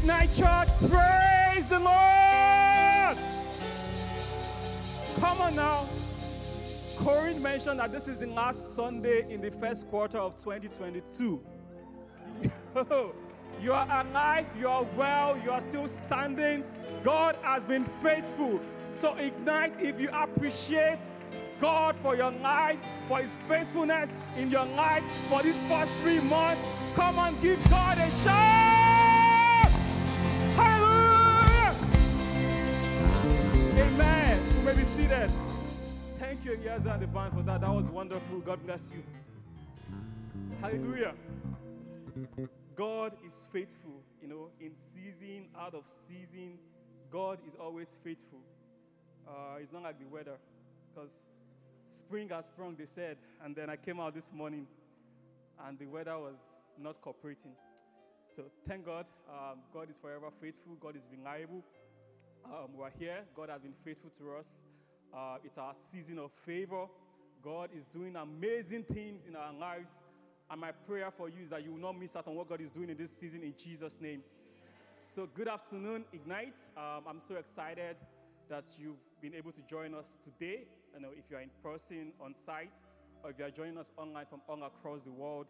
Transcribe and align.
Ignite 0.00 0.34
Church, 0.34 0.68
praise 0.88 1.66
the 1.66 1.78
Lord. 1.78 3.18
Come 5.20 5.42
on 5.42 5.54
now. 5.54 5.86
Corinne 6.96 7.42
mentioned 7.42 7.80
that 7.80 7.92
this 7.92 8.08
is 8.08 8.16
the 8.16 8.28
last 8.28 8.74
Sunday 8.74 9.30
in 9.30 9.42
the 9.42 9.50
first 9.50 9.86
quarter 9.90 10.16
of 10.16 10.38
2022. 10.38 11.42
you 13.60 13.72
are 13.74 14.06
alive, 14.06 14.48
you 14.58 14.68
are 14.68 14.84
well, 14.96 15.38
you 15.44 15.50
are 15.50 15.60
still 15.60 15.86
standing. 15.86 16.64
God 17.02 17.36
has 17.42 17.66
been 17.66 17.84
faithful. 17.84 18.58
So, 18.94 19.14
Ignite, 19.16 19.82
if 19.82 20.00
you 20.00 20.08
appreciate 20.14 21.10
God 21.58 21.94
for 21.94 22.16
your 22.16 22.32
life, 22.32 22.80
for 23.04 23.18
His 23.18 23.36
faithfulness 23.46 24.18
in 24.38 24.50
your 24.50 24.64
life 24.64 25.04
for 25.28 25.42
these 25.42 25.58
first 25.68 25.92
three 25.96 26.20
months, 26.20 26.66
come 26.94 27.18
on, 27.18 27.38
give 27.42 27.62
God 27.68 27.98
a 27.98 28.10
shout! 28.10 28.79
Amen. 33.80 34.38
You 34.56 34.62
may 34.62 34.74
be 34.74 34.84
seated. 34.84 35.30
Thank 36.16 36.44
you, 36.44 36.52
Eliasa 36.52 36.92
and 36.92 37.02
the 37.02 37.06
band, 37.06 37.32
for 37.32 37.42
that. 37.42 37.62
That 37.62 37.74
was 37.74 37.88
wonderful. 37.88 38.40
God 38.40 38.62
bless 38.66 38.92
you. 38.92 39.02
Hallelujah. 40.60 41.14
God 42.76 43.16
is 43.24 43.46
faithful, 43.50 44.02
you 44.20 44.28
know, 44.28 44.50
in 44.60 44.74
season, 44.74 45.48
out 45.58 45.72
of 45.74 45.88
season. 45.88 46.58
God 47.10 47.38
is 47.46 47.54
always 47.54 47.96
faithful. 48.04 48.40
Uh, 49.26 49.56
it's 49.60 49.72
not 49.72 49.82
like 49.82 49.98
the 49.98 50.06
weather, 50.06 50.36
because 50.92 51.32
spring 51.88 52.28
has 52.28 52.46
sprung, 52.46 52.76
they 52.76 52.84
said. 52.84 53.16
And 53.42 53.56
then 53.56 53.70
I 53.70 53.76
came 53.76 53.98
out 53.98 54.14
this 54.14 54.30
morning, 54.30 54.66
and 55.66 55.78
the 55.78 55.86
weather 55.86 56.18
was 56.18 56.74
not 56.78 57.00
cooperating. 57.00 57.52
So 58.28 58.44
thank 58.66 58.84
God. 58.84 59.06
Um, 59.28 59.60
God 59.72 59.88
is 59.88 59.96
forever 59.96 60.26
faithful. 60.38 60.74
God 60.78 60.96
is 60.96 61.08
reliable. 61.10 61.64
Um, 62.44 62.76
we're 62.76 62.90
here. 62.98 63.18
God 63.34 63.48
has 63.50 63.60
been 63.60 63.74
faithful 63.84 64.10
to 64.18 64.36
us. 64.36 64.64
Uh, 65.14 65.36
it's 65.44 65.58
our 65.58 65.74
season 65.74 66.18
of 66.18 66.32
favor. 66.32 66.86
God 67.42 67.70
is 67.74 67.84
doing 67.86 68.16
amazing 68.16 68.84
things 68.84 69.26
in 69.26 69.36
our 69.36 69.52
lives. 69.52 70.02
And 70.50 70.60
my 70.60 70.72
prayer 70.72 71.10
for 71.10 71.28
you 71.28 71.42
is 71.42 71.50
that 71.50 71.64
you 71.64 71.72
will 71.72 71.80
not 71.80 71.98
miss 71.98 72.16
out 72.16 72.26
on 72.26 72.34
what 72.34 72.48
God 72.48 72.60
is 72.60 72.70
doing 72.70 72.90
in 72.90 72.96
this 72.96 73.16
season 73.16 73.42
in 73.42 73.54
Jesus' 73.56 74.00
name. 74.00 74.22
So, 75.08 75.28
good 75.34 75.48
afternoon, 75.48 76.04
Ignite. 76.12 76.60
Um, 76.76 77.04
I'm 77.08 77.20
so 77.20 77.36
excited 77.36 77.96
that 78.48 78.64
you've 78.78 79.00
been 79.20 79.34
able 79.34 79.52
to 79.52 79.62
join 79.62 79.94
us 79.94 80.18
today. 80.22 80.64
You 80.94 81.00
know, 81.00 81.10
if 81.16 81.30
you're 81.30 81.40
in 81.40 81.50
person, 81.62 82.12
on 82.20 82.34
site, 82.34 82.82
or 83.22 83.30
if 83.30 83.38
you're 83.38 83.50
joining 83.50 83.78
us 83.78 83.92
online 83.96 84.26
from 84.26 84.40
all 84.48 84.62
across 84.64 85.04
the 85.04 85.12
world, 85.12 85.46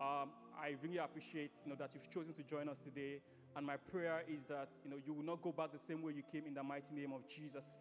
um, 0.00 0.30
I 0.58 0.76
really 0.82 0.98
appreciate 0.98 1.52
you 1.64 1.70
know, 1.70 1.76
that 1.78 1.90
you've 1.94 2.10
chosen 2.10 2.34
to 2.34 2.42
join 2.42 2.68
us 2.68 2.80
today. 2.80 3.20
And 3.56 3.66
my 3.66 3.76
prayer 3.76 4.22
is 4.28 4.44
that 4.46 4.68
you 4.84 4.90
know 4.90 4.96
you 5.04 5.12
will 5.12 5.24
not 5.24 5.42
go 5.42 5.52
back 5.52 5.72
the 5.72 5.78
same 5.78 6.02
way 6.02 6.12
you 6.16 6.22
came 6.32 6.46
in 6.46 6.54
the 6.54 6.62
mighty 6.62 6.94
name 6.94 7.12
of 7.12 7.28
Jesus. 7.28 7.80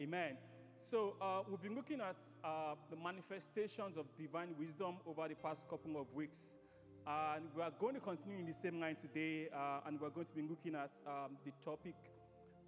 Amen. 0.00 0.36
So 0.78 1.14
uh, 1.22 1.40
we've 1.48 1.62
been 1.62 1.74
looking 1.74 2.00
at 2.00 2.22
uh, 2.44 2.74
the 2.90 2.96
manifestations 2.96 3.96
of 3.96 4.04
divine 4.18 4.54
wisdom 4.58 4.96
over 5.06 5.26
the 5.26 5.34
past 5.34 5.68
couple 5.70 5.98
of 5.98 6.12
weeks. 6.14 6.58
And 7.06 7.44
we 7.56 7.62
are 7.62 7.70
going 7.78 7.94
to 7.94 8.00
continue 8.00 8.38
in 8.38 8.46
the 8.46 8.52
same 8.52 8.80
line 8.80 8.96
today, 8.96 9.48
uh, 9.54 9.80
and 9.86 10.00
we're 10.00 10.10
going 10.10 10.26
to 10.26 10.34
be 10.34 10.42
looking 10.42 10.74
at 10.74 10.90
um, 11.06 11.36
the 11.44 11.52
topic 11.64 11.94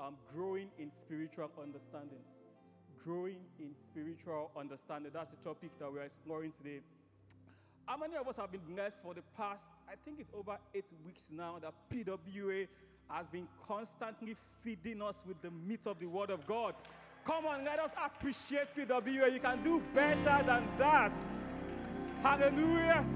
um, 0.01 0.15
growing 0.33 0.69
in 0.79 0.91
spiritual 0.91 1.51
understanding. 1.61 2.21
Growing 3.05 3.41
in 3.59 3.77
spiritual 3.77 4.53
understanding. 4.57 5.11
That's 5.13 5.31
the 5.31 5.43
topic 5.43 5.71
that 5.79 5.93
we're 5.93 6.03
exploring 6.03 6.53
today. 6.53 6.81
How 7.89 7.97
many 7.97 8.17
of 8.17 8.29
us 8.29 8.37
have 8.37 8.53
been 8.53 8.61
blessed 8.75 9.03
for 9.03 9.15
the 9.15 9.23
past, 9.35 9.71
I 9.89 9.95
think 10.05 10.21
it's 10.21 10.29
over 10.37 10.59
eight 10.75 10.93
weeks 11.07 11.33
now, 11.35 11.59
that 11.63 11.73
PWA 11.91 12.69
has 13.09 13.29
been 13.29 13.49
constantly 13.67 14.37
feeding 14.63 15.01
us 15.01 15.25
with 15.27 15.41
the 15.41 15.51
meat 15.51 15.87
of 15.87 15.99
the 15.99 16.05
Word 16.05 16.29
of 16.29 16.47
God. 16.47 16.75
Come 17.25 17.47
on, 17.47 17.65
let 17.65 17.79
us 17.79 17.93
appreciate 18.05 18.77
PWA. 18.77 19.33
You 19.33 19.41
can 19.41 19.63
do 19.63 19.83
better 19.95 20.45
than 20.45 20.69
that. 20.77 21.13
Hallelujah. 22.21 23.07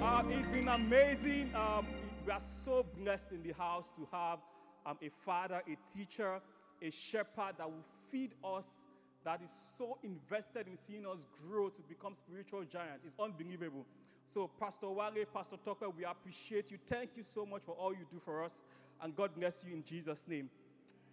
Um, 0.00 0.30
it's 0.30 0.50
been 0.50 0.68
amazing. 0.68 1.52
Um, 1.56 1.88
we 2.24 2.30
are 2.30 2.38
so 2.38 2.86
blessed 3.02 3.32
in 3.32 3.42
the 3.42 3.54
house 3.54 3.90
to 3.90 4.06
have 4.12 4.38
um, 4.86 4.98
a 5.02 5.08
father, 5.08 5.62
a 5.66 5.92
teacher, 5.92 6.40
a 6.80 6.90
shepherd 6.92 7.54
that 7.58 7.68
will 7.68 7.84
feed 8.12 8.34
us, 8.44 8.86
that 9.24 9.42
is 9.42 9.50
so 9.50 9.98
invested 10.04 10.68
in 10.68 10.76
seeing 10.76 11.04
us 11.04 11.26
grow 11.48 11.68
to 11.68 11.82
become 11.82 12.14
spiritual 12.14 12.62
giants. 12.62 13.04
It's 13.04 13.16
unbelievable. 13.18 13.84
So, 14.26 14.50
Pastor 14.58 14.88
Wale, 14.90 15.24
Pastor 15.32 15.56
Tucker, 15.64 15.88
we 15.88 16.04
appreciate 16.04 16.72
you. 16.72 16.78
Thank 16.84 17.10
you 17.16 17.22
so 17.22 17.46
much 17.46 17.62
for 17.62 17.72
all 17.72 17.92
you 17.92 18.04
do 18.10 18.18
for 18.24 18.42
us. 18.42 18.64
And 19.00 19.14
God 19.14 19.30
bless 19.36 19.64
you 19.64 19.72
in 19.72 19.84
Jesus' 19.84 20.26
name. 20.26 20.50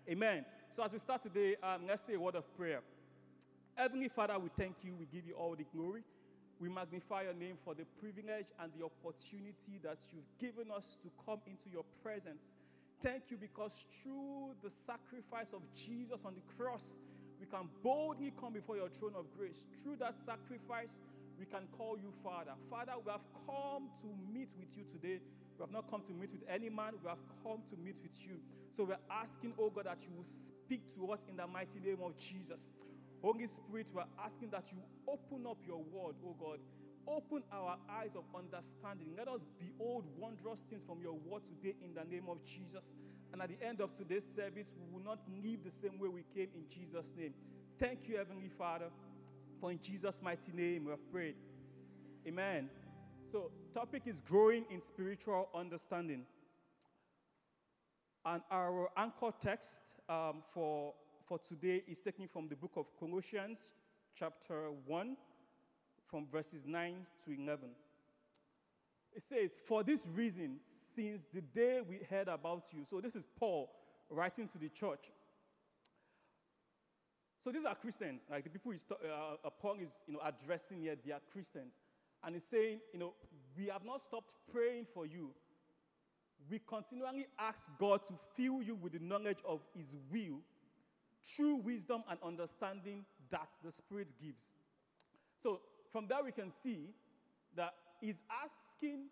Amen. 0.09 0.43
So, 0.69 0.83
as 0.83 0.91
we 0.91 0.99
start 0.99 1.21
today, 1.21 1.55
um, 1.61 1.81
let's 1.87 2.01
say 2.01 2.15
a 2.15 2.19
word 2.19 2.35
of 2.35 2.51
prayer. 2.57 2.81
Heavenly 3.75 4.09
Father, 4.09 4.37
we 4.39 4.49
thank 4.57 4.77
you. 4.83 4.95
We 4.99 5.05
give 5.05 5.27
you 5.27 5.35
all 5.35 5.55
the 5.55 5.65
glory. 5.75 6.01
We 6.59 6.69
magnify 6.69 7.23
your 7.23 7.33
name 7.33 7.55
for 7.63 7.75
the 7.75 7.85
privilege 7.99 8.47
and 8.59 8.71
the 8.77 8.85
opportunity 8.85 9.79
that 9.83 9.97
you've 10.11 10.29
given 10.39 10.71
us 10.71 10.97
to 11.03 11.09
come 11.23 11.39
into 11.45 11.69
your 11.69 11.83
presence. 12.01 12.55
Thank 12.99 13.23
you 13.29 13.37
because 13.37 13.85
through 14.01 14.53
the 14.63 14.69
sacrifice 14.69 15.53
of 15.53 15.61
Jesus 15.75 16.25
on 16.25 16.33
the 16.33 16.41
cross, 16.55 16.95
we 17.39 17.45
can 17.45 17.67
boldly 17.83 18.31
come 18.39 18.53
before 18.53 18.77
your 18.77 18.89
throne 18.89 19.13
of 19.17 19.25
grace. 19.37 19.65
Through 19.83 19.97
that 19.97 20.15
sacrifice, 20.15 21.01
we 21.39 21.45
can 21.45 21.67
call 21.77 21.97
you 21.97 22.11
Father. 22.23 22.51
Father, 22.69 22.93
we 23.03 23.11
have 23.11 23.25
come 23.45 23.89
to 24.01 24.07
meet 24.33 24.53
with 24.57 24.77
you 24.77 24.83
today. 24.83 25.19
We 25.57 25.63
have 25.63 25.71
not 25.71 25.89
come 25.89 26.01
to 26.01 26.13
meet 26.13 26.31
with 26.31 26.43
any 26.49 26.69
man, 26.69 26.93
we 27.03 27.09
have 27.09 27.21
come 27.43 27.61
to 27.69 27.75
meet 27.77 27.99
with 28.01 28.17
you. 28.25 28.39
So 28.71 28.85
we're 28.85 28.97
asking, 29.11 29.53
oh 29.59 29.69
God, 29.69 29.85
that 29.85 30.01
you 30.01 30.15
will 30.15 30.23
speak 30.23 30.93
to 30.95 31.11
us 31.11 31.25
in 31.29 31.37
the 31.37 31.45
mighty 31.45 31.79
name 31.79 31.99
of 32.03 32.17
Jesus. 32.17 32.71
Holy 33.21 33.47
Spirit, 33.47 33.91
we're 33.93 34.03
asking 34.23 34.49
that 34.49 34.71
you 34.71 34.79
open 35.07 35.45
up 35.47 35.57
your 35.65 35.77
word, 35.77 36.15
oh 36.25 36.35
God. 36.39 36.59
Open 37.07 37.43
our 37.51 37.77
eyes 37.89 38.15
of 38.15 38.23
understanding. 38.33 39.07
Let 39.17 39.27
us 39.27 39.45
behold 39.59 40.05
wondrous 40.17 40.63
things 40.63 40.83
from 40.83 41.01
your 41.01 41.13
word 41.13 41.43
today 41.43 41.75
in 41.83 41.93
the 41.93 42.03
name 42.05 42.29
of 42.29 42.43
Jesus. 42.45 42.95
And 43.31 43.41
at 43.41 43.49
the 43.49 43.65
end 43.65 43.81
of 43.81 43.91
today's 43.91 44.25
service, 44.25 44.73
we 44.77 44.85
will 44.93 45.03
not 45.03 45.19
leave 45.43 45.63
the 45.63 45.71
same 45.71 45.99
way 45.99 46.07
we 46.07 46.23
came 46.33 46.49
in 46.55 46.63
Jesus' 46.69 47.13
name. 47.17 47.33
Thank 47.77 48.07
you, 48.07 48.17
Heavenly 48.17 48.47
Father, 48.47 48.85
for 49.63 49.71
in 49.71 49.79
Jesus' 49.81 50.21
mighty 50.21 50.51
name 50.51 50.83
we 50.83 50.91
have 50.91 51.09
prayed. 51.09 51.35
Amen. 52.27 52.69
So, 53.25 53.49
topic 53.73 54.01
is 54.07 54.19
growing 54.19 54.65
in 54.69 54.81
spiritual 54.81 55.47
understanding. 55.55 56.25
And 58.25 58.41
our 58.51 58.89
anchor 58.97 59.31
text 59.39 59.95
um, 60.09 60.43
for 60.53 60.93
for 61.25 61.39
today 61.39 61.81
is 61.87 62.01
taken 62.01 62.27
from 62.27 62.49
the 62.49 62.57
book 62.57 62.73
of 62.75 62.87
Colossians, 62.99 63.71
chapter 64.13 64.69
1, 64.85 65.15
from 66.07 66.27
verses 66.29 66.65
9 66.65 66.95
to 67.23 67.31
11. 67.31 67.69
It 69.13 69.21
says, 69.21 69.55
For 69.65 69.81
this 69.81 70.09
reason, 70.13 70.59
since 70.61 71.27
the 71.27 71.39
day 71.39 71.79
we 71.87 72.01
heard 72.09 72.27
about 72.27 72.65
you, 72.73 72.83
so 72.83 72.99
this 72.99 73.15
is 73.15 73.25
Paul 73.39 73.71
writing 74.09 74.45
to 74.49 74.57
the 74.57 74.67
church. 74.67 75.09
So 77.43 77.51
these 77.51 77.65
are 77.65 77.75
Christians, 77.75 78.29
like 78.31 78.45
the 78.45 78.49
people 78.49 78.71
he's, 78.71 78.85
uh, 78.89 79.49
Paul 79.59 79.75
is 79.81 80.01
you 80.07 80.13
know, 80.13 80.21
addressing 80.23 80.79
here, 80.79 80.95
they 81.05 81.11
are 81.11 81.19
Christians. 81.29 81.77
And 82.23 82.35
he's 82.35 82.45
saying, 82.45 82.79
you 82.93 82.99
know, 82.99 83.15
we 83.57 83.65
have 83.65 83.83
not 83.83 83.99
stopped 83.99 84.33
praying 84.49 84.87
for 84.93 85.05
you. 85.05 85.31
We 86.49 86.61
continually 86.65 87.25
ask 87.37 87.69
God 87.77 88.05
to 88.05 88.13
fill 88.37 88.61
you 88.61 88.75
with 88.75 88.93
the 88.93 88.99
knowledge 88.99 89.39
of 89.45 89.59
his 89.75 89.97
will 90.09 90.39
true 91.35 91.55
wisdom 91.55 92.05
and 92.09 92.17
understanding 92.23 93.03
that 93.29 93.49
the 93.61 93.73
Spirit 93.73 94.13
gives. 94.23 94.53
So, 95.37 95.59
from 95.91 96.07
that, 96.07 96.23
we 96.23 96.31
can 96.31 96.49
see 96.49 96.91
that 97.57 97.73
He's 97.99 98.21
asking 98.41 99.07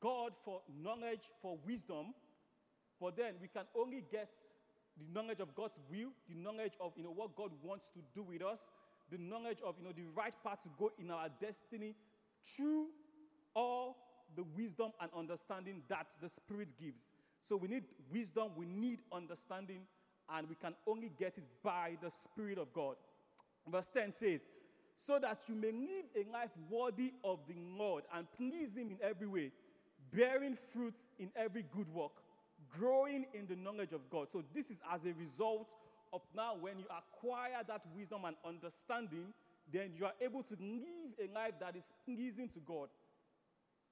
God 0.00 0.32
for 0.42 0.62
knowledge, 0.82 1.28
for 1.42 1.58
wisdom, 1.66 2.14
but 2.98 3.14
then 3.14 3.34
we 3.42 3.48
can 3.48 3.64
only 3.76 4.04
get 4.10 4.30
the 4.96 5.20
knowledge 5.20 5.40
of 5.40 5.54
God's 5.54 5.78
will, 5.90 6.10
the 6.28 6.36
knowledge 6.36 6.74
of 6.80 6.92
you 6.96 7.04
know, 7.04 7.10
what 7.10 7.34
God 7.36 7.50
wants 7.62 7.88
to 7.90 8.00
do 8.14 8.22
with 8.22 8.42
us, 8.42 8.70
the 9.10 9.18
knowledge 9.18 9.58
of 9.64 9.76
you 9.78 9.84
know, 9.84 9.92
the 9.92 10.06
right 10.14 10.34
path 10.44 10.62
to 10.62 10.68
go 10.78 10.92
in 10.98 11.10
our 11.10 11.28
destiny 11.40 11.94
through 12.44 12.86
all 13.54 13.96
the 14.36 14.44
wisdom 14.56 14.92
and 15.00 15.10
understanding 15.16 15.82
that 15.88 16.06
the 16.20 16.28
Spirit 16.28 16.72
gives. 16.80 17.10
So 17.40 17.56
we 17.56 17.68
need 17.68 17.84
wisdom, 18.12 18.50
we 18.56 18.66
need 18.66 19.00
understanding, 19.12 19.82
and 20.34 20.48
we 20.48 20.54
can 20.54 20.74
only 20.86 21.10
get 21.18 21.38
it 21.38 21.44
by 21.62 21.96
the 22.02 22.10
Spirit 22.10 22.58
of 22.58 22.72
God. 22.72 22.96
Verse 23.68 23.88
10 23.88 24.12
says, 24.12 24.44
So 24.96 25.18
that 25.18 25.42
you 25.48 25.54
may 25.54 25.72
live 25.72 26.06
a 26.16 26.32
life 26.32 26.50
worthy 26.70 27.12
of 27.22 27.40
the 27.46 27.54
Lord 27.76 28.04
and 28.14 28.26
please 28.36 28.76
Him 28.76 28.90
in 28.90 28.98
every 29.02 29.26
way, 29.26 29.52
bearing 30.12 30.56
fruits 30.72 31.08
in 31.18 31.30
every 31.36 31.64
good 31.74 31.88
work, 31.90 32.12
growing 32.70 33.26
in 33.34 33.46
the 33.46 33.56
knowledge 33.56 33.92
of 33.92 34.08
God. 34.10 34.30
So, 34.30 34.44
this 34.52 34.70
is 34.70 34.82
as 34.92 35.04
a 35.04 35.12
result 35.14 35.74
of 36.12 36.22
now 36.34 36.56
when 36.60 36.78
you 36.78 36.86
acquire 36.86 37.62
that 37.66 37.82
wisdom 37.96 38.24
and 38.24 38.36
understanding, 38.44 39.32
then 39.72 39.90
you 39.96 40.04
are 40.04 40.14
able 40.20 40.42
to 40.42 40.54
live 40.60 41.12
a 41.18 41.32
life 41.34 41.54
that 41.60 41.76
is 41.76 41.92
pleasing 42.04 42.48
to 42.50 42.60
God. 42.60 42.88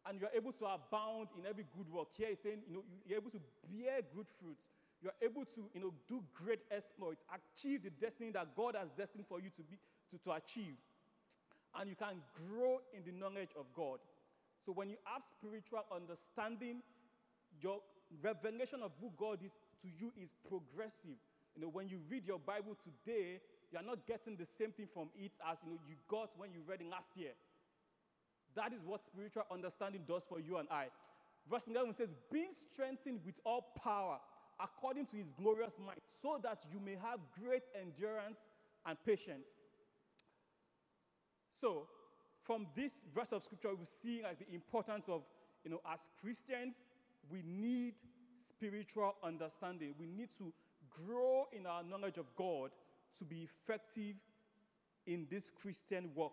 and 0.06 0.20
you're 0.20 0.30
able 0.34 0.52
to 0.52 0.64
abound 0.64 1.28
in 1.38 1.46
every 1.46 1.64
good 1.76 1.88
work. 1.92 2.08
Here 2.16 2.28
he's 2.28 2.40
saying, 2.40 2.58
you 2.66 2.74
know, 2.74 2.82
you're 3.06 3.18
able 3.18 3.30
to 3.30 3.40
bear 3.70 4.00
good 4.14 4.26
fruits. 4.28 4.68
You're 5.00 5.12
able 5.22 5.44
to, 5.44 5.64
you 5.74 5.80
know, 5.80 5.92
do 6.08 6.22
great 6.34 6.60
exploits, 6.70 7.24
achieve 7.32 7.82
the 7.82 7.90
destiny 7.90 8.30
that 8.32 8.54
God 8.56 8.76
has 8.78 8.90
destined 8.90 9.26
for 9.26 9.40
you 9.40 9.50
to 9.50 9.62
be 9.62 9.78
to, 10.10 10.18
to 10.18 10.32
achieve. 10.32 10.76
And 11.78 11.88
you 11.88 11.96
can 11.96 12.20
grow 12.48 12.80
in 12.92 13.02
the 13.04 13.12
knowledge 13.12 13.50
of 13.58 13.66
God. 13.74 13.98
So 14.60 14.72
when 14.72 14.90
you 14.90 14.96
have 15.04 15.22
spiritual 15.22 15.84
understanding, 15.94 16.82
your 17.60 17.80
revelation 18.22 18.80
of 18.82 18.92
who 19.00 19.12
God 19.16 19.38
is 19.44 19.58
to 19.82 19.88
you 19.88 20.12
is 20.20 20.34
progressive. 20.48 21.16
You 21.54 21.62
know, 21.62 21.68
when 21.68 21.88
you 21.88 22.00
read 22.08 22.26
your 22.26 22.38
Bible 22.38 22.76
today, 22.76 23.40
you 23.70 23.78
are 23.78 23.84
not 23.84 24.06
getting 24.06 24.36
the 24.36 24.46
same 24.46 24.70
thing 24.70 24.86
from 24.92 25.08
it 25.16 25.32
as 25.50 25.62
you 25.64 25.70
know 25.70 25.78
you 25.88 25.96
got 26.08 26.32
when 26.36 26.52
you 26.52 26.60
read 26.66 26.80
it 26.80 26.90
last 26.90 27.16
year. 27.16 27.32
That 28.54 28.72
is 28.72 28.84
what 28.84 29.02
spiritual 29.02 29.44
understanding 29.50 30.02
does 30.06 30.24
for 30.24 30.38
you 30.40 30.58
and 30.58 30.68
I. 30.70 30.88
Verse 31.50 31.68
11 31.68 31.94
says, 31.94 32.14
Being 32.30 32.52
strengthened 32.52 33.20
with 33.24 33.40
all 33.44 33.72
power 33.82 34.18
according 34.60 35.06
to 35.06 35.16
his 35.16 35.32
glorious 35.32 35.78
might, 35.84 36.02
so 36.06 36.38
that 36.42 36.60
you 36.72 36.78
may 36.78 36.92
have 37.02 37.18
great 37.42 37.62
endurance 37.80 38.50
and 38.86 38.96
patience. 39.04 39.54
So, 41.50 41.88
from 42.42 42.66
this 42.74 43.04
verse 43.14 43.32
of 43.32 43.42
scripture, 43.42 43.74
we 43.74 43.84
see 43.84 44.22
like 44.22 44.38
the 44.38 44.54
importance 44.54 45.08
of, 45.08 45.22
you 45.64 45.70
know, 45.70 45.80
as 45.90 46.10
Christians, 46.20 46.88
we 47.30 47.42
need 47.44 47.94
spiritual 48.36 49.14
understanding. 49.22 49.94
We 49.98 50.06
need 50.06 50.30
to 50.38 50.52
grow 50.90 51.46
in 51.52 51.66
our 51.66 51.82
knowledge 51.82 52.18
of 52.18 52.26
God 52.36 52.70
to 53.18 53.24
be 53.24 53.42
effective 53.42 54.16
in 55.06 55.26
this 55.30 55.50
Christian 55.50 56.10
work. 56.14 56.32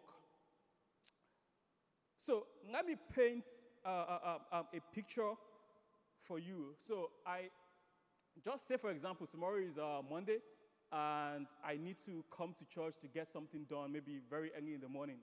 So 2.17 2.47
let 2.71 2.85
me 2.85 2.95
paint 3.15 3.45
uh, 3.85 3.89
uh, 3.89 4.19
uh, 4.51 4.57
um, 4.57 4.65
a 4.73 4.79
picture 4.93 5.31
for 6.21 6.39
you. 6.39 6.75
So 6.77 7.11
I 7.25 7.49
just 8.43 8.67
say, 8.67 8.77
for 8.77 8.91
example, 8.91 9.25
tomorrow 9.25 9.57
is 9.57 9.77
uh, 9.77 10.01
Monday, 10.09 10.39
and 10.91 11.47
I 11.63 11.77
need 11.77 11.97
to 12.05 12.23
come 12.35 12.53
to 12.57 12.65
church 12.65 12.95
to 13.01 13.07
get 13.07 13.27
something 13.27 13.65
done, 13.69 13.91
maybe 13.91 14.19
very 14.29 14.51
early 14.57 14.73
in 14.73 14.81
the 14.81 14.89
morning. 14.89 15.17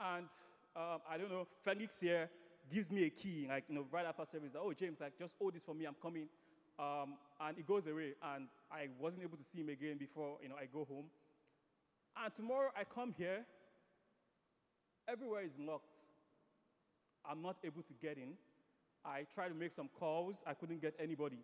And 0.00 0.26
um, 0.74 1.00
I 1.08 1.18
don't 1.18 1.30
know, 1.30 1.46
Felix 1.62 2.00
here 2.00 2.28
gives 2.70 2.90
me 2.90 3.04
a 3.04 3.10
key, 3.10 3.46
like, 3.48 3.64
you 3.68 3.74
know, 3.74 3.86
right 3.90 4.06
after 4.06 4.24
service, 4.24 4.54
oh, 4.58 4.72
James, 4.72 5.00
like, 5.00 5.18
just 5.18 5.36
hold 5.38 5.54
this 5.54 5.64
for 5.64 5.74
me, 5.74 5.84
I'm 5.84 5.96
coming. 6.00 6.28
Um, 6.78 7.16
and 7.40 7.58
it 7.58 7.66
goes 7.66 7.86
away, 7.86 8.14
and 8.34 8.48
I 8.70 8.88
wasn't 8.98 9.24
able 9.24 9.36
to 9.36 9.44
see 9.44 9.60
him 9.60 9.68
again 9.68 9.98
before, 9.98 10.38
you 10.42 10.48
know, 10.48 10.56
I 10.56 10.66
go 10.66 10.84
home. 10.84 11.06
And 12.22 12.32
tomorrow 12.32 12.70
I 12.76 12.84
come 12.84 13.12
here, 13.16 13.44
everywhere 15.08 15.42
is 15.42 15.58
locked. 15.58 15.96
I'm 17.24 17.42
not 17.42 17.56
able 17.64 17.82
to 17.82 17.92
get 17.94 18.16
in. 18.16 18.34
I 19.04 19.26
tried 19.34 19.48
to 19.48 19.54
make 19.54 19.72
some 19.72 19.88
calls, 19.98 20.44
I 20.46 20.54
couldn't 20.54 20.80
get 20.80 20.94
anybody. 20.98 21.38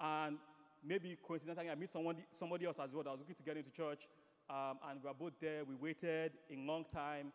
And 0.00 0.38
maybe 0.84 1.16
coincidentally, 1.26 1.70
I 1.70 1.74
meet 1.74 1.90
somebody, 1.90 2.24
somebody 2.30 2.66
else 2.66 2.78
as 2.78 2.94
well 2.94 3.04
that 3.04 3.10
was 3.10 3.20
looking 3.20 3.34
to 3.34 3.42
get 3.42 3.56
into 3.56 3.70
church. 3.70 4.08
Um, 4.48 4.78
and 4.88 5.00
we 5.02 5.08
were 5.08 5.14
both 5.14 5.34
there. 5.40 5.64
We 5.64 5.74
waited 5.76 6.32
a 6.50 6.56
long 6.56 6.84
time. 6.84 7.32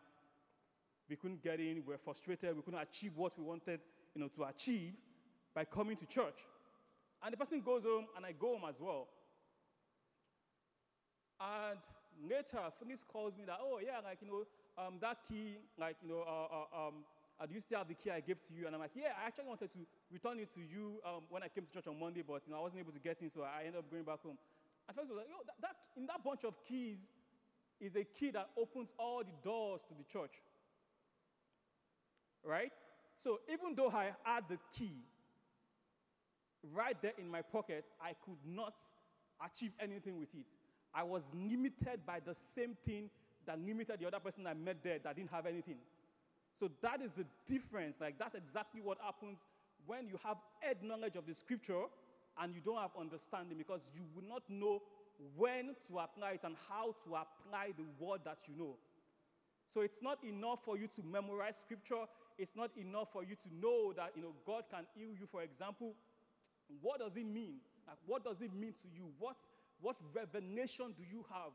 We 1.08 1.16
couldn't 1.16 1.42
get 1.42 1.60
in. 1.60 1.76
We 1.76 1.92
were 1.92 1.98
frustrated. 1.98 2.56
We 2.56 2.62
couldn't 2.62 2.80
achieve 2.80 3.12
what 3.16 3.38
we 3.38 3.44
wanted 3.44 3.80
you 4.14 4.20
know, 4.20 4.28
to 4.28 4.44
achieve 4.44 4.94
by 5.54 5.64
coming 5.64 5.96
to 5.96 6.06
church. 6.06 6.46
And 7.22 7.32
the 7.32 7.36
person 7.36 7.60
goes 7.60 7.84
home, 7.84 8.06
and 8.16 8.26
I 8.26 8.32
go 8.32 8.56
home 8.56 8.68
as 8.68 8.80
well. 8.80 9.08
And 11.40 11.78
later, 12.28 12.58
Phyllis 12.78 13.04
calls 13.04 13.36
me 13.36 13.44
that, 13.46 13.58
oh, 13.60 13.80
yeah, 13.82 14.00
like, 14.04 14.18
you 14.20 14.28
know, 14.28 14.44
um, 14.82 14.94
that 15.00 15.18
key, 15.28 15.56
like, 15.78 15.96
you 16.02 16.08
know, 16.08 16.24
uh, 16.26 16.54
uh, 16.54 16.88
um, 16.88 16.94
uh, 17.38 17.46
do 17.46 17.54
you 17.54 17.60
still 17.60 17.78
have 17.78 17.88
the 17.88 17.94
key 17.94 18.10
I 18.10 18.20
gave 18.20 18.40
to 18.40 18.54
you? 18.54 18.66
And 18.66 18.74
I'm 18.74 18.80
like, 18.80 18.92
yeah, 18.94 19.12
I 19.22 19.26
actually 19.26 19.46
wanted 19.46 19.70
to 19.70 19.78
return 20.10 20.38
it 20.38 20.50
to 20.54 20.60
you 20.60 21.00
um, 21.04 21.22
when 21.28 21.42
I 21.42 21.48
came 21.48 21.64
to 21.64 21.72
church 21.72 21.86
on 21.86 21.98
Monday, 21.98 22.22
but, 22.26 22.42
you 22.46 22.52
know, 22.52 22.58
I 22.58 22.62
wasn't 22.62 22.80
able 22.80 22.92
to 22.92 23.00
get 23.00 23.20
in, 23.22 23.28
so 23.28 23.42
I 23.42 23.64
ended 23.64 23.78
up 23.78 23.90
going 23.90 24.04
back 24.04 24.22
home. 24.22 24.38
And 24.88 24.94
Phyllis 24.94 25.10
was 25.10 25.18
like, 25.18 25.28
yo, 25.28 25.36
that, 25.46 25.56
that, 25.60 25.76
in 25.96 26.06
that 26.06 26.24
bunch 26.24 26.44
of 26.44 26.54
keys 26.64 27.10
is 27.80 27.96
a 27.96 28.04
key 28.04 28.30
that 28.30 28.48
opens 28.56 28.94
all 28.98 29.20
the 29.20 29.36
doors 29.42 29.84
to 29.84 29.94
the 29.94 30.04
church. 30.04 30.40
Right? 32.46 32.72
So 33.16 33.40
even 33.52 33.74
though 33.74 33.90
I 33.90 34.12
had 34.24 34.44
the 34.48 34.58
key, 34.72 35.02
right 36.74 36.96
there 37.00 37.12
in 37.18 37.28
my 37.28 37.42
pocket, 37.42 37.84
I 38.00 38.12
could 38.24 38.38
not 38.46 38.74
achieve 39.44 39.72
anything 39.80 40.18
with 40.18 40.34
it. 40.34 40.46
I 40.94 41.02
was 41.02 41.32
limited 41.34 42.06
by 42.06 42.20
the 42.24 42.34
same 42.34 42.76
thing 42.86 43.10
that 43.46 43.58
limited 43.58 44.00
the 44.00 44.06
other 44.06 44.18
person 44.20 44.46
I 44.46 44.54
met 44.54 44.82
there 44.82 44.98
that 44.98 45.16
didn't 45.16 45.30
have 45.30 45.46
anything. 45.46 45.78
So 46.52 46.70
that 46.80 47.02
is 47.02 47.12
the 47.12 47.26
difference. 47.46 48.00
Like, 48.00 48.18
that's 48.18 48.34
exactly 48.34 48.80
what 48.80 48.98
happens 49.00 49.46
when 49.86 50.08
you 50.08 50.18
have 50.24 50.38
head 50.60 50.78
knowledge 50.82 51.16
of 51.16 51.26
the 51.26 51.34
scripture 51.34 51.84
and 52.40 52.54
you 52.54 52.60
don't 52.60 52.78
have 52.78 52.90
understanding 52.98 53.58
because 53.58 53.90
you 53.94 54.02
will 54.14 54.28
not 54.28 54.42
know 54.48 54.82
when 55.36 55.76
to 55.86 55.98
apply 55.98 56.32
it 56.32 56.44
and 56.44 56.56
how 56.68 56.94
to 57.04 57.14
apply 57.14 57.72
the 57.76 57.84
word 58.04 58.20
that 58.24 58.38
you 58.48 58.54
know. 58.58 58.76
So 59.68 59.80
it's 59.80 60.02
not 60.02 60.22
enough 60.24 60.64
for 60.64 60.78
you 60.78 60.86
to 60.88 61.02
memorize 61.02 61.58
scripture. 61.58 62.04
It's 62.38 62.54
not 62.54 62.70
enough 62.76 63.12
for 63.12 63.24
you 63.24 63.34
to 63.34 63.48
know 63.60 63.92
that 63.94 64.12
you 64.14 64.22
know 64.22 64.34
God 64.46 64.64
can 64.70 64.86
heal 64.94 65.10
you, 65.18 65.26
for 65.26 65.42
example. 65.42 65.94
What 66.80 67.00
does 67.00 67.16
it 67.16 67.26
mean? 67.26 67.60
Like, 67.86 67.98
what 68.06 68.24
does 68.24 68.40
it 68.40 68.52
mean 68.52 68.72
to 68.82 68.88
you? 68.92 69.08
What, 69.18 69.36
what 69.80 69.96
revelation 70.12 70.94
do 70.96 71.04
you 71.08 71.24
have 71.30 71.52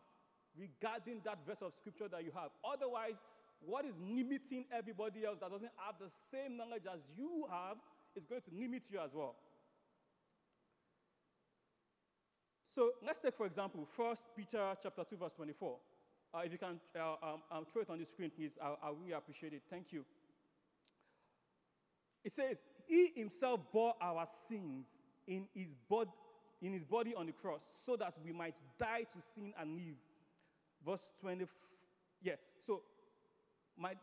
regarding 0.57 1.21
that 1.25 1.39
verse 1.45 1.61
of 1.61 1.73
scripture 1.73 2.07
that 2.07 2.23
you 2.23 2.31
have? 2.33 2.51
Otherwise, 2.63 3.25
what 3.59 3.85
is 3.85 3.99
limiting 3.99 4.65
everybody 4.71 5.25
else 5.25 5.37
that 5.39 5.51
doesn't 5.51 5.71
have 5.85 5.95
the 5.99 6.09
same 6.09 6.57
knowledge 6.57 6.83
as 6.91 7.11
you 7.15 7.45
have 7.49 7.77
is 8.15 8.25
going 8.25 8.41
to 8.41 8.51
limit 8.57 8.83
you 8.91 8.99
as 8.99 9.13
well. 9.13 9.35
So 12.65 12.91
let's 13.05 13.19
take, 13.19 13.35
for 13.35 13.45
example, 13.45 13.87
1 13.95 14.15
Peter 14.35 14.75
chapter 14.81 15.03
2, 15.03 15.17
verse 15.17 15.33
24. 15.33 15.77
Uh, 16.33 16.39
if 16.45 16.53
you 16.53 16.57
can 16.57 16.79
uh, 16.97 17.15
um, 17.21 17.41
um, 17.51 17.65
throw 17.65 17.81
it 17.81 17.89
on 17.89 17.99
the 17.99 18.05
screen, 18.05 18.31
please, 18.33 18.57
I, 18.61 18.87
I 18.87 18.91
really 18.97 19.11
appreciate 19.11 19.51
it. 19.51 19.63
Thank 19.69 19.91
you. 19.91 20.05
It 22.23 22.31
says, 22.31 22.63
He 22.87 23.11
himself 23.15 23.59
bore 23.71 23.95
our 24.01 24.25
sins 24.25 25.03
in 25.27 25.47
his, 25.53 25.75
bod- 25.75 26.11
in 26.61 26.73
his 26.73 26.83
body 26.83 27.15
on 27.15 27.25
the 27.25 27.31
cross 27.31 27.67
so 27.85 27.95
that 27.95 28.15
we 28.23 28.31
might 28.31 28.61
die 28.77 29.05
to 29.11 29.21
sin 29.21 29.53
and 29.59 29.75
live. 29.75 29.97
Verse 30.85 31.11
20. 31.21 31.45
Yeah, 32.21 32.35
so 32.59 32.81
my, 33.77 33.93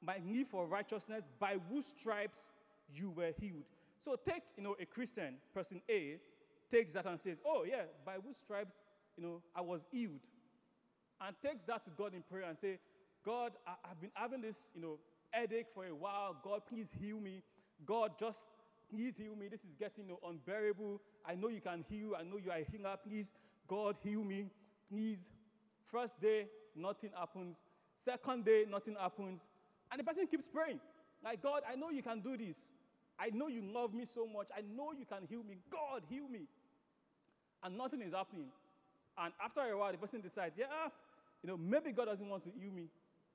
my 0.00 0.18
need 0.24 0.46
for 0.46 0.66
righteousness, 0.66 1.28
by 1.38 1.56
whose 1.70 1.86
stripes 1.86 2.50
you 2.94 3.10
were 3.10 3.32
healed. 3.40 3.64
So 3.98 4.16
take, 4.16 4.42
you 4.56 4.64
know, 4.64 4.76
a 4.80 4.84
Christian, 4.84 5.36
person 5.54 5.80
A, 5.88 6.18
takes 6.70 6.94
that 6.94 7.06
and 7.06 7.20
says, 7.20 7.40
oh, 7.46 7.64
yeah, 7.68 7.82
by 8.04 8.14
whose 8.24 8.36
stripes, 8.36 8.82
you 9.16 9.22
know, 9.22 9.42
I 9.54 9.60
was 9.60 9.86
healed. 9.90 10.20
And 11.20 11.36
takes 11.40 11.64
that 11.64 11.84
to 11.84 11.90
God 11.90 12.14
in 12.14 12.22
prayer 12.22 12.44
and 12.48 12.58
say, 12.58 12.78
God, 13.24 13.52
I, 13.66 13.74
have 13.88 14.00
been 14.00 14.10
having 14.14 14.40
this, 14.40 14.72
you 14.74 14.82
know, 14.82 14.98
headache 15.30 15.66
for 15.72 15.84
a 15.84 15.94
while. 15.94 16.36
God, 16.42 16.62
please 16.68 16.94
heal 17.00 17.20
me. 17.20 17.42
God, 17.86 18.12
just 18.18 18.54
please 18.90 19.16
heal 19.16 19.34
me. 19.34 19.48
This 19.48 19.64
is 19.64 19.74
getting 19.74 20.04
unbearable. 20.26 21.00
I 21.24 21.34
know 21.34 21.48
you 21.48 21.60
can 21.60 21.84
heal. 21.88 22.12
I 22.18 22.22
know 22.22 22.36
you 22.36 22.50
are 22.50 22.60
healer. 22.70 22.96
Please, 23.02 23.34
God, 23.66 23.96
heal 24.02 24.22
me. 24.22 24.50
Please. 24.88 25.30
First 25.86 26.20
day, 26.20 26.46
nothing 26.76 27.10
happens. 27.16 27.62
Second 27.94 28.44
day, 28.44 28.64
nothing 28.70 28.96
happens. 28.98 29.48
And 29.90 30.00
the 30.00 30.04
person 30.04 30.26
keeps 30.26 30.48
praying. 30.48 30.80
Like, 31.24 31.42
God, 31.42 31.62
I 31.70 31.76
know 31.76 31.90
you 31.90 32.02
can 32.02 32.20
do 32.20 32.36
this. 32.36 32.72
I 33.18 33.30
know 33.30 33.48
you 33.48 33.62
love 33.62 33.94
me 33.94 34.04
so 34.04 34.26
much. 34.26 34.48
I 34.56 34.62
know 34.62 34.92
you 34.92 35.04
can 35.04 35.26
heal 35.28 35.42
me. 35.42 35.58
God, 35.70 36.02
heal 36.08 36.28
me. 36.28 36.48
And 37.62 37.76
nothing 37.76 38.02
is 38.02 38.12
happening. 38.12 38.48
And 39.16 39.32
after 39.42 39.60
a 39.60 39.76
while, 39.76 39.92
the 39.92 39.98
person 39.98 40.20
decides, 40.20 40.58
yeah, 40.58 40.66
ah, 40.70 40.90
you 41.42 41.48
know, 41.48 41.56
maybe 41.56 41.92
God 41.92 42.06
doesn't 42.06 42.28
want 42.28 42.42
to 42.44 42.50
heal 42.50 42.72
me. 42.72 42.88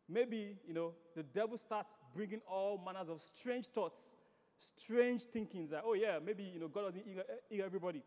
Maybe, 0.09 0.55
you 0.67 0.73
know, 0.73 0.93
the 1.15 1.23
devil 1.23 1.57
starts 1.57 1.99
bringing 2.15 2.41
all 2.49 2.81
manners 2.83 3.09
of 3.09 3.21
strange 3.21 3.67
thoughts 3.67 4.15
strange 4.57 5.23
thinkings 5.23 5.69
that, 5.69 5.83
oh, 5.85 5.93
yeah, 5.93 6.19
maybe, 6.23 6.43
you 6.43 6.59
know, 6.59 6.67
God 6.67 6.85
doesn't 6.85 7.05
heal 7.05 7.63
everybody. 7.65 8.03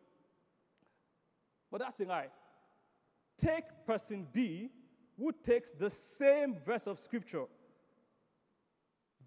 But 1.71 1.81
that's 1.81 2.01
a 2.01 2.05
lie. 2.05 2.29
Take 3.39 3.65
person 3.87 4.27
B 4.33 4.71
who 5.19 5.33
takes 5.43 5.73
the 5.73 5.91
same 5.91 6.57
verse 6.65 6.87
of 6.87 6.99
scripture, 6.99 7.45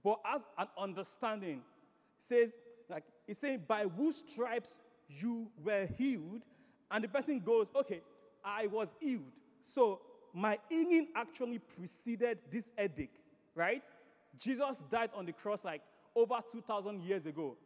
but 0.03 0.19
as 0.25 0.45
an 0.57 0.67
understanding, 0.77 1.61
says, 2.17 2.57
like, 2.89 3.03
it's 3.27 3.39
saying, 3.39 3.63
by 3.67 3.83
whose 3.83 4.17
stripes 4.17 4.79
you 5.07 5.49
were 5.63 5.87
healed, 5.97 6.41
and 6.91 7.03
the 7.03 7.07
person 7.07 7.39
goes, 7.39 7.71
okay, 7.75 8.01
I 8.43 8.67
was 8.67 8.95
healed. 8.99 9.39
So 9.61 10.01
my 10.33 10.59
healing 10.69 11.07
actually 11.15 11.59
preceded 11.59 12.41
this 12.51 12.71
headache, 12.77 13.13
right? 13.55 13.87
Jesus 14.37 14.83
died 14.83 15.11
on 15.15 15.25
the 15.25 15.31
cross 15.33 15.63
like 15.63 15.81
over 16.15 16.39
2,000 16.51 17.01
years 17.01 17.25
ago. 17.25 17.57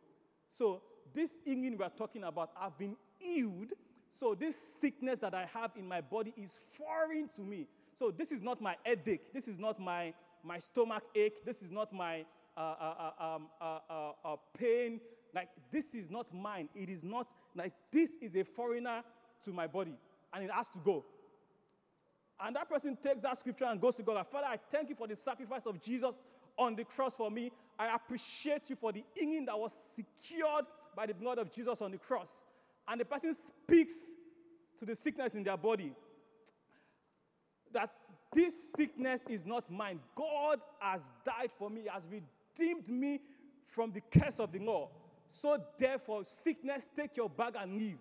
So, 0.49 0.81
this 1.13 1.39
healing 1.45 1.77
we're 1.77 1.89
talking 1.89 2.23
about, 2.23 2.51
I've 2.59 2.77
been 2.77 2.95
healed. 3.19 3.73
So, 4.09 4.35
this 4.35 4.55
sickness 4.55 5.19
that 5.19 5.33
I 5.33 5.47
have 5.53 5.71
in 5.75 5.87
my 5.87 6.01
body 6.01 6.33
is 6.37 6.59
foreign 6.77 7.27
to 7.35 7.41
me. 7.41 7.67
So, 7.93 8.11
this 8.11 8.31
is 8.31 8.41
not 8.41 8.61
my 8.61 8.75
headache. 8.83 9.33
This 9.33 9.47
is 9.47 9.57
not 9.57 9.79
my, 9.79 10.13
my 10.43 10.59
stomach 10.59 11.03
ache. 11.15 11.45
This 11.45 11.61
is 11.61 11.71
not 11.71 11.91
my 11.91 12.25
uh, 12.55 12.59
uh, 12.59 13.11
uh 13.19 13.35
um, 13.35 13.47
uh, 13.59 13.79
uh, 13.89 14.11
uh, 14.25 14.35
pain. 14.57 14.99
Like, 15.33 15.49
this 15.71 15.93
is 15.93 16.09
not 16.09 16.33
mine. 16.33 16.69
It 16.73 16.89
is 16.89 17.03
not, 17.03 17.31
like, 17.55 17.73
this 17.91 18.15
is 18.21 18.35
a 18.35 18.43
foreigner 18.43 19.03
to 19.43 19.51
my 19.51 19.67
body, 19.67 19.95
and 20.33 20.43
it 20.43 20.51
has 20.51 20.69
to 20.69 20.79
go. 20.79 21.05
And 22.39 22.55
that 22.55 22.69
person 22.69 22.95
takes 22.95 23.21
that 23.21 23.37
scripture 23.37 23.65
and 23.65 23.81
goes 23.81 23.95
to 23.95 24.03
God. 24.03 24.25
Father, 24.27 24.47
I 24.47 24.57
thank 24.69 24.89
you 24.89 24.95
for 24.95 25.07
the 25.07 25.15
sacrifice 25.15 25.65
of 25.65 25.81
Jesus 25.81 26.21
on 26.57 26.75
the 26.75 26.83
cross 26.83 27.15
for 27.15 27.29
me. 27.29 27.51
I 27.77 27.93
appreciate 27.93 28.69
you 28.69 28.75
for 28.75 28.91
the 28.91 29.03
healing 29.13 29.45
that 29.45 29.57
was 29.57 29.73
secured 29.73 30.65
by 30.95 31.05
the 31.05 31.13
blood 31.13 31.37
of 31.37 31.51
Jesus 31.51 31.81
on 31.81 31.91
the 31.91 31.97
cross. 31.97 32.43
And 32.87 32.99
the 32.99 33.05
person 33.05 33.33
speaks 33.33 34.15
to 34.79 34.85
the 34.85 34.95
sickness 34.95 35.35
in 35.35 35.43
their 35.43 35.57
body 35.57 35.93
that 37.73 37.93
this 38.33 38.73
sickness 38.73 39.25
is 39.29 39.45
not 39.45 39.69
mine. 39.69 39.99
God 40.15 40.59
has 40.79 41.11
died 41.23 41.51
for 41.51 41.69
me, 41.69 41.87
has 41.91 42.07
redeemed 42.07 42.89
me 42.89 43.19
from 43.65 43.91
the 43.91 44.01
curse 44.01 44.39
of 44.39 44.51
the 44.51 44.59
law. 44.59 44.89
So 45.29 45.61
therefore, 45.77 46.23
sickness, 46.23 46.89
take 46.95 47.17
your 47.17 47.29
bag 47.29 47.55
and 47.59 47.77
leave. 47.77 47.97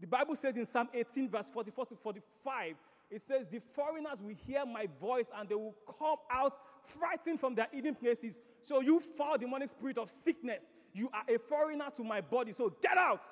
The 0.00 0.06
Bible 0.06 0.36
says 0.36 0.56
in 0.56 0.66
Psalm 0.66 0.88
18, 0.92 1.30
verse 1.30 1.48
44 1.48 1.86
to 1.86 1.96
45, 1.96 2.74
it 3.10 3.20
says, 3.20 3.48
The 3.48 3.60
foreigners 3.60 4.20
will 4.20 4.34
hear 4.46 4.66
my 4.66 4.88
voice 5.00 5.30
and 5.36 5.48
they 5.48 5.54
will 5.54 5.74
come 5.98 6.16
out 6.30 6.58
frightened 6.86 7.40
from 7.40 7.54
their 7.54 7.68
hidden 7.72 7.94
places. 7.94 8.40
So 8.62 8.80
you 8.80 9.00
foul 9.00 9.34
the 9.34 9.40
demonic 9.40 9.68
spirit 9.68 9.98
of 9.98 10.10
sickness. 10.10 10.72
You 10.92 11.10
are 11.12 11.34
a 11.34 11.38
foreigner 11.38 11.90
to 11.96 12.04
my 12.04 12.20
body. 12.20 12.52
So 12.52 12.74
get 12.82 12.96
out. 12.96 13.26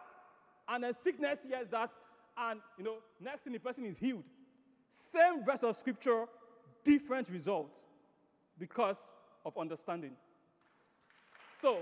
And 0.69 0.85
then 0.85 0.93
sickness 0.93 1.47
hears 1.49 1.69
that, 1.69 1.91
and 2.37 2.61
you 2.79 2.85
know, 2.85 2.97
next 3.21 3.43
thing 3.43 3.53
the 3.53 3.59
person 3.59 3.85
is 3.85 3.99
healed. 3.99 4.25
Same 4.89 5.45
verse 5.45 5.63
of 5.63 5.77
scripture, 5.77 6.25
different 6.83 7.29
results 7.29 7.85
because 8.59 9.15
of 9.45 9.57
understanding. 9.59 10.13
So, 11.51 11.79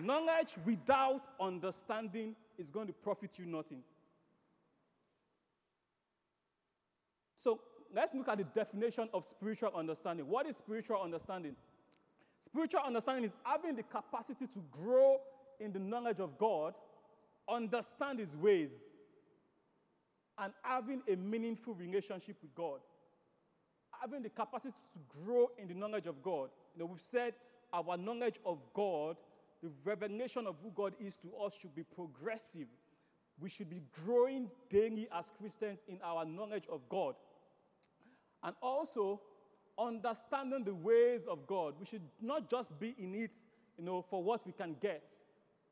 knowledge 0.00 0.56
without 0.64 1.28
understanding 1.40 2.34
is 2.58 2.70
going 2.70 2.86
to 2.86 2.92
profit 2.92 3.38
you 3.38 3.46
nothing. 3.46 3.82
So, 7.36 7.60
let's 7.94 8.14
look 8.14 8.28
at 8.28 8.38
the 8.38 8.44
definition 8.44 9.08
of 9.12 9.24
spiritual 9.24 9.70
understanding. 9.74 10.26
What 10.28 10.46
is 10.46 10.56
spiritual 10.56 11.00
understanding? 11.02 11.56
Spiritual 12.40 12.80
understanding 12.84 13.24
is 13.24 13.36
having 13.44 13.76
the 13.76 13.82
capacity 13.84 14.46
to 14.46 14.58
grow 14.70 15.18
in 15.60 15.72
the 15.72 15.78
knowledge 15.78 16.18
of 16.18 16.36
God, 16.38 16.74
understand 17.48 18.18
His 18.18 18.36
ways, 18.36 18.92
and 20.38 20.52
having 20.62 21.02
a 21.08 21.16
meaningful 21.16 21.74
relationship 21.74 22.36
with 22.42 22.54
God. 22.54 22.80
Having 24.00 24.22
the 24.22 24.30
capacity 24.30 24.74
to 24.94 25.24
grow 25.24 25.50
in 25.58 25.68
the 25.68 25.74
knowledge 25.74 26.06
of 26.06 26.22
God. 26.22 26.48
You 26.74 26.80
know, 26.80 26.86
we've 26.86 27.00
said 27.00 27.34
our 27.72 27.96
knowledge 27.96 28.40
of 28.44 28.58
God, 28.74 29.16
the 29.62 29.70
revelation 29.84 30.46
of 30.46 30.56
who 30.62 30.72
God 30.74 30.94
is 30.98 31.16
to 31.18 31.28
us 31.36 31.56
should 31.60 31.74
be 31.74 31.84
progressive. 31.84 32.66
We 33.38 33.48
should 33.48 33.70
be 33.70 33.82
growing 34.04 34.50
daily 34.68 35.08
as 35.12 35.30
Christians 35.38 35.84
in 35.86 35.98
our 36.02 36.24
knowledge 36.24 36.64
of 36.70 36.88
God. 36.88 37.14
And 38.42 38.54
also, 38.60 39.20
understanding 39.78 40.64
the 40.64 40.74
ways 40.74 41.26
of 41.26 41.46
God. 41.46 41.74
We 41.78 41.86
should 41.86 42.02
not 42.20 42.50
just 42.50 42.78
be 42.78 42.94
in 42.98 43.14
it, 43.14 43.36
you 43.78 43.84
know, 43.84 44.02
for 44.02 44.22
what 44.22 44.46
we 44.46 44.52
can 44.52 44.76
get. 44.80 45.10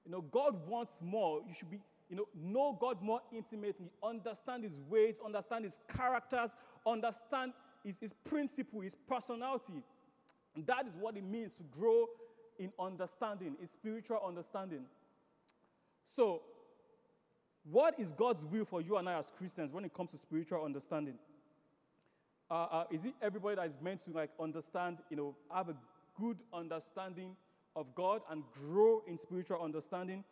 You 0.05 0.13
know, 0.13 0.23
God 0.23 0.67
wants 0.67 1.03
more. 1.03 1.41
You 1.47 1.55
should 1.55 1.71
be, 1.71 1.79
you 2.09 2.17
know, 2.17 2.27
know 2.35 2.77
God 2.79 3.03
more 3.03 3.21
intimately, 3.33 3.91
understand 4.03 4.65
His 4.65 4.81
ways, 4.89 5.21
understand 5.25 5.65
His 5.65 5.79
characters, 5.95 6.57
understand 6.87 7.53
His, 7.85 7.99
his 7.99 8.13
principle, 8.13 8.81
His 8.81 8.95
personality. 8.95 9.83
And 10.57 10.67
that 10.67 10.87
is 10.87 10.97
what 10.97 11.17
it 11.17 11.25
means 11.25 11.57
to 11.57 11.63
grow 11.65 12.07
in 12.59 12.73
understanding, 12.79 13.57
in 13.61 13.67
spiritual 13.67 14.21
understanding. 14.27 14.85
So, 16.05 16.43
what 17.71 18.01
is 18.01 18.11
God's 18.13 18.45
will 18.45 18.65
for 18.65 18.81
you 18.81 18.97
and 18.97 19.09
I 19.09 19.19
as 19.19 19.31
Christians 19.31 19.73
when 19.73 19.85
it 19.85 19.95
comes 19.95 20.11
to 20.13 20.19
spiritual 20.19 20.65
understanding? 20.65 21.15
Uh, 22.51 22.55
uh, 22.55 22.85
is 22.91 23.05
it 23.05 23.15
everybody 23.23 23.57
that 23.57 23.67
is 23.67 23.79
meant 23.81 24.01
to 24.01 24.11
like 24.11 24.31
understand, 24.41 24.99
you 25.09 25.17
know, 25.17 25.37
have 25.55 25.69
a 25.69 25.77
good 26.19 26.39
understanding 26.53 27.37
of 27.77 27.95
God 27.95 28.23
and 28.31 28.43
grow 28.53 29.03
in 29.07 29.17
spiritual 29.17 29.63
understanding? 29.63 30.25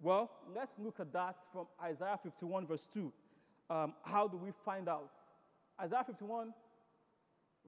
Well, 0.00 0.30
let's 0.54 0.78
look 0.78 1.00
at 1.00 1.12
that 1.12 1.36
from 1.52 1.66
Isaiah 1.82 2.18
51, 2.22 2.66
verse 2.66 2.86
2. 2.86 3.12
Um, 3.68 3.94
how 4.04 4.26
do 4.28 4.36
we 4.36 4.52
find 4.64 4.88
out? 4.88 5.18
Isaiah 5.80 6.04
51, 6.06 6.54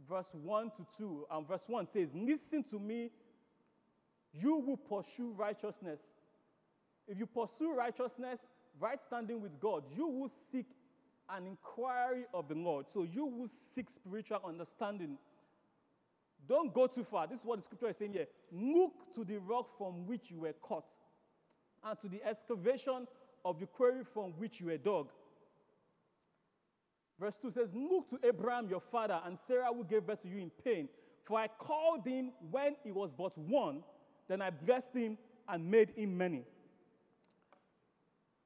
verse 0.08 0.34
1 0.34 0.70
to 0.76 0.86
2, 0.96 1.26
and 1.30 1.48
verse 1.48 1.64
1 1.68 1.86
says, 1.86 2.14
Listen 2.14 2.62
to 2.64 2.78
me, 2.78 3.10
you 4.32 4.58
will 4.58 4.76
pursue 4.76 5.32
righteousness. 5.36 6.02
If 7.06 7.18
you 7.18 7.26
pursue 7.26 7.74
righteousness, 7.74 8.48
right 8.78 9.00
standing 9.00 9.40
with 9.40 9.58
God, 9.58 9.84
you 9.94 10.06
will 10.06 10.28
seek 10.28 10.66
an 11.30 11.46
inquiry 11.46 12.24
of 12.32 12.48
the 12.48 12.54
Lord. 12.54 12.88
So 12.88 13.02
you 13.04 13.26
will 13.26 13.48
seek 13.48 13.90
spiritual 13.90 14.40
understanding. 14.46 15.18
Don't 16.48 16.72
go 16.72 16.86
too 16.86 17.04
far. 17.04 17.26
This 17.26 17.40
is 17.40 17.44
what 17.44 17.56
the 17.56 17.62
scripture 17.62 17.88
is 17.88 17.96
saying 17.96 18.12
here. 18.12 18.26
Look 18.50 19.12
to 19.14 19.24
the 19.24 19.38
rock 19.38 19.76
from 19.76 20.06
which 20.06 20.30
you 20.30 20.40
were 20.40 20.54
caught, 20.54 20.96
and 21.84 21.98
to 22.00 22.08
the 22.08 22.22
excavation 22.24 23.06
of 23.44 23.58
the 23.60 23.66
quarry 23.66 24.04
from 24.04 24.32
which 24.38 24.60
you 24.60 24.66
were 24.66 24.78
dug. 24.78 25.10
Verse 27.18 27.38
2 27.38 27.50
says, 27.50 27.74
Look 27.74 28.08
to 28.10 28.18
Abraham 28.26 28.68
your 28.68 28.80
father, 28.80 29.20
and 29.24 29.36
Sarah 29.36 29.72
who 29.74 29.84
gave 29.84 30.06
birth 30.06 30.22
to 30.22 30.28
you 30.28 30.38
in 30.38 30.50
pain. 30.64 30.88
For 31.24 31.38
I 31.38 31.48
called 31.48 32.06
him 32.06 32.32
when 32.50 32.76
he 32.84 32.90
was 32.90 33.12
but 33.12 33.36
one, 33.36 33.82
then 34.28 34.40
I 34.40 34.50
blessed 34.50 34.94
him 34.94 35.18
and 35.48 35.70
made 35.70 35.90
him 35.90 36.16
many. 36.16 36.44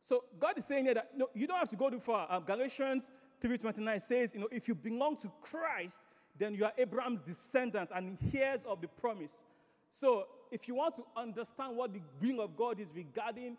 So 0.02 0.24
God 0.38 0.58
is 0.58 0.64
saying 0.64 0.84
here 0.84 0.94
that 0.94 1.16
no, 1.16 1.30
you 1.32 1.46
don't 1.46 1.58
have 1.58 1.70
to 1.70 1.76
go 1.76 1.88
too 1.88 2.00
far. 2.00 2.26
Um, 2.28 2.42
Galatians 2.42 3.10
3.29 3.40 4.00
says, 4.00 4.34
you 4.34 4.40
know, 4.40 4.48
if 4.50 4.66
you 4.66 4.74
belong 4.74 5.16
to 5.18 5.30
Christ, 5.40 6.06
then 6.36 6.54
you 6.54 6.64
are 6.64 6.72
Abraham's 6.76 7.20
descendant 7.20 7.90
and 7.94 8.18
heirs 8.34 8.64
of 8.64 8.80
the 8.80 8.88
promise. 8.88 9.44
So 9.90 10.26
if 10.50 10.66
you 10.66 10.74
want 10.74 10.96
to 10.96 11.04
understand 11.16 11.76
what 11.76 11.94
the 11.94 12.00
will 12.20 12.40
of 12.40 12.56
God 12.56 12.80
is 12.80 12.92
regarding 12.92 13.56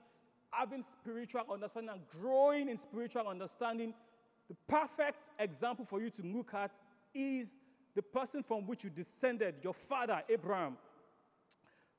having 0.51 0.83
spiritual 0.83 1.43
understanding 1.51 1.91
and 1.93 2.01
growing 2.21 2.67
in 2.67 2.75
spiritual 2.75 3.27
understanding, 3.27 3.93
the 4.49 4.55
perfect 4.67 5.29
example 5.39 5.85
for 5.85 6.01
you 6.01 6.09
to 6.09 6.23
look 6.23 6.53
at 6.53 6.77
is 7.15 7.57
the 7.95 8.01
person 8.01 8.43
from 8.43 8.67
which 8.67 8.83
you 8.83 8.89
descended, 8.89 9.55
your 9.61 9.73
father, 9.73 10.21
Abraham. 10.27 10.77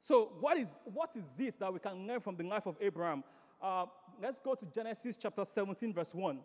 So, 0.01 0.33
what 0.41 0.59
is, 0.59 0.83
what 0.85 1.17
is 1.17 1.35
this 1.37 1.57
that 1.57 1.73
we 1.73 1.79
can 1.79 2.07
learn 2.07 2.21
from 2.21 2.37
the 2.37 2.45
life 2.45 2.67
of 2.67 2.77
Abraham? 2.81 3.25
Uh, 3.63 3.87
let's 4.23 4.39
go 4.39 4.55
to 4.55 4.67
Genesis 4.67 5.17
chapter 5.17 5.45
17, 5.45 5.93
verse 5.93 6.15
1. 6.15 6.39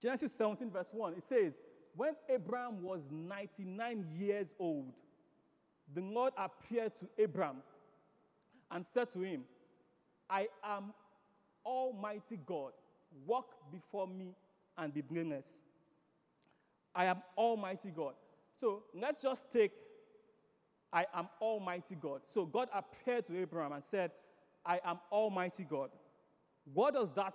Genesis 0.00 0.34
17, 0.34 0.70
verse 0.70 0.90
1, 0.92 1.14
it 1.14 1.22
says, 1.22 1.62
When 1.94 2.14
Abraham 2.28 2.82
was 2.82 3.10
99 3.10 4.06
years 4.16 4.54
old, 4.58 4.92
the 5.94 6.00
Lord 6.00 6.32
appeared 6.36 6.94
to 6.96 7.08
Abraham 7.18 7.58
and 8.70 8.84
said 8.84 9.10
to 9.10 9.20
him, 9.20 9.44
I 10.28 10.48
am 10.64 10.92
Almighty 11.64 12.40
God. 12.44 12.72
Walk 13.26 13.54
before 13.70 14.08
me 14.08 14.34
and 14.76 14.92
be 14.92 15.02
blameless. 15.02 15.58
I 16.94 17.04
am 17.04 17.22
Almighty 17.36 17.90
God. 17.94 18.14
So 18.54 18.84
let's 18.94 19.22
just 19.22 19.52
take 19.52 19.72
I 20.92 21.06
am 21.14 21.28
Almighty 21.40 21.94
God. 21.94 22.20
So 22.24 22.44
God 22.44 22.68
appeared 22.74 23.24
to 23.26 23.40
Abraham 23.40 23.72
and 23.72 23.82
said, 23.82 24.10
I 24.64 24.80
am 24.84 24.98
Almighty 25.10 25.66
God. 25.68 25.90
What 26.72 26.94
does 26.94 27.12
that 27.14 27.34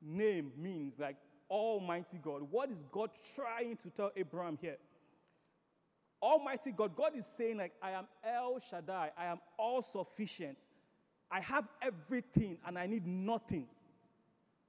name 0.00 0.52
means? 0.56 0.98
Like 0.98 1.16
Almighty 1.50 2.18
God. 2.22 2.42
What 2.50 2.70
is 2.70 2.84
God 2.90 3.10
trying 3.34 3.76
to 3.76 3.90
tell 3.90 4.10
Abraham 4.16 4.58
here? 4.60 4.76
Almighty 6.22 6.72
God, 6.72 6.96
God 6.96 7.12
is 7.14 7.26
saying, 7.26 7.58
like, 7.58 7.72
I 7.82 7.90
am 7.92 8.06
El 8.24 8.58
Shaddai, 8.58 9.10
I 9.16 9.26
am 9.26 9.38
all 9.58 9.82
sufficient. 9.82 10.66
I 11.30 11.40
have 11.40 11.68
everything 11.82 12.58
and 12.66 12.78
I 12.78 12.86
need 12.86 13.06
nothing. 13.06 13.66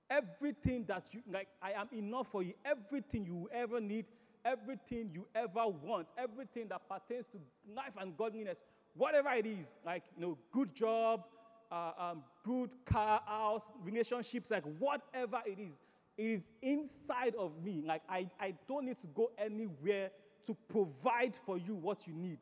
Everything 0.09 0.85
that 0.85 1.05
you, 1.13 1.21
like, 1.31 1.47
I 1.61 1.71
am 1.71 1.87
enough 1.93 2.27
for 2.31 2.43
you. 2.43 2.53
Everything 2.65 3.25
you 3.25 3.49
ever 3.51 3.79
need, 3.79 4.05
everything 4.43 5.09
you 5.13 5.27
ever 5.35 5.67
want, 5.67 6.11
everything 6.17 6.67
that 6.69 6.81
pertains 6.89 7.27
to 7.29 7.37
life 7.75 7.93
and 7.99 8.15
godliness, 8.17 8.63
whatever 8.95 9.29
it 9.29 9.45
is, 9.45 9.79
like, 9.85 10.03
you 10.15 10.21
know, 10.21 10.37
good 10.51 10.75
job, 10.75 11.23
uh, 11.71 11.91
um, 11.97 12.23
good 12.43 12.71
car, 12.85 13.21
house, 13.25 13.71
relationships, 13.83 14.51
like 14.51 14.63
whatever 14.79 15.41
it 15.45 15.59
is, 15.59 15.79
it 16.17 16.25
is 16.25 16.51
inside 16.61 17.35
of 17.35 17.63
me. 17.63 17.83
Like 17.85 18.01
I, 18.09 18.29
I 18.39 18.55
don't 18.67 18.85
need 18.85 18.97
to 18.99 19.07
go 19.07 19.31
anywhere 19.37 20.11
to 20.45 20.55
provide 20.69 21.35
for 21.35 21.57
you 21.57 21.75
what 21.75 22.07
you 22.07 22.13
need. 22.13 22.39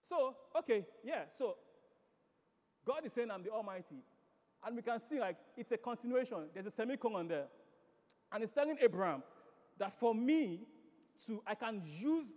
So, 0.00 0.36
okay, 0.56 0.86
yeah, 1.04 1.24
so 1.30 1.56
God 2.84 3.04
is 3.04 3.12
saying 3.12 3.30
I'm 3.30 3.42
the 3.42 3.50
Almighty. 3.50 3.96
And 4.64 4.76
we 4.76 4.82
can 4.82 5.00
see 5.00 5.18
like 5.18 5.36
it's 5.56 5.72
a 5.72 5.76
continuation. 5.76 6.38
There's 6.54 6.66
a 6.66 6.70
semicolon 6.70 7.28
there. 7.28 7.46
And 8.32 8.42
it's 8.42 8.52
telling 8.52 8.76
Abraham 8.80 9.22
that 9.78 9.92
for 9.92 10.14
me 10.14 10.60
to, 11.26 11.42
I 11.46 11.54
can 11.54 11.82
use 11.84 12.34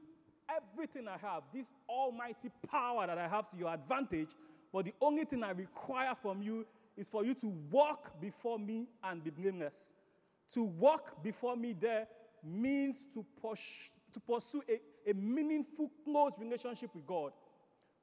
everything 0.56 1.08
I 1.08 1.18
have, 1.18 1.44
this 1.54 1.74
almighty 1.88 2.50
power 2.70 3.08
that 3.08 3.18
I 3.18 3.28
have 3.28 3.50
to 3.52 3.58
your 3.58 3.74
advantage, 3.74 4.30
but 4.72 4.86
the 4.86 4.94
only 5.02 5.26
thing 5.26 5.44
I 5.44 5.52
require 5.52 6.14
from 6.22 6.42
you 6.42 6.66
is 6.98 7.08
for 7.08 7.24
you 7.26 7.34
to 7.36 7.48
walk 7.72 8.20
before 8.20 8.60
me 8.60 8.88
and 9.04 9.24
be 9.24 9.30
blameless. 9.30 9.94
To 10.54 10.64
walk 10.64 11.24
before 11.24 11.56
me 11.56 11.74
there 11.74 12.08
means 12.44 13.06
to, 13.14 13.26
push, 13.42 13.90
to 14.14 14.20
pursue 14.20 14.62
a, 14.70 15.10
a 15.10 15.14
meaningful, 15.14 15.90
close 16.04 16.38
relationship 16.40 16.94
with 16.94 17.06
God. 17.06 17.32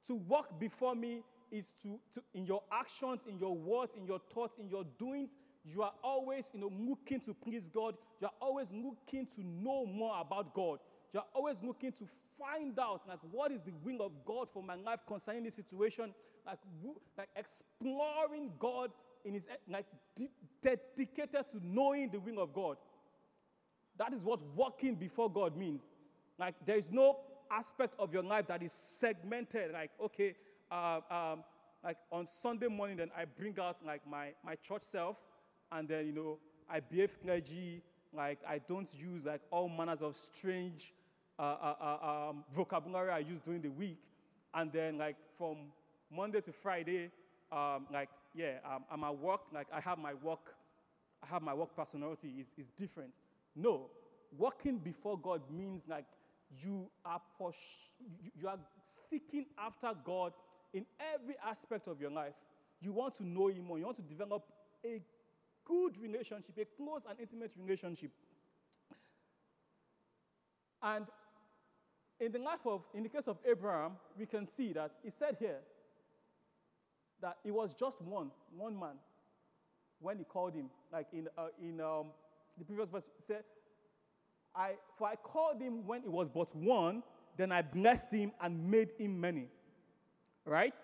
To 0.07 0.15
walk 0.15 0.59
before 0.59 0.95
me 0.95 1.23
is 1.51 1.73
to, 1.83 1.99
to, 2.13 2.23
in 2.35 2.47
your 2.47 2.63
actions, 2.73 3.25
in 3.29 3.39
your 3.39 3.55
words, 3.55 3.95
in 3.95 4.07
your 4.07 4.21
thoughts, 4.33 4.57
in 4.59 4.69
your 4.69 4.85
doings, 4.99 5.37
you 5.65 5.83
are 5.83 5.93
always 6.03 6.53
you 6.55 6.61
know, 6.61 6.71
looking 6.79 7.21
to 7.21 7.35
please 7.35 7.69
God. 7.69 7.97
You 8.21 8.29
are 8.29 8.35
always 8.41 8.69
looking 8.73 9.27
to 9.35 9.43
know 9.45 9.85
more 9.87 10.21
about 10.21 10.55
God. 10.55 10.79
You 11.17 11.21
are 11.21 11.27
always 11.33 11.63
looking 11.63 11.93
to 11.93 12.05
find 12.39 12.79
out 12.79 13.09
like 13.09 13.21
what 13.31 13.51
is 13.51 13.63
the 13.63 13.73
will 13.83 14.05
of 14.05 14.13
God 14.27 14.51
for 14.51 14.63
my 14.63 14.75
life 14.75 15.01
concerning 15.09 15.45
this 15.45 15.55
situation. 15.55 16.13
Like, 16.45 16.59
like 17.17 17.31
exploring 17.35 18.53
God 18.59 18.91
in 19.25 19.33
his 19.33 19.49
like 19.67 19.87
de- 20.15 20.29
dedicated 20.61 21.49
to 21.53 21.61
knowing 21.63 22.11
the 22.11 22.21
will 22.21 22.39
of 22.39 22.53
God. 22.53 22.77
That 23.97 24.13
is 24.13 24.27
what 24.27 24.43
walking 24.55 24.95
before 24.95 25.31
God 25.33 25.57
means. 25.57 25.89
Like 26.39 26.55
there 26.67 26.77
is 26.77 26.93
no 26.93 27.21
aspect 27.51 27.95
of 27.99 28.13
your 28.13 28.23
life 28.23 28.49
that 28.49 28.63
is 28.63 28.73
segmented. 28.73 29.73
Like 29.73 29.93
okay, 29.99 30.35
uh, 30.71 31.01
um, 31.11 31.45
like 31.83 31.97
on 32.13 32.27
Sunday 32.27 32.69
morning, 32.69 32.99
then 32.99 33.11
I 33.17 33.25
bring 33.25 33.59
out 33.59 33.79
like 33.87 34.07
my 34.07 34.35
my 34.45 34.57
church 34.57 34.83
self, 34.83 35.17
and 35.73 35.89
then 35.89 36.09
you 36.09 36.13
know 36.13 36.39
I 36.69 36.81
behave 36.81 37.19
clergy. 37.23 37.81
Like 38.13 38.41
I 38.47 38.59
don't 38.59 38.95
use 38.95 39.25
like 39.25 39.41
all 39.51 39.71
manners 39.71 40.03
of 40.03 40.15
strange 40.15 40.93
uh, 41.39 41.43
uh, 41.43 41.75
uh, 41.81 42.29
um, 42.31 42.45
vocabulary 42.53 43.11
I 43.11 43.19
use 43.19 43.41
during 43.41 43.61
the 43.63 43.71
week, 43.71 43.99
and 44.55 44.73
then 44.73 44.99
like 44.99 45.17
from 45.37 45.57
Monday 46.11 46.41
to 46.41 46.53
Friday, 46.53 47.11
um, 47.53 47.87
like 47.93 48.09
yeah, 48.35 48.59
um, 48.65 48.85
I'm 48.91 49.05
at 49.05 49.19
work. 49.19 49.41
Like 49.53 49.67
I 49.73 49.81
have 49.81 49.99
my 49.99 50.15
work, 50.15 50.55
I 51.23 51.27
have 51.27 51.43
my 51.43 51.55
work 51.55 51.75
personality 51.77 52.35
is 52.39 52.55
is 52.57 52.69
different. 52.69 53.11
No, 53.55 53.91
walking 54.37 54.79
before 54.79 55.19
God 55.19 55.43
means 55.51 55.89
like 55.89 56.07
you 56.63 56.89
are 57.05 57.21
push, 57.39 57.57
you 58.41 58.49
are 58.49 58.59
seeking 58.83 59.47
after 59.59 59.93
God 60.05 60.33
in 60.73 60.87
every 61.15 61.37
aspect 61.45 61.89
of 61.89 62.01
your 62.01 62.11
life. 62.11 62.35
You 62.81 62.93
want 62.93 63.15
to 63.15 63.27
know 63.27 63.49
Him 63.49 63.65
more. 63.65 63.79
You 63.79 63.85
want 63.85 63.97
to 63.97 64.03
develop 64.03 64.45
a 64.85 65.03
good 65.65 65.99
relationship, 65.99 66.57
a 66.59 66.65
close 66.65 67.07
and 67.09 67.19
intimate 67.19 67.53
relationship. 67.59 68.11
And 70.83 71.07
in 72.21 72.33
the 72.33 72.39
life 72.39 72.61
of, 72.65 72.83
in 72.95 73.03
the 73.03 73.09
case 73.09 73.29
of 73.29 73.39
Abraham, 73.49 73.93
we 74.19 74.27
can 74.27 74.47
see 74.47 74.73
that 74.73 74.93
he 75.03 75.11
said 75.11 75.37
here 75.39 75.59
that 77.21 77.37
it 77.45 77.51
was 77.51 77.75
just 77.75 78.01
one, 78.01 78.31
one 78.57 78.79
man 78.79 78.97
when 80.01 80.19
he 80.19 80.25
called 80.25 80.55
him. 80.55 80.71
Like 80.93 81.09
in, 81.13 81.29
uh, 81.37 81.49
in 81.61 81.81
um, 81.81 82.07
the 82.59 82.65
previous 82.65 82.89
verse, 82.89 83.11
said, 83.21 83.45
I, 84.55 84.77
For 84.97 85.09
I 85.09 85.17
called 85.17 85.61
him 85.61 85.87
when 85.87 86.03
it 86.03 86.11
was 86.11 86.31
but 86.31 86.55
one, 86.55 87.03
then 87.37 87.53
I 87.53 87.63
blessed 87.63 88.13
him 88.13 88.33
and 88.41 88.71
made 88.71 88.93
him 88.99 89.21
many. 89.21 89.49
Right? 90.45 90.75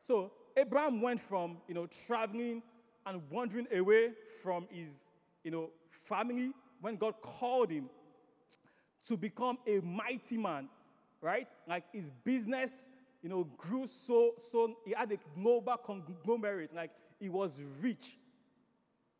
So 0.00 0.32
Abraham 0.56 1.00
went 1.00 1.20
from, 1.20 1.58
you 1.66 1.74
know, 1.74 1.86
traveling 2.06 2.62
and 3.06 3.22
wandering 3.30 3.66
away 3.74 4.12
from 4.42 4.66
his, 4.70 5.12
you 5.42 5.50
know, 5.50 5.70
family 5.90 6.52
when 6.80 6.96
God 6.96 7.14
called 7.22 7.70
him 7.70 7.88
to 9.08 9.16
become 9.16 9.58
a 9.66 9.80
mighty 9.80 10.36
man, 10.36 10.68
right? 11.20 11.52
Like 11.68 11.84
his 11.92 12.10
business, 12.10 12.88
you 13.22 13.28
know, 13.28 13.44
grew 13.56 13.86
so, 13.86 14.32
so 14.36 14.76
he 14.84 14.92
had 14.92 15.12
a 15.12 15.18
global 15.34 15.76
conglomerate, 15.76 16.74
like 16.74 16.90
he 17.20 17.28
was 17.28 17.62
rich. 17.80 18.16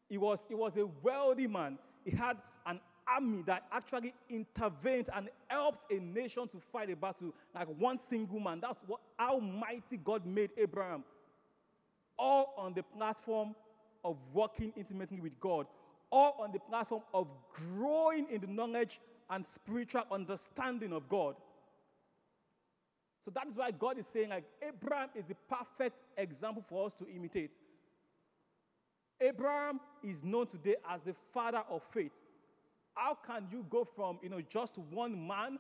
He 0.09 0.19
was, 0.19 0.47
he 0.49 0.55
was 0.55 0.77
a 0.77 0.87
wealthy 1.03 1.47
man. 1.47 1.79
He 2.05 2.17
had 2.17 2.37
an 2.67 2.81
army 3.07 3.43
that 3.47 3.67
actually 3.73 4.15
intervened 4.29 5.09
and 5.15 5.29
helped 5.49 5.91
a 5.91 5.99
nation 6.01 6.49
to 6.49 6.59
fight 6.59 6.91
a 6.91 6.97
battle 6.97 7.33
like 7.55 7.69
one 7.79 7.99
single 7.99 8.41
man. 8.41 8.61
That's 8.61 8.83
what 8.87 9.01
how 9.19 9.39
mighty 9.39 9.97
God 9.97 10.27
made 10.27 10.51
Abraham. 10.57 11.05
All 12.19 12.55
on 12.57 12.75
the 12.75 12.83
platform 12.83 13.55
of 14.05 14.17
working 14.33 14.73
intimately 14.77 15.21
with 15.21 15.39
God, 15.41 15.67
all 16.11 16.37
on 16.39 16.53
the 16.53 16.61
platform 16.61 17.03
of 17.13 17.27
growing 17.53 18.29
in 18.31 18.41
the 18.41 18.47
knowledge 18.47 19.01
and 19.31 19.45
spiritual 19.45 20.03
understanding 20.11 20.93
of 20.93 21.09
God. 21.09 21.37
So 23.21 23.31
that 23.31 23.47
is 23.47 23.57
why 23.57 23.71
God 23.71 23.99
is 23.99 24.07
saying, 24.07 24.29
like, 24.29 24.45
Abraham 24.61 25.09
is 25.15 25.25
the 25.25 25.37
perfect 25.49 26.03
example 26.17 26.63
for 26.63 26.87
us 26.87 26.95
to 26.95 27.09
imitate. 27.09 27.59
Abraham 29.21 29.81
is 30.03 30.23
known 30.23 30.47
today 30.47 30.77
as 30.91 31.01
the 31.01 31.15
father 31.15 31.63
of 31.71 31.83
faith. 31.83 32.21
How 32.95 33.15
can 33.15 33.47
you 33.51 33.65
go 33.71 33.85
from, 33.85 34.19
you 34.23 34.29
know, 34.29 34.41
just 34.43 34.79
one 34.79 35.27
man 35.27 35.59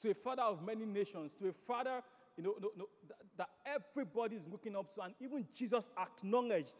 to 0.00 0.10
a 0.10 0.14
father 0.14 0.42
of 0.42 0.62
many 0.64 0.84
nations, 0.84 1.34
to 1.34 1.48
a 1.48 1.52
father, 1.52 2.02
you 2.36 2.44
know, 2.44 2.54
no, 2.60 2.70
no, 2.76 2.88
that, 3.08 3.18
that 3.36 3.48
everybody 3.66 4.36
is 4.36 4.46
looking 4.48 4.76
up 4.76 4.92
to, 4.94 5.02
and 5.02 5.14
even 5.20 5.46
Jesus 5.54 5.90
acknowledged 5.98 6.76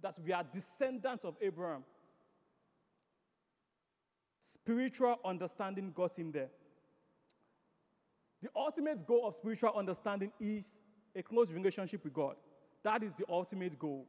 that 0.00 0.18
we 0.24 0.32
are 0.32 0.44
descendants 0.52 1.24
of 1.24 1.36
Abraham. 1.40 1.84
Spiritual 4.40 5.18
understanding 5.24 5.92
got 5.94 6.18
him 6.18 6.32
there. 6.32 6.48
The 8.42 8.48
ultimate 8.56 9.06
goal 9.06 9.28
of 9.28 9.34
spiritual 9.34 9.72
understanding 9.76 10.32
is 10.40 10.80
a 11.14 11.22
close 11.22 11.52
relationship 11.52 12.02
with 12.02 12.14
God. 12.14 12.36
That 12.82 13.02
is 13.02 13.14
the 13.14 13.24
ultimate 13.28 13.78
goal. 13.78 14.06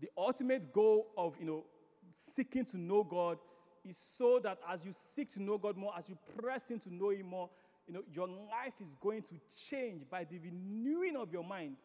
The 0.00 0.08
ultimate 0.16 0.72
goal 0.72 1.08
of, 1.16 1.36
you 1.40 1.46
know, 1.46 1.64
seeking 2.12 2.64
to 2.66 2.78
know 2.78 3.02
God 3.02 3.38
is 3.84 3.96
so 3.96 4.38
that 4.40 4.58
as 4.68 4.86
you 4.86 4.92
seek 4.92 5.28
to 5.30 5.42
know 5.42 5.58
God 5.58 5.76
more, 5.76 5.92
as 5.96 6.08
you 6.08 6.16
press 6.38 6.70
in 6.70 6.78
to 6.80 6.94
know 6.94 7.10
Him 7.10 7.26
more, 7.26 7.50
you 7.86 7.94
know, 7.94 8.02
your 8.12 8.28
life 8.28 8.74
is 8.80 8.94
going 9.00 9.22
to 9.22 9.34
change 9.56 10.02
by 10.08 10.22
the 10.24 10.38
renewing 10.38 11.16
of 11.16 11.32
your 11.32 11.42
mind. 11.42 11.76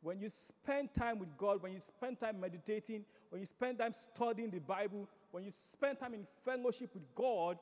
When 0.00 0.18
you 0.18 0.28
spend 0.28 0.92
time 0.92 1.20
with 1.20 1.36
God, 1.36 1.62
when 1.62 1.72
you 1.72 1.78
spend 1.78 2.18
time 2.18 2.40
meditating, 2.40 3.04
when 3.30 3.40
you 3.40 3.46
spend 3.46 3.78
time 3.78 3.92
studying 3.92 4.50
the 4.50 4.58
Bible, 4.58 5.08
when 5.32 5.44
you 5.44 5.50
spend 5.50 5.98
time 5.98 6.14
in 6.14 6.26
fellowship 6.44 6.90
with 6.94 7.02
God, 7.14 7.58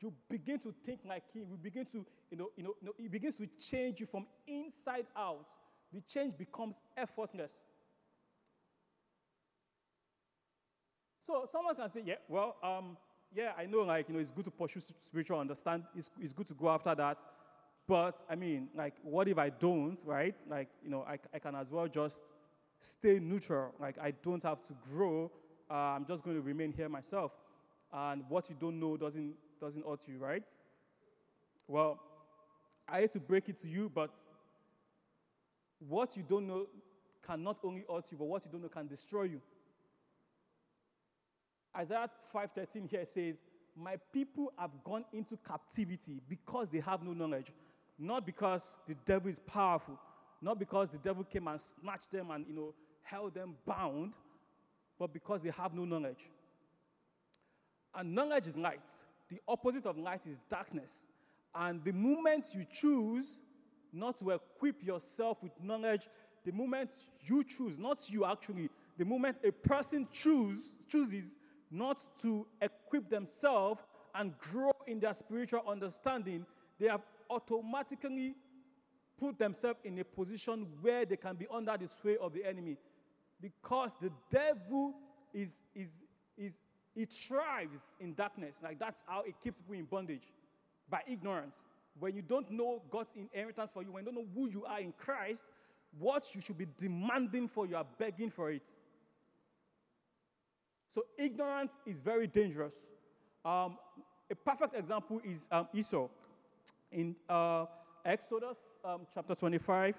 you 0.00 0.12
begin 0.28 0.58
to 0.60 0.72
think 0.84 1.00
like 1.06 1.24
Him. 1.34 1.46
You 1.50 1.58
begin 1.60 1.84
to, 1.86 2.06
you 2.30 2.38
know, 2.38 2.50
you 2.56 2.62
know, 2.62 2.74
you 2.80 2.86
know, 2.86 2.92
He 2.96 3.08
begins 3.08 3.34
to 3.36 3.46
change 3.60 4.00
you 4.00 4.06
from 4.06 4.26
inside 4.46 5.06
out. 5.16 5.48
The 5.92 6.00
change 6.00 6.38
becomes 6.38 6.80
effortless. 6.96 7.64
So 11.20 11.44
someone 11.46 11.74
can 11.74 11.88
say, 11.88 12.02
yeah, 12.06 12.14
well, 12.28 12.56
um, 12.62 12.96
yeah, 13.34 13.52
I 13.58 13.66
know, 13.66 13.80
like, 13.80 14.08
you 14.08 14.14
know, 14.14 14.20
it's 14.20 14.30
good 14.30 14.44
to 14.44 14.50
pursue 14.50 14.80
spiritual 14.80 15.40
understand. 15.40 15.84
It's, 15.94 16.08
it's 16.20 16.32
good 16.32 16.46
to 16.46 16.54
go 16.54 16.70
after 16.70 16.94
that. 16.94 17.22
But, 17.86 18.22
I 18.30 18.34
mean, 18.36 18.68
like, 18.74 18.94
what 19.02 19.28
if 19.28 19.38
I 19.38 19.50
don't, 19.50 20.00
right? 20.04 20.36
Like, 20.48 20.68
you 20.82 20.90
know, 20.90 21.04
I, 21.08 21.18
I 21.34 21.38
can 21.38 21.54
as 21.54 21.70
well 21.70 21.88
just 21.88 22.32
stay 22.78 23.18
neutral. 23.18 23.74
Like, 23.78 23.98
I 23.98 24.12
don't 24.12 24.42
have 24.42 24.62
to 24.62 24.74
grow. 24.92 25.30
Uh, 25.70 25.74
I'm 25.74 26.06
just 26.06 26.24
going 26.24 26.36
to 26.36 26.42
remain 26.42 26.72
here 26.72 26.88
myself. 26.88 27.32
And 27.92 28.24
what 28.28 28.48
you 28.48 28.56
don't 28.58 28.78
know 28.80 28.96
doesn't, 28.96 29.34
doesn't 29.60 29.86
hurt 29.86 30.06
you, 30.08 30.18
right? 30.18 30.48
Well, 31.66 32.00
I 32.88 33.00
hate 33.00 33.12
to 33.12 33.20
break 33.20 33.48
it 33.48 33.56
to 33.58 33.68
you, 33.68 33.90
but 33.94 34.16
what 35.86 36.16
you 36.16 36.24
don't 36.26 36.46
know 36.46 36.66
can 37.26 37.42
not 37.42 37.58
only 37.62 37.84
hurt 37.88 38.10
you, 38.10 38.18
but 38.18 38.24
what 38.24 38.44
you 38.44 38.50
don't 38.50 38.62
know 38.62 38.68
can 38.68 38.86
destroy 38.86 39.24
you. 39.24 39.40
Isaiah 41.76 42.10
5:13 42.32 42.88
here 42.88 43.04
says, 43.04 43.42
"My 43.76 43.96
people 44.12 44.52
have 44.56 44.82
gone 44.82 45.04
into 45.12 45.36
captivity 45.36 46.20
because 46.28 46.70
they 46.70 46.80
have 46.80 47.02
no 47.02 47.12
knowledge, 47.12 47.52
not 47.98 48.24
because 48.24 48.76
the 48.86 48.94
devil 48.94 49.28
is 49.28 49.38
powerful, 49.38 49.98
not 50.40 50.58
because 50.58 50.90
the 50.90 50.98
devil 50.98 51.24
came 51.24 51.46
and 51.46 51.60
snatched 51.60 52.10
them 52.10 52.30
and 52.30 52.46
you 52.46 52.54
know 52.54 52.74
held 53.02 53.34
them 53.34 53.56
bound, 53.66 54.16
but 54.98 55.12
because 55.12 55.42
they 55.42 55.50
have 55.50 55.74
no 55.74 55.84
knowledge." 55.84 56.30
And 57.94 58.14
knowledge 58.14 58.46
is 58.46 58.56
light. 58.58 58.90
The 59.28 59.40
opposite 59.46 59.86
of 59.86 59.98
light 59.98 60.26
is 60.26 60.38
darkness. 60.48 61.08
And 61.54 61.82
the 61.84 61.92
moment 61.92 62.54
you 62.54 62.64
choose 62.64 63.40
not 63.92 64.16
to 64.18 64.30
equip 64.30 64.82
yourself 64.82 65.42
with 65.42 65.52
knowledge, 65.62 66.08
the 66.44 66.52
moment 66.52 66.94
you 67.22 67.42
choose, 67.44 67.78
not 67.78 68.08
you 68.10 68.24
actually, 68.24 68.70
the 68.96 69.04
moment 69.04 69.38
a 69.44 69.52
person 69.52 70.06
choose, 70.12 70.74
chooses 70.88 71.38
not 71.70 72.06
to 72.22 72.46
equip 72.60 73.08
themselves 73.08 73.80
and 74.14 74.36
grow 74.38 74.72
in 74.86 75.00
their 75.00 75.14
spiritual 75.14 75.62
understanding, 75.66 76.46
they 76.78 76.88
have 76.88 77.02
automatically 77.30 78.34
put 79.18 79.38
themselves 79.38 79.80
in 79.84 79.98
a 79.98 80.04
position 80.04 80.66
where 80.80 81.04
they 81.04 81.16
can 81.16 81.36
be 81.36 81.46
under 81.50 81.76
the 81.76 81.86
sway 81.86 82.16
of 82.16 82.32
the 82.32 82.44
enemy. 82.44 82.76
Because 83.40 83.96
the 83.96 84.10
devil 84.30 84.94
is, 85.32 85.62
is, 85.74 86.04
is 86.36 86.62
he 86.94 87.04
thrives 87.04 87.96
in 88.00 88.14
darkness. 88.14 88.62
Like 88.62 88.78
that's 88.78 89.04
how 89.06 89.22
it 89.22 89.34
keeps 89.42 89.60
people 89.60 89.76
in 89.76 89.84
bondage 89.84 90.32
by 90.90 91.02
ignorance. 91.06 91.64
When 91.98 92.14
you 92.14 92.22
don't 92.22 92.50
know 92.50 92.82
God's 92.90 93.12
inheritance 93.14 93.70
for 93.70 93.82
you, 93.82 93.92
when 93.92 94.04
you 94.04 94.12
don't 94.12 94.22
know 94.22 94.30
who 94.34 94.48
you 94.48 94.64
are 94.64 94.80
in 94.80 94.92
Christ, 94.92 95.46
what 95.98 96.34
you 96.34 96.40
should 96.40 96.58
be 96.58 96.66
demanding 96.76 97.48
for, 97.48 97.66
you 97.66 97.76
are 97.76 97.86
begging 97.98 98.30
for 98.30 98.50
it. 98.50 98.68
So 100.88 101.02
ignorance 101.18 101.78
is 101.86 102.00
very 102.00 102.26
dangerous. 102.26 102.92
Um, 103.44 103.78
a 104.30 104.34
perfect 104.34 104.74
example 104.74 105.20
is 105.24 105.48
um, 105.52 105.68
Esau. 105.72 106.08
In 106.90 107.14
uh, 107.28 107.66
Exodus 108.04 108.78
um, 108.84 109.06
chapter 109.12 109.34
25, 109.34 109.94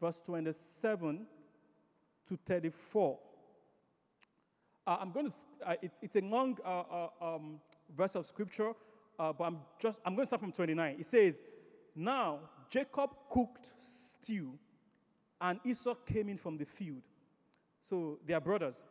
verse 0.00 0.20
27 0.20 1.26
to 2.28 2.38
34. 2.46 3.18
Uh, 4.86 4.96
I'm 5.00 5.12
going 5.12 5.28
to, 5.28 5.34
uh, 5.66 5.74
it's, 5.82 6.00
it's 6.02 6.16
a 6.16 6.20
long 6.20 6.58
uh, 6.64 6.80
uh, 6.80 7.08
um, 7.20 7.60
verse 7.94 8.14
of 8.14 8.26
scripture, 8.26 8.72
uh, 9.18 9.32
but 9.32 9.44
I'm 9.44 9.58
just, 9.80 10.00
I'm 10.04 10.14
going 10.14 10.22
to 10.22 10.26
start 10.26 10.40
from 10.40 10.52
29. 10.52 10.96
It 10.98 11.06
says, 11.06 11.42
Now 11.94 12.40
Jacob 12.70 13.10
cooked 13.30 13.72
stew, 13.80 14.58
and 15.40 15.60
Esau 15.64 15.94
came 16.06 16.28
in 16.28 16.38
from 16.38 16.56
the 16.56 16.64
field. 16.64 17.02
So 17.80 18.18
they 18.26 18.34
are 18.34 18.40
brothers. 18.40 18.84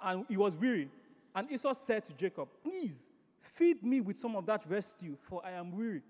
And 0.00 0.24
he 0.28 0.36
was 0.36 0.56
weary. 0.56 0.90
And 1.34 1.50
Esau 1.50 1.72
said 1.72 2.04
to 2.04 2.14
Jacob, 2.14 2.48
Please 2.62 3.10
feed 3.40 3.82
me 3.82 4.00
with 4.00 4.16
some 4.16 4.36
of 4.36 4.46
that 4.46 4.64
rest 4.68 4.98
stew, 4.98 5.16
for 5.20 5.44
I 5.44 5.52
am 5.52 5.76
weary. 5.76 6.02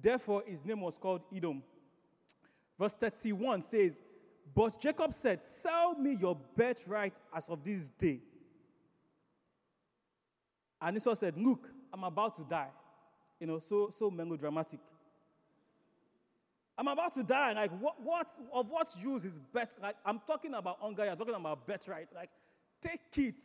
Therefore, 0.00 0.42
his 0.46 0.64
name 0.64 0.80
was 0.80 0.96
called 0.96 1.22
Edom. 1.34 1.62
Verse 2.82 2.94
31 2.94 3.62
says, 3.62 4.00
But 4.52 4.80
Jacob 4.80 5.14
said, 5.14 5.40
Sell 5.40 5.94
me 5.94 6.16
your 6.20 6.36
birthright 6.56 7.16
as 7.32 7.48
of 7.48 7.62
this 7.62 7.90
day. 7.90 8.18
And 10.80 10.96
Esau 10.96 11.14
said, 11.14 11.36
Look, 11.36 11.68
I'm 11.92 12.02
about 12.02 12.34
to 12.34 12.42
die. 12.42 12.70
You 13.38 13.46
know, 13.46 13.60
so, 13.60 13.90
so 13.90 14.10
melodramatic. 14.10 14.80
I'm 16.76 16.88
about 16.88 17.12
to 17.12 17.22
die. 17.22 17.52
Like, 17.52 17.70
what, 17.78 18.02
what 18.02 18.26
of 18.52 18.68
what 18.68 18.92
use 19.00 19.24
is 19.24 19.38
bet? 19.38 19.76
Like, 19.80 19.94
I'm 20.04 20.18
talking 20.26 20.52
about 20.52 20.80
hunger. 20.80 21.04
I'm 21.08 21.16
talking 21.16 21.36
about 21.36 21.64
birthright. 21.64 22.12
Like, 22.12 22.30
take 22.80 23.16
it. 23.16 23.44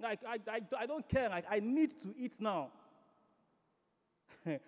Like, 0.00 0.20
I, 0.26 0.38
I, 0.50 0.60
I 0.78 0.86
don't 0.86 1.06
care. 1.06 1.28
Like, 1.28 1.44
I 1.50 1.60
need 1.60 2.00
to 2.00 2.14
eat 2.16 2.40
now. 2.40 2.70
and 4.46 4.60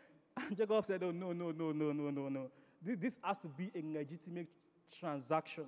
Jacob 0.54 0.84
said, 0.84 1.02
Oh, 1.04 1.10
no, 1.10 1.32
no, 1.32 1.52
no, 1.52 1.72
no, 1.72 1.92
no, 1.92 2.10
no, 2.10 2.28
no. 2.28 2.50
This, 2.82 3.18
has 3.22 3.38
to 3.40 3.48
be 3.48 3.70
a 3.74 3.82
legitimate 3.98 4.48
transaction. 4.98 5.66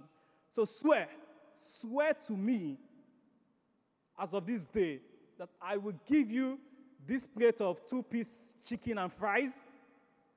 So 0.51 0.65
swear, 0.65 1.09
swear 1.55 2.15
to 2.27 2.33
me 2.33 2.79
as 4.19 4.35
of 4.35 4.47
this 4.47 4.65
day 4.65 5.01
that 5.39 5.51
I 5.61 5.77
will 5.77 5.95
give 6.07 6.31
you 6.31 6.59
this 7.07 7.27
plate 7.27 7.61
of 7.61 7.85
two 7.87 8.03
piece 8.03 8.55
chicken 8.65 8.99
and 8.99 9.13
fries 9.13 9.65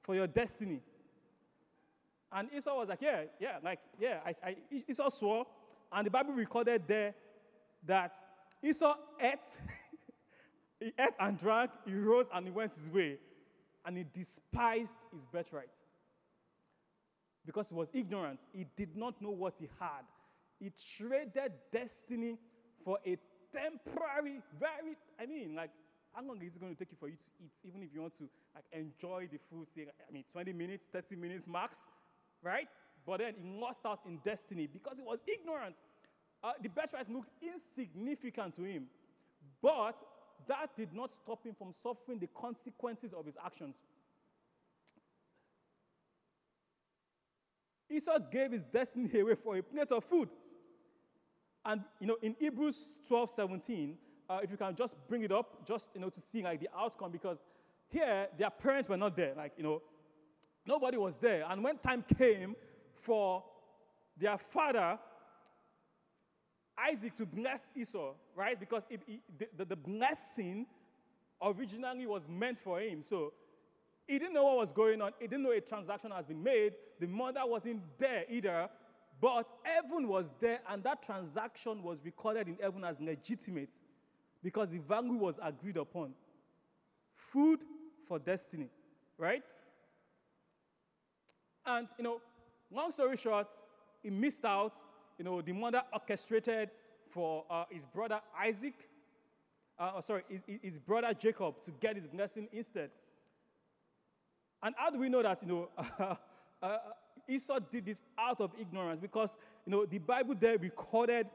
for 0.02 0.16
your 0.16 0.28
destiny. 0.28 0.82
And 2.32 2.50
Esau 2.54 2.76
was 2.76 2.90
like, 2.90 3.02
Yeah, 3.02 3.24
yeah, 3.40 3.58
like, 3.64 3.80
yeah. 4.00 4.20
I, 4.26 4.34
I, 4.44 4.56
Esau 4.88 5.10
swore, 5.10 5.46
and 5.92 6.06
the 6.06 6.12
Bible 6.12 6.34
recorded 6.34 6.84
there 6.88 7.14
that 7.86 8.16
Esau 8.62 8.96
ate, 9.22 9.62
he 10.80 10.88
ate 11.00 11.14
and 11.20 11.38
drank, 11.38 11.72
he 11.86 11.94
rose 11.94 12.30
and 12.34 12.46
he 12.46 12.52
went 12.52 12.74
his 12.74 12.90
way, 12.90 13.18
and 13.86 13.98
he 13.98 14.06
despised 14.12 14.98
his 15.14 15.26
birthright 15.26 15.80
because 17.46 17.70
he 17.70 17.76
was 17.76 17.92
ignorant. 17.94 18.46
He 18.54 18.66
did 18.76 18.96
not 18.96 19.22
know 19.22 19.32
what 19.32 19.56
he 19.60 19.70
had. 19.80 20.04
He 20.60 20.72
traded 20.98 21.54
destiny 21.72 22.38
for 22.84 22.98
a 23.06 23.18
temporary, 23.52 24.42
very, 24.60 24.96
I 25.20 25.26
mean, 25.26 25.56
like, 25.56 25.72
how 26.14 26.24
long 26.24 26.42
is 26.42 26.56
it 26.56 26.60
going 26.60 26.74
to 26.74 26.80
take 26.80 26.92
you 26.92 26.98
for 26.98 27.10
you 27.10 27.16
to 27.16 27.26
eat, 27.44 27.52
even 27.68 27.84
if 27.84 27.94
you 27.94 28.02
want 28.02 28.14
to 28.18 28.30
like 28.54 28.64
enjoy 28.72 29.28
the 29.32 29.38
food? 29.50 29.70
Say, 29.70 29.86
I 29.86 30.12
mean, 30.12 30.24
20 30.32 30.54
minutes, 30.54 30.88
30 30.88 31.18
minutes 31.18 31.48
max, 31.48 31.88
right? 32.42 32.68
But 33.06 33.20
then 33.20 33.36
he 33.42 33.50
lost 33.50 33.86
out 33.86 34.00
in 34.06 34.20
destiny 34.24 34.68
because 34.68 34.98
he 34.98 35.04
was 35.04 35.24
ignorant. 35.28 35.78
Uh, 36.44 36.54
the 36.62 36.70
birthright 36.70 37.10
looked 37.12 37.32
insignificant 37.42 38.56
to 38.56 38.64
him, 38.64 38.86
but 39.62 40.02
that 40.48 40.76
did 40.76 40.94
not 40.94 41.12
stop 41.12 41.44
him 41.46 41.54
from 41.54 41.74
suffering 41.74 42.20
the 42.20 42.28
consequences 42.28 43.14
of 43.14 43.26
his 43.26 43.38
actions. 43.44 43.82
Esau 47.96 48.20
gave 48.32 48.52
his 48.52 48.64
destiny 48.64 49.20
away 49.20 49.36
for 49.36 49.58
a 49.58 49.64
plate 49.64 49.92
of 49.92 50.04
food. 50.04 50.30
And, 51.64 51.82
you 52.00 52.08
know, 52.08 52.18
in 52.22 52.36
Hebrews 52.40 52.98
12 53.08 53.30
17, 53.30 53.98
uh, 54.30 54.40
if 54.44 54.52
you 54.52 54.58
can 54.58 54.76
just 54.76 54.96
bring 55.08 55.24
it 55.24 55.32
up, 55.32 55.66
just, 55.66 55.90
you 55.96 56.02
know, 56.02 56.10
to 56.10 56.20
see, 56.20 56.44
like, 56.44 56.60
the 56.60 56.70
outcome, 56.78 57.12
because 57.12 57.44
here, 57.90 58.28
their 58.38 58.50
parents 58.50 58.90
were 58.90 58.98
not 58.98 59.16
there. 59.16 59.34
Like, 59.36 59.54
you 59.58 59.64
know, 59.64 59.82
nobody 60.66 60.98
was 60.98 61.18
there. 61.18 61.46
And 61.48 61.64
when 61.64 61.78
time 61.78 62.04
came 62.18 62.56
for 62.96 63.44
their 64.18 64.38
father, 64.38 65.00
Isaac, 66.78 67.16
to 67.16 67.26
bless 67.26 67.72
Esau, 67.76 68.14
right? 68.36 68.60
Because 68.60 68.86
it, 68.90 69.02
it, 69.08 69.58
the, 69.58 69.66
the 69.66 69.76
blessing 69.76 70.66
originally 71.42 72.06
was 72.06 72.28
meant 72.28 72.58
for 72.58 72.80
him. 72.80 73.02
So 73.02 73.34
he 74.08 74.20
didn't 74.20 74.34
know 74.34 74.44
what 74.44 74.58
was 74.58 74.74
going 74.74 75.02
on. 75.02 75.12
He 75.20 75.28
didn't 75.28 75.44
know 75.44 75.52
a 75.52 75.62
transaction 75.62 76.12
has 76.12 76.28
been 76.28 76.44
made. 76.44 76.74
The 77.00 77.08
mother 77.08 77.42
wasn't 77.44 77.82
there 77.98 78.26
either. 78.30 78.70
But 79.22 79.52
heaven 79.64 80.08
was 80.08 80.34
there, 80.40 80.60
and 80.70 80.84
that 80.84 81.02
transaction 81.02 81.82
was 81.82 82.00
recorded 82.04 82.48
in 82.48 82.58
heaven 82.62 82.84
as 82.84 83.00
legitimate 83.00 83.72
because 84.44 84.70
the 84.70 84.80
value 84.80 85.14
was 85.14 85.40
agreed 85.42 85.78
upon. 85.78 86.14
Food 87.14 87.62
for 88.08 88.20
destiny, 88.20 88.70
right? 89.18 89.42
And, 91.66 91.88
you 91.98 92.04
know, 92.04 92.22
long 92.72 92.92
story 92.92 93.18
short, 93.18 93.52
he 94.04 94.10
missed 94.10 94.46
out. 94.46 94.76
You 95.18 95.26
know, 95.26 95.42
the 95.42 95.54
mother 95.54 95.82
orchestrated 95.94 96.70
for 97.10 97.46
uh, 97.50 97.64
his 97.70 97.86
brother 97.86 98.20
Isaac, 98.40 98.76
uh, 99.80 99.94
oh, 99.96 100.02
sorry, 100.02 100.24
his, 100.30 100.44
his 100.62 100.78
brother 100.78 101.14
Jacob 101.14 101.62
to 101.62 101.72
get 101.72 101.96
his 101.96 102.08
blessing 102.08 102.50
instead. 102.52 102.92
And 104.62 104.76
how 104.78 104.90
do 104.90 105.00
we 105.00 105.10
know 105.10 105.24
that, 105.24 105.42
you 105.42 105.48
know, 105.48 105.70
uh, 106.62 106.78
Esau 107.28 107.60
did 107.60 107.86
this 107.86 108.04
out 108.18 108.42
of 108.42 108.52
ignorance? 108.60 109.00
Because, 109.00 109.38
you 109.66 109.72
know, 109.72 109.86
the 109.86 110.00
Bible 110.00 110.36
there 110.40 110.58
recorded 110.58 111.28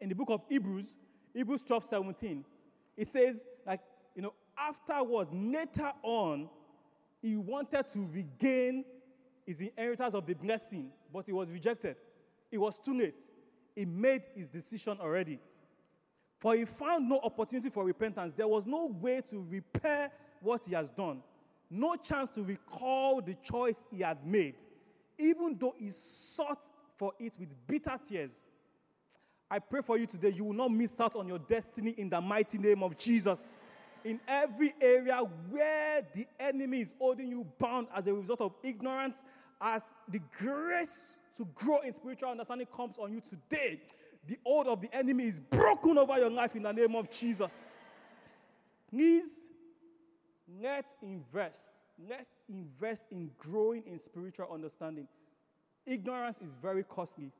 in 0.00 0.08
the 0.08 0.14
book 0.14 0.30
of 0.30 0.44
Hebrews, 0.48 0.96
Hebrews 1.34 1.62
12, 1.62 1.84
17, 1.84 2.44
it 2.96 3.06
says, 3.06 3.44
like, 3.66 3.80
you 4.14 4.22
know, 4.22 4.34
afterwards, 4.58 5.30
later 5.32 5.92
on, 6.02 6.48
he 7.22 7.36
wanted 7.36 7.86
to 7.88 8.08
regain 8.12 8.84
his 9.44 9.60
inheritance 9.60 10.14
of 10.14 10.26
the 10.26 10.34
blessing, 10.34 10.90
but 11.12 11.26
he 11.26 11.32
was 11.32 11.50
rejected. 11.50 11.96
It 12.50 12.58
was 12.58 12.78
too 12.78 12.96
late. 12.96 13.20
He 13.74 13.84
made 13.84 14.26
his 14.34 14.48
decision 14.48 14.98
already. 15.00 15.38
For 16.38 16.54
he 16.54 16.64
found 16.64 17.08
no 17.08 17.20
opportunity 17.22 17.70
for 17.70 17.84
repentance. 17.84 18.32
There 18.32 18.48
was 18.48 18.66
no 18.66 18.86
way 18.86 19.20
to 19.28 19.46
repair 19.48 20.10
what 20.40 20.64
he 20.64 20.74
has 20.74 20.90
done 20.90 21.22
no 21.70 21.96
chance 21.96 22.28
to 22.30 22.42
recall 22.42 23.20
the 23.20 23.34
choice 23.42 23.86
he 23.90 24.02
had 24.02 24.24
made, 24.26 24.54
even 25.18 25.56
though 25.58 25.74
he 25.76 25.90
sought 25.90 26.68
for 26.96 27.12
it 27.18 27.36
with 27.38 27.54
bitter 27.66 27.98
tears. 28.06 28.48
I 29.50 29.58
pray 29.58 29.80
for 29.82 29.96
you 29.96 30.06
today, 30.06 30.30
you 30.30 30.44
will 30.44 30.54
not 30.54 30.72
miss 30.72 31.00
out 31.00 31.14
on 31.14 31.28
your 31.28 31.38
destiny 31.38 31.94
in 31.98 32.10
the 32.10 32.20
mighty 32.20 32.58
name 32.58 32.82
of 32.82 32.98
Jesus. 32.98 33.56
In 34.04 34.20
every 34.26 34.74
area 34.80 35.18
where 35.50 36.02
the 36.12 36.26
enemy 36.38 36.80
is 36.80 36.94
holding 36.98 37.28
you 37.28 37.46
bound 37.58 37.88
as 37.94 38.06
a 38.06 38.14
result 38.14 38.40
of 38.40 38.54
ignorance, 38.62 39.24
as 39.60 39.94
the 40.08 40.20
grace 40.38 41.18
to 41.36 41.44
grow 41.54 41.80
in 41.80 41.92
spiritual 41.92 42.30
understanding 42.30 42.66
comes 42.74 42.98
on 42.98 43.12
you 43.12 43.20
today, 43.20 43.80
the 44.26 44.36
hold 44.44 44.66
of 44.66 44.80
the 44.80 44.92
enemy 44.94 45.24
is 45.24 45.38
broken 45.38 45.98
over 45.98 46.18
your 46.18 46.30
life 46.30 46.56
in 46.56 46.62
the 46.62 46.72
name 46.72 46.96
of 46.96 47.10
Jesus. 47.10 47.72
Please 48.90 49.48
Let's 50.48 50.94
invest. 51.02 51.82
Let's 52.08 52.30
invest 52.48 53.06
in 53.10 53.30
growing 53.38 53.82
in 53.86 53.98
spiritual 53.98 54.48
understanding. 54.52 55.08
Ignorance 55.84 56.40
is 56.40 56.54
very 56.54 56.84
costly. 56.84 57.32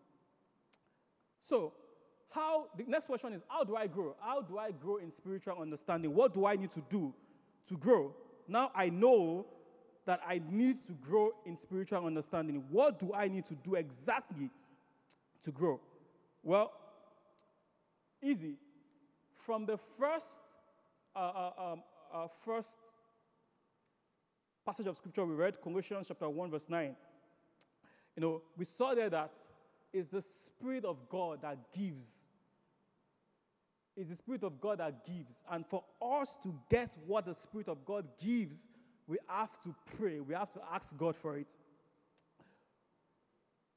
So, 1.40 1.72
how 2.30 2.66
the 2.76 2.84
next 2.84 3.06
question 3.06 3.32
is 3.32 3.42
how 3.48 3.64
do 3.64 3.76
I 3.76 3.86
grow? 3.86 4.16
How 4.20 4.42
do 4.42 4.58
I 4.58 4.72
grow 4.72 4.96
in 4.96 5.10
spiritual 5.10 5.60
understanding? 5.60 6.14
What 6.14 6.34
do 6.34 6.46
I 6.46 6.56
need 6.56 6.70
to 6.72 6.82
do 6.88 7.14
to 7.68 7.76
grow? 7.76 8.14
Now 8.48 8.70
I 8.74 8.90
know 8.90 9.46
that 10.04 10.20
I 10.26 10.40
need 10.50 10.76
to 10.86 10.92
grow 10.92 11.30
in 11.44 11.56
spiritual 11.56 12.04
understanding. 12.04 12.64
What 12.70 12.98
do 12.98 13.12
I 13.14 13.28
need 13.28 13.44
to 13.46 13.54
do 13.54 13.74
exactly 13.74 14.50
to 15.42 15.50
grow? 15.50 15.80
Well, 16.42 16.72
easy. 18.22 18.54
From 19.34 19.66
the 19.66 19.78
first, 19.78 20.42
uh, 21.14 21.18
uh, 21.18 21.72
um, 21.72 21.82
uh, 22.12 22.28
first 22.44 22.95
passage 24.66 24.88
of 24.88 24.96
scripture 24.96 25.24
we 25.24 25.36
read, 25.36 25.60
Colossians 25.62 26.08
chapter 26.08 26.28
1, 26.28 26.50
verse 26.50 26.68
9, 26.68 26.96
you 28.16 28.20
know, 28.20 28.42
we 28.56 28.64
saw 28.64 28.94
there 28.94 29.08
that 29.08 29.36
it's 29.92 30.08
the 30.08 30.20
Spirit 30.20 30.84
of 30.84 31.08
God 31.08 31.42
that 31.42 31.56
gives. 31.72 32.28
It's 33.96 34.08
the 34.08 34.16
Spirit 34.16 34.42
of 34.42 34.60
God 34.60 34.78
that 34.78 35.06
gives. 35.06 35.44
And 35.48 35.64
for 35.64 35.84
us 36.02 36.36
to 36.42 36.52
get 36.68 36.96
what 37.06 37.26
the 37.26 37.34
Spirit 37.34 37.68
of 37.68 37.84
God 37.84 38.06
gives, 38.20 38.68
we 39.06 39.18
have 39.28 39.60
to 39.60 39.74
pray. 39.96 40.18
We 40.18 40.34
have 40.34 40.50
to 40.54 40.60
ask 40.74 40.96
God 40.96 41.14
for 41.14 41.38
it. 41.38 41.56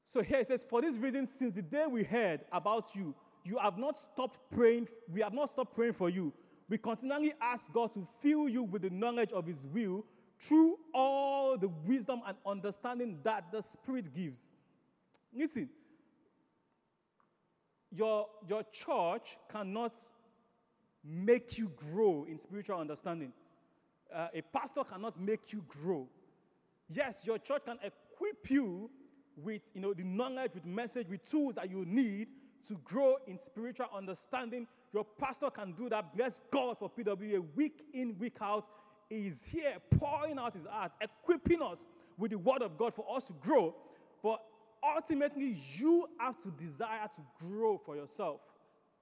So 0.06 0.22
here 0.22 0.40
it 0.40 0.48
says, 0.48 0.64
For 0.64 0.82
this 0.82 0.98
reason, 0.98 1.24
since 1.24 1.52
the 1.52 1.62
day 1.62 1.86
we 1.88 2.02
heard 2.02 2.40
about 2.50 2.96
you, 2.96 3.14
you 3.44 3.58
have 3.58 3.78
not 3.78 3.96
stopped 3.96 4.40
praying. 4.50 4.88
We 5.08 5.20
have 5.20 5.32
not 5.32 5.50
stopped 5.50 5.76
praying 5.76 5.92
for 5.92 6.10
you. 6.10 6.32
We 6.68 6.78
continually 6.78 7.32
ask 7.40 7.72
God 7.72 7.92
to 7.92 8.06
fill 8.20 8.48
you 8.48 8.64
with 8.64 8.82
the 8.82 8.90
knowledge 8.90 9.32
of 9.32 9.46
His 9.46 9.64
will 9.64 10.04
through 10.40 10.78
all 10.94 11.58
the 11.58 11.68
wisdom 11.84 12.22
and 12.26 12.36
understanding 12.46 13.18
that 13.22 13.52
the 13.52 13.60
Spirit 13.60 14.12
gives. 14.14 14.48
Listen, 15.32 15.68
your, 17.90 18.26
your 18.48 18.62
church 18.72 19.36
cannot 19.50 19.94
make 21.04 21.58
you 21.58 21.70
grow 21.76 22.24
in 22.28 22.38
spiritual 22.38 22.78
understanding. 22.78 23.32
Uh, 24.12 24.28
a 24.34 24.42
pastor 24.42 24.82
cannot 24.82 25.20
make 25.20 25.52
you 25.52 25.62
grow. 25.68 26.08
Yes, 26.88 27.24
your 27.26 27.38
church 27.38 27.62
can 27.64 27.78
equip 27.84 28.50
you 28.50 28.90
with 29.36 29.70
you 29.74 29.80
know, 29.80 29.94
the 29.94 30.04
knowledge, 30.04 30.52
with 30.54 30.64
message, 30.64 31.06
with 31.08 31.28
tools 31.28 31.54
that 31.54 31.70
you 31.70 31.84
need 31.84 32.30
to 32.66 32.74
grow 32.84 33.16
in 33.26 33.38
spiritual 33.38 33.86
understanding. 33.94 34.66
Your 34.92 35.04
pastor 35.04 35.50
can 35.50 35.72
do 35.72 35.88
that. 35.88 36.16
Bless 36.16 36.40
God 36.50 36.78
for 36.78 36.90
PWA. 36.90 37.44
Week 37.54 37.84
in, 37.92 38.18
week 38.18 38.36
out, 38.40 38.68
is 39.10 39.44
here 39.44 39.74
pouring 39.98 40.38
out 40.38 40.54
his 40.54 40.66
heart, 40.66 40.92
equipping 41.00 41.60
us 41.60 41.88
with 42.16 42.30
the 42.30 42.38
word 42.38 42.62
of 42.62 42.78
God 42.78 42.94
for 42.94 43.04
us 43.14 43.24
to 43.24 43.32
grow. 43.34 43.74
But 44.22 44.40
ultimately, 44.82 45.56
you 45.76 46.08
have 46.18 46.38
to 46.38 46.50
desire 46.50 47.08
to 47.16 47.22
grow 47.46 47.78
for 47.78 47.96
yourself. 47.96 48.40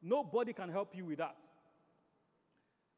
Nobody 0.02 0.52
can 0.52 0.70
help 0.70 0.96
you 0.96 1.04
with 1.04 1.18
that. 1.18 1.36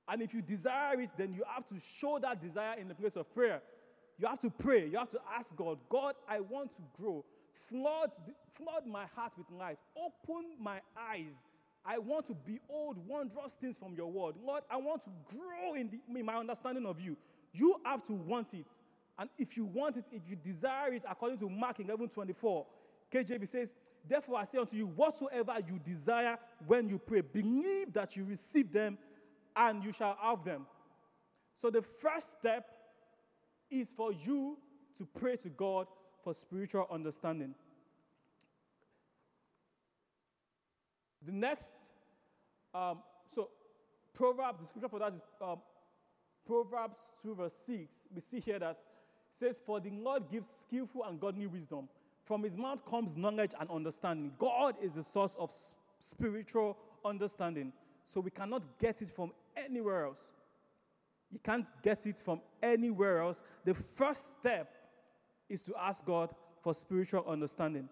And 0.09 0.23
if 0.23 0.35
you 0.35 0.43
desire 0.43 1.01
it, 1.01 1.11
then 1.17 1.33
you 1.33 1.43
have 1.47 1.67
to 1.67 1.77
show 1.99 2.19
that 2.21 2.41
desire 2.41 2.79
in 2.79 2.89
the 2.89 2.95
place 2.95 3.17
of 3.17 3.33
prayer. 3.33 3.63
You 4.19 4.27
have 4.27 4.41
to 4.41 4.51
pray. 4.51 4.87
You 4.87 4.99
have 4.99 5.09
to 5.11 5.21
ask 5.37 5.57
God, 5.57 5.79
God, 5.89 6.15
I 6.29 6.41
want 6.41 6.73
to 6.73 6.83
grow. 7.01 7.25
Flood, 7.69 8.11
flood 8.53 8.87
my 8.87 9.05
heart 9.15 9.33
with 9.39 9.51
light. 9.51 9.79
Open 9.97 10.51
my 10.61 10.81
eyes. 10.99 11.47
I 11.85 11.99
want 11.99 12.27
to 12.27 12.35
behold 12.35 12.99
wondrous 13.07 13.55
things 13.55 13.77
from 13.77 13.95
your 13.95 14.11
word. 14.11 14.35
Lord, 14.45 14.63
I 14.71 14.77
want 14.77 15.03
to 15.03 15.11
grow 15.29 15.75
in, 15.75 15.91
the, 15.91 16.19
in 16.19 16.27
my 16.27 16.37
understanding 16.37 16.87
of 16.87 17.01
you. 17.01 17.17
You 17.53 17.77
have 17.85 18.03
to 18.05 18.13
want 18.13 18.55
it. 18.55 18.67
And 19.19 19.29
if 19.39 19.57
you 19.57 19.65
want 19.65 19.97
it, 19.97 20.05
if 20.13 20.23
you 20.29 20.37
desire 20.37 20.93
it, 20.93 21.05
according 21.09 21.39
to 21.39 21.49
Mark 21.49 21.81
11 21.81 22.09
24, 22.09 22.67
KJV 23.13 23.49
says, 23.49 23.75
Therefore 24.07 24.39
I 24.39 24.45
say 24.45 24.59
unto 24.59 24.77
you, 24.77 24.87
whatsoever 24.87 25.57
you 25.67 25.79
desire 25.79 26.39
when 26.67 26.89
you 26.89 26.99
pray, 26.99 27.21
believe 27.21 27.93
that 27.93 28.17
you 28.17 28.25
receive 28.25 28.73
them 28.73 28.99
and 29.57 29.85
you 29.85 29.93
shall 29.93 30.17
have 30.21 30.45
them. 30.45 30.67
So 31.55 31.71
the 31.71 31.83
first 31.83 32.33
step 32.33 32.67
is 33.71 33.91
for 33.91 34.13
you 34.13 34.59
to 34.97 35.07
pray 35.19 35.37
to 35.37 35.49
God 35.49 35.87
for 36.23 36.33
spiritual 36.33 36.87
understanding. 36.91 37.55
The 41.25 41.33
next, 41.33 41.77
um, 42.75 42.99
so 43.27 43.51
Proverbs, 44.15 44.61
the 44.61 44.67
scripture 44.67 44.89
for 44.89 44.99
that 44.99 45.15
is 45.15 45.23
um, 45.41 45.61
Proverbs 46.47 47.13
2, 47.23 47.35
verse 47.35 47.55
6. 47.55 48.07
We 48.15 48.21
see 48.21 48.41
here 48.41 48.59
that 48.59 48.79
says, 49.31 49.61
For 49.65 49.81
the 49.81 49.91
Lord 49.91 50.25
gives 50.31 50.49
skillful 50.49 51.05
and 51.05 51.21
godly 51.21 51.47
wisdom. 51.47 51.89
From 52.25 52.43
his 52.43 52.57
mouth 52.57 52.85
comes 52.85 53.17
knowledge 53.17 53.53
and 53.59 53.71
understanding. 53.71 54.33
God 54.39 54.77
is 54.83 54.93
the 54.95 55.03
source 55.03 55.37
of 55.37 55.53
spiritual 55.99 56.77
understanding. 57.05 57.73
So 58.05 58.21
we 58.21 58.31
cannot 58.31 58.63
get 58.79 59.03
it 59.03 59.09
from 59.09 59.33
anywhere 59.57 60.07
else. 60.07 60.33
You 61.31 61.39
can't 61.43 61.67
get 61.83 62.07
it 62.07 62.19
from 62.19 62.41
anywhere 62.63 63.21
else. 63.21 63.43
The 63.65 63.75
first 63.75 64.39
step 64.39 64.75
is 65.49 65.63
to 65.63 65.75
ask 65.81 66.05
God 66.05 66.35
for 66.63 66.75
spiritual 66.75 67.25
understanding. 67.27 67.89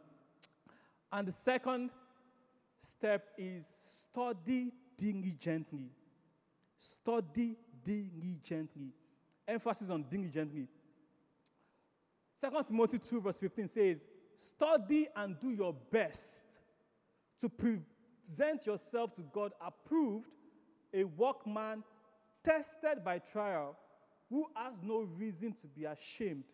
And 1.13 1.27
the 1.27 1.33
second 1.33 1.91
step 2.81 3.29
is 3.37 3.67
study 3.67 4.73
diligently. 4.97 5.91
Study 6.77 7.57
diligently. 7.85 8.93
Emphasis 9.47 9.91
on 9.91 10.05
diligently. 10.11 10.69
2 12.41 12.49
Timothy 12.67 12.99
2, 12.99 13.21
verse 13.21 13.39
15 13.39 13.67
says, 13.67 14.07
Study 14.37 15.09
and 15.17 15.39
do 15.41 15.51
your 15.51 15.75
best 15.91 16.61
to 17.41 17.49
present 17.49 18.67
yourself 18.67 19.13
to 19.15 19.23
God 19.33 19.53
approved, 19.61 20.29
a 20.95 21.05
workman 21.05 21.83
tested 22.45 23.05
by 23.05 23.19
trial, 23.19 23.77
who 24.31 24.47
has 24.55 24.83
no 24.83 25.01
reason 25.01 25.53
to 25.55 25.67
be 25.67 25.85
ashamed, 25.85 26.45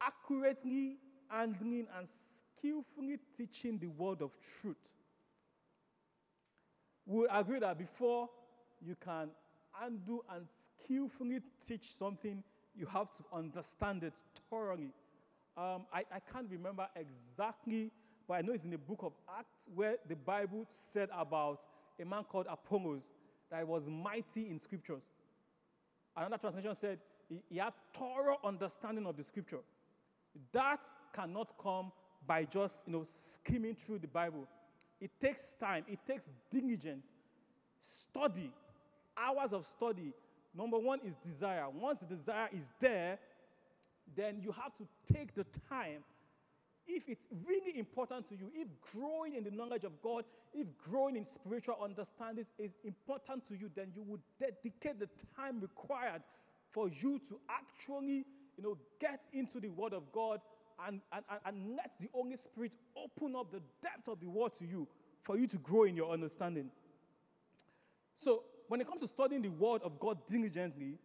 accurately 0.00 0.98
handling 1.28 1.86
and 1.96 2.06
skillfully 2.06 3.18
teaching 3.36 3.78
the 3.78 3.86
word 3.86 4.20
of 4.20 4.32
truth. 4.60 4.90
We 7.10 7.26
agree 7.28 7.58
that 7.58 7.76
before 7.76 8.28
you 8.80 8.94
can 8.94 9.30
undo 9.82 10.22
and 10.32 10.46
skillfully 10.46 11.40
teach 11.66 11.90
something, 11.90 12.40
you 12.72 12.86
have 12.86 13.10
to 13.10 13.24
understand 13.32 14.04
it 14.04 14.22
thoroughly. 14.48 14.92
Um, 15.56 15.86
I, 15.92 16.04
I 16.14 16.20
can't 16.32 16.48
remember 16.48 16.86
exactly, 16.94 17.90
but 18.28 18.34
I 18.34 18.42
know 18.42 18.52
it's 18.52 18.62
in 18.62 18.70
the 18.70 18.78
book 18.78 19.00
of 19.02 19.14
Acts 19.36 19.68
where 19.74 19.96
the 20.08 20.14
Bible 20.14 20.66
said 20.68 21.08
about 21.12 21.64
a 22.00 22.04
man 22.04 22.22
called 22.22 22.46
Apollos 22.48 23.12
that 23.50 23.66
was 23.66 23.90
mighty 23.90 24.48
in 24.48 24.60
scriptures. 24.60 25.02
Another 26.16 26.38
translation 26.38 26.76
said 26.76 27.00
he, 27.28 27.42
he 27.48 27.58
had 27.58 27.72
thorough 27.92 28.38
understanding 28.44 29.04
of 29.04 29.16
the 29.16 29.24
scripture. 29.24 29.64
That 30.52 30.84
cannot 31.12 31.54
come 31.60 31.90
by 32.24 32.44
just 32.44 32.86
you 32.86 32.92
know 32.92 33.02
skimming 33.02 33.74
through 33.74 33.98
the 33.98 34.06
Bible. 34.06 34.46
It 35.00 35.18
takes 35.18 35.54
time, 35.54 35.84
it 35.88 36.00
takes 36.06 36.30
diligence, 36.50 37.14
study, 37.78 38.52
hours 39.16 39.52
of 39.52 39.64
study. 39.64 40.12
Number 40.54 40.78
one 40.78 41.00
is 41.04 41.14
desire. 41.14 41.64
Once 41.70 41.98
the 41.98 42.06
desire 42.06 42.48
is 42.52 42.72
there, 42.80 43.18
then 44.14 44.40
you 44.42 44.52
have 44.52 44.74
to 44.74 44.86
take 45.12 45.34
the 45.34 45.44
time. 45.68 46.04
If 46.86 47.08
it's 47.08 47.28
really 47.46 47.78
important 47.78 48.26
to 48.28 48.34
you, 48.34 48.50
if 48.54 48.66
growing 48.92 49.34
in 49.36 49.44
the 49.44 49.50
knowledge 49.50 49.84
of 49.84 50.02
God, 50.02 50.24
if 50.52 50.66
growing 50.76 51.16
in 51.16 51.24
spiritual 51.24 51.76
understanding 51.82 52.44
is 52.58 52.74
important 52.84 53.46
to 53.46 53.56
you, 53.56 53.70
then 53.74 53.92
you 53.94 54.02
would 54.02 54.20
dedicate 54.38 54.98
the 54.98 55.08
time 55.36 55.60
required 55.60 56.22
for 56.70 56.88
you 56.88 57.20
to 57.28 57.38
actually 57.48 58.24
you 58.56 58.62
know, 58.62 58.78
get 59.00 59.26
into 59.32 59.60
the 59.60 59.68
Word 59.68 59.92
of 59.92 60.10
God 60.12 60.40
and, 60.86 61.00
and, 61.12 61.24
and 61.44 61.76
let 61.76 61.92
the 61.98 62.08
Holy 62.12 62.36
Spirit 62.36 62.76
open 62.96 63.34
up 63.36 63.50
the 63.50 63.62
depth 63.82 64.08
of 64.08 64.20
the 64.20 64.28
Word 64.28 64.52
to 64.54 64.66
you 64.66 64.88
for 65.22 65.36
you 65.36 65.46
to 65.46 65.58
grow 65.58 65.84
in 65.84 65.96
your 65.96 66.10
understanding. 66.10 66.70
So, 68.14 68.44
when 68.68 68.80
it 68.80 68.86
comes 68.86 69.00
to 69.00 69.06
studying 69.06 69.42
the 69.42 69.50
Word 69.50 69.82
of 69.82 69.98
God 69.98 70.18
diligently, 70.26 70.98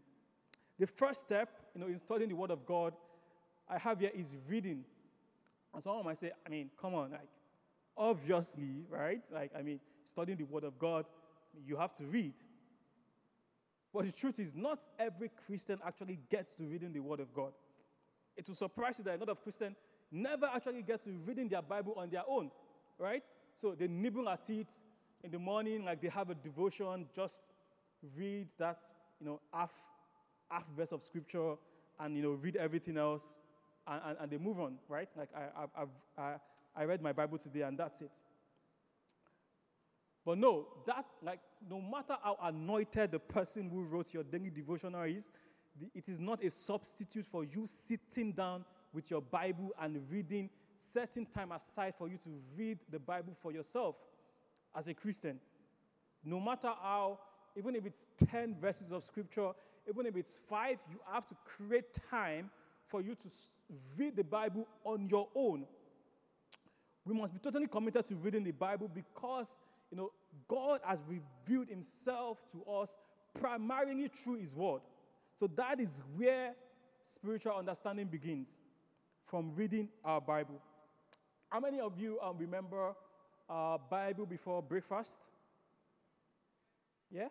the 0.78 0.88
first 0.88 1.22
step, 1.22 1.50
you 1.74 1.82
know, 1.82 1.88
in 1.88 1.98
studying 1.98 2.30
the 2.30 2.36
Word 2.36 2.52
of 2.52 2.66
God, 2.66 2.94
I 3.68 3.78
have 3.78 4.00
here 4.00 4.12
is 4.14 4.36
reading. 4.48 4.84
And 5.74 5.84
someone 5.84 6.06
might 6.06 6.18
say, 6.18 6.32
I 6.46 6.50
mean, 6.50 6.70
come 6.80 6.94
on, 6.94 7.12
like, 7.12 7.28
obviously, 7.98 8.86
right? 8.90 9.22
Like, 9.34 9.52
I 9.58 9.62
mean, 9.62 9.80
studying 10.04 10.38
the 10.38 10.46
Word 10.46 10.64
of 10.64 10.78
God, 10.78 11.06
you 11.66 11.78
have 11.78 11.94
to 11.94 12.04
read. 12.06 12.34
But 13.94 14.06
the 14.06 14.12
truth 14.12 14.40
is, 14.40 14.54
not 14.54 14.80
every 15.00 15.32
Christian 15.46 15.80
actually 15.86 16.20
gets 16.30 16.54
to 16.56 16.64
reading 16.64 16.92
the 16.92 17.00
Word 17.00 17.20
of 17.20 17.34
God. 17.34 17.54
It 18.36 18.48
will 18.48 18.56
surprise 18.56 18.98
you 18.98 19.06
that 19.06 19.16
a 19.16 19.20
lot 19.20 19.30
of 19.30 19.42
Christians 19.42 19.76
never 20.12 20.50
actually 20.54 20.82
get 20.82 21.02
to 21.02 21.12
reading 21.26 21.48
their 21.48 21.62
Bible 21.62 21.94
on 21.98 22.10
their 22.10 22.24
own, 22.28 22.52
right? 22.98 23.24
So 23.56 23.74
they 23.74 23.88
nibble 23.88 24.28
at 24.30 24.50
it 24.50 24.72
in 25.24 25.32
the 25.32 25.40
morning, 25.40 25.86
like 25.86 26.02
they 26.02 26.10
have 26.10 26.30
a 26.30 26.36
devotion, 26.36 27.08
just 27.16 27.44
read 28.16 28.48
that, 28.60 28.82
you 29.20 29.26
know, 29.26 29.42
half, 29.54 29.72
half 30.50 30.66
verse 30.76 30.92
of 30.92 31.02
scripture 31.02 31.56
and, 32.00 32.16
you 32.16 32.24
know, 32.24 32.32
read 32.32 32.56
everything 32.58 32.98
else 32.98 33.40
and, 33.88 34.02
and, 34.06 34.18
and 34.20 34.32
they 34.32 34.38
move 34.38 34.60
on, 34.60 34.76
right? 34.88 35.10
Like 35.18 35.30
I, 35.36 35.64
I've, 35.82 35.90
I, 36.18 36.34
I 36.76 36.86
read 36.86 37.02
my 37.02 37.14
Bible 37.14 37.38
today 37.38 37.62
and 37.62 37.78
that's 37.78 38.02
it. 38.02 38.20
But 40.26 40.40
no, 40.40 40.68
that, 40.86 41.06
like, 41.22 41.40
no 41.70 41.80
matter 41.80 42.18
how 42.22 42.38
anointed 42.42 43.12
the 43.12 43.20
person 43.20 43.70
who 43.70 43.84
wrote 43.84 44.14
your 44.14 44.24
daily 44.24 44.50
devotional 44.50 45.04
is, 45.04 45.32
it 45.94 46.10
is 46.10 46.20
not 46.20 46.44
a 46.44 46.50
substitute 46.50 47.26
for 47.26 47.44
you 47.44 47.66
sitting 47.66 48.32
down 48.32 48.66
with 48.94 49.12
your 49.12 49.22
Bible 49.22 49.74
and 49.82 50.00
reading, 50.10 50.50
setting 50.78 51.26
time 51.26 51.52
aside 51.52 51.94
for 51.98 52.08
you 52.08 52.18
to 52.18 52.30
read 52.58 52.80
the 52.90 53.00
Bible 53.00 53.34
for 53.34 53.52
yourself 53.52 53.96
as 54.76 54.88
a 54.88 54.94
Christian. 54.94 55.40
No 56.24 56.40
matter 56.40 56.70
how, 56.82 57.20
even 57.56 57.76
if 57.76 57.86
it's 57.86 58.08
10 58.30 58.56
verses 58.60 58.92
of 58.92 59.04
scripture, 59.04 59.52
even 59.88 60.06
if 60.06 60.16
it's 60.16 60.38
five, 60.38 60.78
you 60.90 61.00
have 61.12 61.26
to 61.28 61.36
create 61.46 61.94
time 62.10 62.50
for 62.88 63.02
you 63.02 63.16
to 63.16 63.30
read 63.98 64.16
the 64.16 64.24
Bible 64.24 64.68
on 64.84 65.08
your 65.10 65.28
own. 65.36 65.66
We 67.06 67.14
must 67.14 67.34
be 67.34 67.40
totally 67.40 67.68
committed 67.68 68.06
to 68.06 68.16
reading 68.16 68.44
the 68.44 68.52
Bible 68.52 68.90
because, 68.92 69.60
you 69.92 69.98
know, 69.98 70.12
God 70.48 70.80
has 70.84 71.02
revealed 71.08 71.70
himself 71.70 72.44
to 72.52 72.64
us 72.72 72.96
primarily 73.40 74.08
through 74.08 74.36
his 74.36 74.56
word. 74.56 74.82
So 75.36 75.48
that 75.56 75.80
is 75.80 76.02
where 76.16 76.54
spiritual 77.04 77.54
understanding 77.54 78.08
begins 78.08 78.60
from 79.26 79.54
reading 79.56 79.90
our 80.04 80.22
Bible. 80.22 80.62
How 81.50 81.60
many 81.60 81.80
of 81.80 82.00
you 82.00 82.20
um, 82.22 82.38
remember 82.38 82.94
uh, 83.50 83.78
Bible 83.90 84.26
before 84.26 84.62
breakfast? 84.62 85.26
Yeah? 87.12 87.28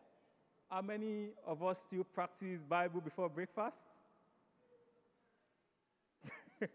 How 0.70 0.82
many 0.82 1.28
of 1.46 1.62
us 1.62 1.80
still 1.80 2.04
practice 2.04 2.62
Bible 2.62 3.00
before 3.00 3.28
breakfast? 3.28 3.86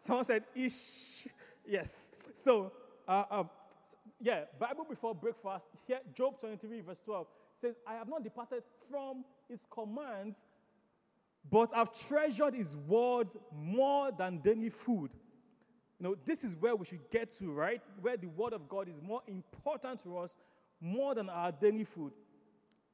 Someone 0.00 0.24
said, 0.24 0.44
ish. 0.54 1.26
Yes. 1.66 2.12
So, 2.32 2.72
uh, 3.06 3.24
um, 3.30 3.50
yeah, 4.20 4.44
Bible 4.58 4.86
before 4.88 5.14
breakfast. 5.14 5.70
Here, 5.86 6.00
Job 6.14 6.38
23, 6.40 6.80
verse 6.80 7.00
12 7.00 7.26
says, 7.52 7.74
I 7.86 7.94
have 7.94 8.08
not 8.08 8.22
departed 8.22 8.62
from 8.90 9.24
his 9.52 9.66
commands, 9.70 10.44
but 11.50 11.70
I've 11.74 11.92
treasured 12.08 12.54
his 12.54 12.76
words 12.76 13.36
more 13.54 14.10
than 14.10 14.38
daily 14.38 14.70
food. 14.70 15.10
You 15.98 16.08
know, 16.08 16.16
this 16.24 16.42
is 16.42 16.56
where 16.56 16.74
we 16.74 16.84
should 16.84 17.08
get 17.10 17.30
to, 17.32 17.52
right? 17.52 17.80
Where 18.00 18.16
the 18.16 18.26
word 18.28 18.52
of 18.52 18.68
God 18.68 18.88
is 18.88 19.00
more 19.00 19.22
important 19.28 20.02
to 20.02 20.18
us 20.18 20.36
more 20.80 21.14
than 21.14 21.28
our 21.30 21.52
daily 21.52 21.84
food. 21.84 22.12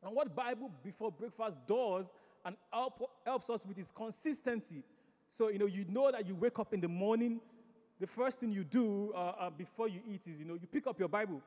And 0.02 0.14
what 0.14 0.34
Bible 0.36 0.70
before 0.84 1.10
breakfast 1.10 1.58
does 1.66 2.12
and 2.44 2.56
help, 2.72 3.02
helps 3.24 3.48
us 3.50 3.66
with 3.66 3.78
is 3.78 3.90
consistency. 3.90 4.82
So, 5.26 5.48
you 5.48 5.58
know, 5.58 5.66
you 5.66 5.84
know 5.88 6.10
that 6.10 6.26
you 6.26 6.34
wake 6.34 6.58
up 6.58 6.72
in 6.74 6.80
the 6.80 6.88
morning, 6.88 7.40
the 7.98 8.06
first 8.06 8.40
thing 8.40 8.52
you 8.52 8.64
do 8.64 9.12
uh, 9.14 9.32
uh, 9.38 9.50
before 9.50 9.88
you 9.88 10.00
eat 10.06 10.26
is, 10.26 10.38
you 10.38 10.46
know, 10.46 10.54
you 10.54 10.66
pick 10.66 10.86
up 10.86 10.98
your 10.98 11.08
Bible. 11.08 11.42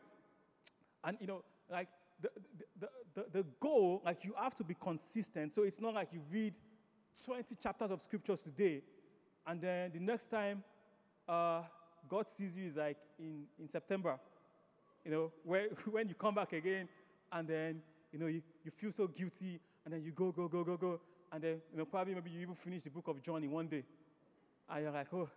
And, 1.04 1.17
you 1.21 1.28
know, 1.28 1.43
like 1.69 1.88
the, 2.21 2.30
the, 2.58 2.65
the, 2.80 2.89
the 3.13 3.26
the 3.32 3.45
goal, 3.60 4.02
like 4.06 4.24
you 4.24 4.34
have 4.38 4.56
to 4.56 4.63
be 4.63 4.76
consistent. 4.76 5.54
So 5.54 5.63
it's 5.63 5.82
not 5.82 5.93
like 5.93 6.13
you 6.13 6.21
read 6.32 6.58
20 7.26 7.56
chapters 7.56 7.91
of 7.91 8.02
scriptures 8.02 8.43
today, 8.43 8.82
and 9.45 9.62
then 9.62 9.91
the 9.91 10.00
next 10.00 10.28
time 10.28 10.63
uh, 11.28 11.62
God 12.08 12.28
sees 12.28 12.58
you 12.58 12.65
is 12.65 12.78
like 12.78 12.97
in, 13.19 13.45
in 13.60 13.69
September. 13.69 14.19
You 15.06 15.12
know, 15.12 15.32
where, 15.43 15.67
when 15.89 16.08
you 16.10 16.15
come 16.15 16.36
back 16.36 16.54
again, 16.54 16.88
and 17.32 17.47
then, 17.47 17.82
you 18.12 18.19
know, 18.19 18.28
you, 18.28 18.41
you 18.63 18.71
feel 18.71 18.91
so 18.91 19.08
guilty, 19.08 19.60
and 19.86 19.93
then 19.93 20.04
you 20.04 20.12
go, 20.12 20.32
go, 20.32 20.47
go, 20.47 20.63
go, 20.63 20.78
go, 20.78 21.00
and 21.32 21.41
then, 21.41 21.62
you 21.71 21.78
know, 21.78 21.86
probably 21.86 22.13
maybe 22.13 22.30
you 22.30 22.41
even 22.41 22.56
finish 22.56 22.84
the 22.84 22.89
book 22.89 23.08
of 23.08 23.21
John 23.21 23.43
in 23.43 23.52
one 23.52 23.67
day. 23.67 23.84
And 24.69 24.84
you're 24.84 24.91
like, 24.91 25.08
oh, 25.13 25.30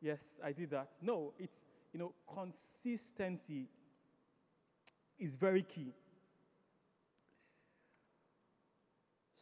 yes, 0.00 0.40
I 0.42 0.52
did 0.52 0.70
that. 0.70 0.96
No, 1.02 1.34
it's, 1.38 1.66
you 1.92 1.98
know, 1.98 2.14
consistency 2.32 3.68
is 5.18 5.36
very 5.36 5.62
key. 5.62 5.92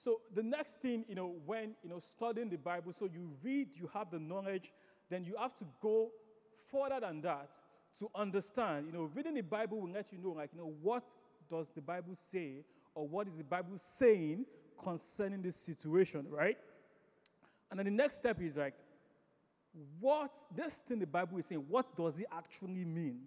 So 0.02 0.22
the 0.34 0.42
next 0.42 0.80
thing, 0.80 1.04
you 1.10 1.14
know, 1.14 1.34
when, 1.44 1.74
you 1.82 1.90
know, 1.90 1.98
studying 1.98 2.48
the 2.48 2.56
Bible, 2.56 2.90
so 2.90 3.04
you 3.04 3.32
read, 3.42 3.68
you 3.74 3.86
have 3.92 4.10
the 4.10 4.18
knowledge, 4.18 4.72
then 5.10 5.26
you 5.26 5.34
have 5.38 5.52
to 5.58 5.66
go 5.78 6.10
further 6.72 7.00
than 7.00 7.20
that 7.20 7.50
to 7.98 8.08
understand. 8.14 8.86
You 8.86 8.92
know, 8.94 9.10
reading 9.14 9.34
the 9.34 9.42
Bible 9.42 9.78
will 9.78 9.90
let 9.90 10.10
you 10.10 10.16
know, 10.16 10.30
like, 10.30 10.54
you 10.54 10.58
know, 10.60 10.72
what 10.80 11.04
does 11.50 11.68
the 11.68 11.82
Bible 11.82 12.14
say 12.14 12.64
or 12.94 13.06
what 13.06 13.28
is 13.28 13.36
the 13.36 13.44
Bible 13.44 13.76
saying 13.76 14.46
concerning 14.82 15.42
this 15.42 15.56
situation, 15.56 16.24
right? 16.30 16.56
And 17.70 17.78
then 17.78 17.84
the 17.84 17.92
next 17.92 18.16
step 18.16 18.40
is 18.40 18.56
like, 18.56 18.76
what 20.00 20.34
this 20.56 20.80
thing 20.80 21.00
the 21.00 21.06
Bible 21.06 21.36
is 21.36 21.44
saying, 21.44 21.66
what 21.68 21.94
does 21.94 22.18
it 22.18 22.26
actually 22.34 22.86
mean? 22.86 23.24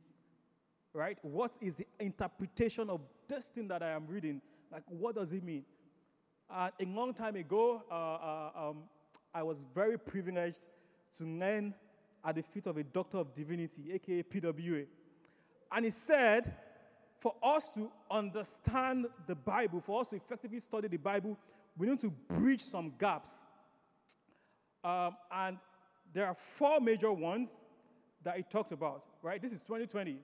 Right? 0.92 1.20
What 1.22 1.56
is 1.62 1.76
the 1.76 1.86
interpretation 2.00 2.90
of 2.90 3.02
this 3.28 3.50
thing 3.50 3.68
that 3.68 3.84
I 3.84 3.92
am 3.92 4.08
reading? 4.08 4.42
Like, 4.72 4.84
what 4.88 5.14
does 5.14 5.34
it 5.34 5.44
mean? 5.44 5.66
Uh, 6.50 6.70
a 6.80 6.86
long 6.86 7.14
time 7.14 7.36
ago, 7.36 7.84
uh, 7.90 7.94
uh, 7.94 8.70
um, 8.70 8.84
I 9.34 9.44
was 9.44 9.66
very 9.74 9.98
privileged 9.98 10.68
to 11.18 11.24
learn 11.24 11.74
at 12.24 12.36
the 12.36 12.44
feet 12.44 12.68
of 12.68 12.78
a 12.78 12.84
doctor 12.84 13.18
of 13.18 13.34
divinity, 13.34 13.92
aka 13.94 14.24
PWA. 14.24 14.86
And 15.72 15.86
he 15.86 15.92
said, 15.92 16.54
for 17.20 17.36
us 17.42 17.72
to 17.74 17.92
understand 18.12 19.08
the 19.28 19.36
Bible, 19.36 19.82
for 19.82 20.02
us 20.02 20.08
to 20.08 20.16
effectively 20.16 20.60
study 20.60 20.88
the 20.88 20.98
Bible, 20.98 21.38
we 21.78 21.88
need 21.88 22.00
to 22.02 22.12
bridge 22.28 22.62
some 22.62 22.94
gaps. 23.00 23.46
Um, 24.84 25.16
and 25.32 25.58
there 26.14 26.28
are 26.28 26.36
four 26.36 26.80
major 26.80 27.12
ones 27.12 27.62
that 28.24 28.38
he 28.38 28.44
talked 28.44 28.72
about, 28.72 29.04
right? 29.22 29.42
This 29.42 29.54
is 29.54 29.64
2020. 29.64 30.20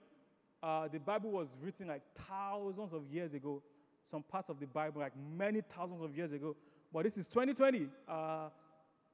Uh, 0.62 0.88
the 0.90 1.00
Bible 1.00 1.32
was 1.32 1.56
written 1.62 1.88
like 1.88 2.02
thousands 2.14 2.94
of 2.94 3.08
years 3.10 3.34
ago 3.34 3.64
some 4.10 4.24
parts 4.24 4.50
of 4.50 4.60
the 4.60 4.66
Bible 4.66 5.02
like 5.02 5.14
many 5.38 5.62
thousands 5.62 6.02
of 6.02 6.16
years 6.16 6.32
ago. 6.32 6.56
But 6.92 7.04
this 7.04 7.18
is 7.18 7.28
2020. 7.28 7.88
Uh, 8.08 8.50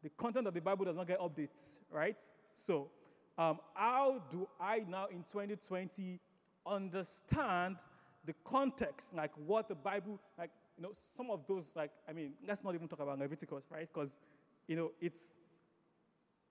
the 0.01 0.09
content 0.11 0.47
of 0.47 0.53
the 0.53 0.61
Bible 0.61 0.85
does 0.85 0.95
not 0.95 1.07
get 1.07 1.19
updates, 1.19 1.79
right? 1.91 2.19
So, 2.53 2.89
um, 3.37 3.59
how 3.73 4.23
do 4.29 4.47
I 4.59 4.85
now 4.87 5.07
in 5.07 5.23
2020 5.23 6.19
understand 6.65 7.77
the 8.25 8.33
context, 8.43 9.15
like 9.15 9.31
what 9.45 9.67
the 9.67 9.75
Bible, 9.75 10.19
like, 10.37 10.51
you 10.77 10.83
know, 10.83 10.89
some 10.93 11.29
of 11.29 11.45
those, 11.45 11.73
like, 11.75 11.91
I 12.07 12.13
mean, 12.13 12.33
let's 12.47 12.63
not 12.63 12.73
even 12.75 12.87
talk 12.87 12.99
about 12.99 13.19
Leviticus, 13.19 13.65
right? 13.69 13.87
Because, 13.93 14.19
you 14.67 14.75
know, 14.75 14.91
it's, 15.01 15.35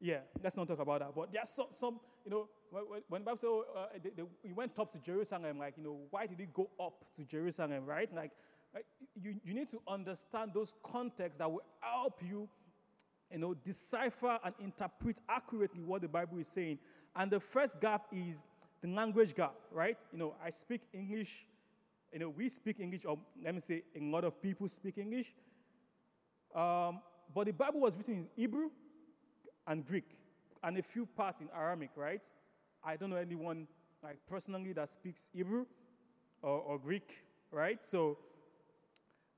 yeah, 0.01 0.19
let's 0.43 0.57
not 0.57 0.69
talk 0.69 0.81
about 0.81 1.01
that. 1.01 1.15
But 1.15 1.33
there's 1.33 1.49
some, 1.49 1.67
some 1.71 2.01
you 2.25 2.31
know, 2.31 2.49
when, 2.71 3.03
when 3.09 3.23
Bible 3.23 3.37
says, 3.37 3.49
oh, 3.51 3.65
uh, 3.77 3.87
they, 4.03 4.11
they, 4.11 4.23
he 4.43 4.53
went 4.53 4.79
up 4.79 4.91
to 4.93 4.99
Jerusalem, 4.99 5.59
like, 5.59 5.75
you 5.77 5.85
know, 5.85 5.99
why 6.11 6.27
did 6.27 6.41
he 6.41 6.47
go 6.47 6.71
up 6.81 7.05
to 7.17 7.25
Jerusalem, 7.25 7.85
right? 7.87 8.13
Like, 8.15 8.33
right? 8.75 8.85
You, 9.21 9.35
you 9.45 9.55
need 9.55 9.69
to 9.69 9.81
understand 9.87 10.53
those 10.55 10.75
contexts 10.83 11.39
that 11.39 11.51
will 11.51 11.63
help 11.81 12.21
you, 12.29 12.49
you 13.31 13.39
know, 13.39 13.55
decipher 13.55 14.39
and 14.45 14.55
interpret 14.59 15.21
accurately 15.29 15.83
what 15.83 16.03
the 16.03 16.09
Bible 16.09 16.39
is 16.39 16.49
saying. 16.49 16.79
And 17.15 17.31
the 17.31 17.41
first 17.41 17.81
gap 17.81 18.07
is 18.13 18.47
the 18.81 18.89
language 18.89 19.35
gap, 19.35 19.55
right? 19.71 19.97
You 20.13 20.19
know, 20.19 20.35
I 20.45 20.51
speak 20.51 20.83
English, 20.93 21.47
you 22.13 22.19
know, 22.19 22.29
we 22.29 22.49
speak 22.49 22.81
English, 22.81 23.05
or 23.05 23.19
let 23.43 23.55
me 23.55 23.61
say, 23.61 23.83
a 23.97 24.01
lot 24.01 24.25
of 24.25 24.41
people 24.41 24.69
speak 24.69 24.99
English. 24.99 25.35
Um, 26.55 27.01
but 27.35 27.47
the 27.47 27.53
Bible 27.53 27.81
was 27.81 27.97
written 27.97 28.15
in 28.15 28.27
Hebrew 28.37 28.71
and 29.67 29.85
Greek, 29.85 30.05
and 30.65 30.79
a 30.79 30.83
few 30.83 31.07
parts 31.07 31.41
in 31.41 31.49
Aramaic, 31.55 31.91
right? 31.95 32.25
I 32.83 32.97
don't 32.97 33.11
know 33.11 33.17
anyone 33.17 33.69
like 34.03 34.19
personally 34.29 34.73
that 34.73 34.89
speaks 34.89 35.29
Hebrew 35.33 35.67
or, 36.43 36.59
or 36.59 36.79
Greek, 36.79 37.23
right? 37.51 37.85
So 37.85 38.19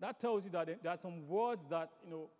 that 0.00 0.20
tells 0.20 0.44
you 0.44 0.52
that 0.52 0.82
there 0.82 0.92
are 0.92 0.98
some 0.98 1.26
words 1.26 1.64
that 1.68 1.98
you 2.04 2.10
know 2.10 2.30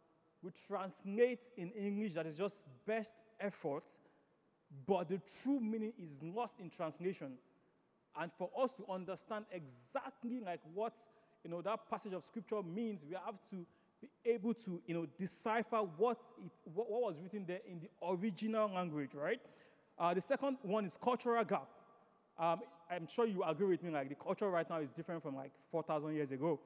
we 0.42 0.51
translate 0.68 1.51
in 1.57 1.70
English 1.72 2.14
that 2.14 2.27
is 2.27 2.38
just 2.38 2.64
best 2.87 3.22
effort, 3.40 3.99
but 4.87 5.09
the 5.09 5.20
true 5.42 5.61
meaning 5.61 5.92
is 6.01 6.22
lost 6.22 6.61
in 6.61 6.70
translation. 6.70 7.33
And 8.18 8.33
for 8.33 8.51
us 8.59 8.72
to 8.72 8.85
understand 8.88 9.46
exactly 9.51 10.40
like 10.40 10.61
what 10.75 10.94
you 11.44 11.51
know 11.51 11.61
that 11.62 11.90
passage 11.90 12.12
of 12.12 12.22
scripture 12.22 12.62
means, 12.62 13.05
we 13.05 13.14
have 13.14 13.40
to 13.51 13.66
be 14.00 14.09
able 14.24 14.54
to 14.54 14.80
you 14.87 14.94
know 14.94 15.06
decipher 15.18 15.78
what 15.96 16.18
it 16.44 16.50
what, 16.74 16.90
what 16.90 17.02
was 17.02 17.20
written 17.20 17.44
there 17.46 17.61
in 17.66 17.80
the 17.80 17.88
original 18.06 18.70
language, 18.70 19.14
right? 19.14 19.40
Uh, 19.98 20.12
the 20.12 20.20
second 20.20 20.59
one 20.62 20.85
is 20.85 20.98
cultural 21.02 21.42
gap. 21.44 21.68
Um, 22.38 22.61
I'm 22.90 23.06
sure 23.09 23.26
you 23.26 23.42
agree 23.42 23.66
with 23.66 23.82
me, 23.82 23.90
like 23.90 24.09
the 24.09 24.14
culture 24.14 24.48
right 24.48 24.68
now 24.68 24.78
is 24.78 24.90
different 24.90 25.22
from 25.22 25.35
like 25.35 25.52
4,000 25.70 26.14
years 26.14 26.30
ago, 26.32 26.61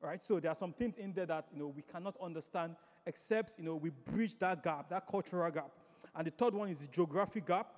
right? 0.00 0.22
So 0.22 0.40
there 0.40 0.50
are 0.50 0.54
some 0.54 0.72
things 0.72 0.96
in 0.96 1.12
there 1.12 1.26
that, 1.26 1.48
you 1.52 1.58
know, 1.58 1.66
we 1.66 1.82
cannot 1.82 2.16
understand 2.22 2.76
except, 3.06 3.58
you 3.58 3.64
know, 3.64 3.74
we 3.74 3.90
bridge 3.90 4.36
that 4.38 4.62
gap, 4.62 4.88
that 4.90 5.06
cultural 5.06 5.50
gap. 5.50 5.70
And 6.14 6.26
the 6.26 6.30
third 6.30 6.54
one 6.54 6.68
is 6.70 6.80
the 6.80 6.88
geographic 6.88 7.46
gap. 7.46 7.74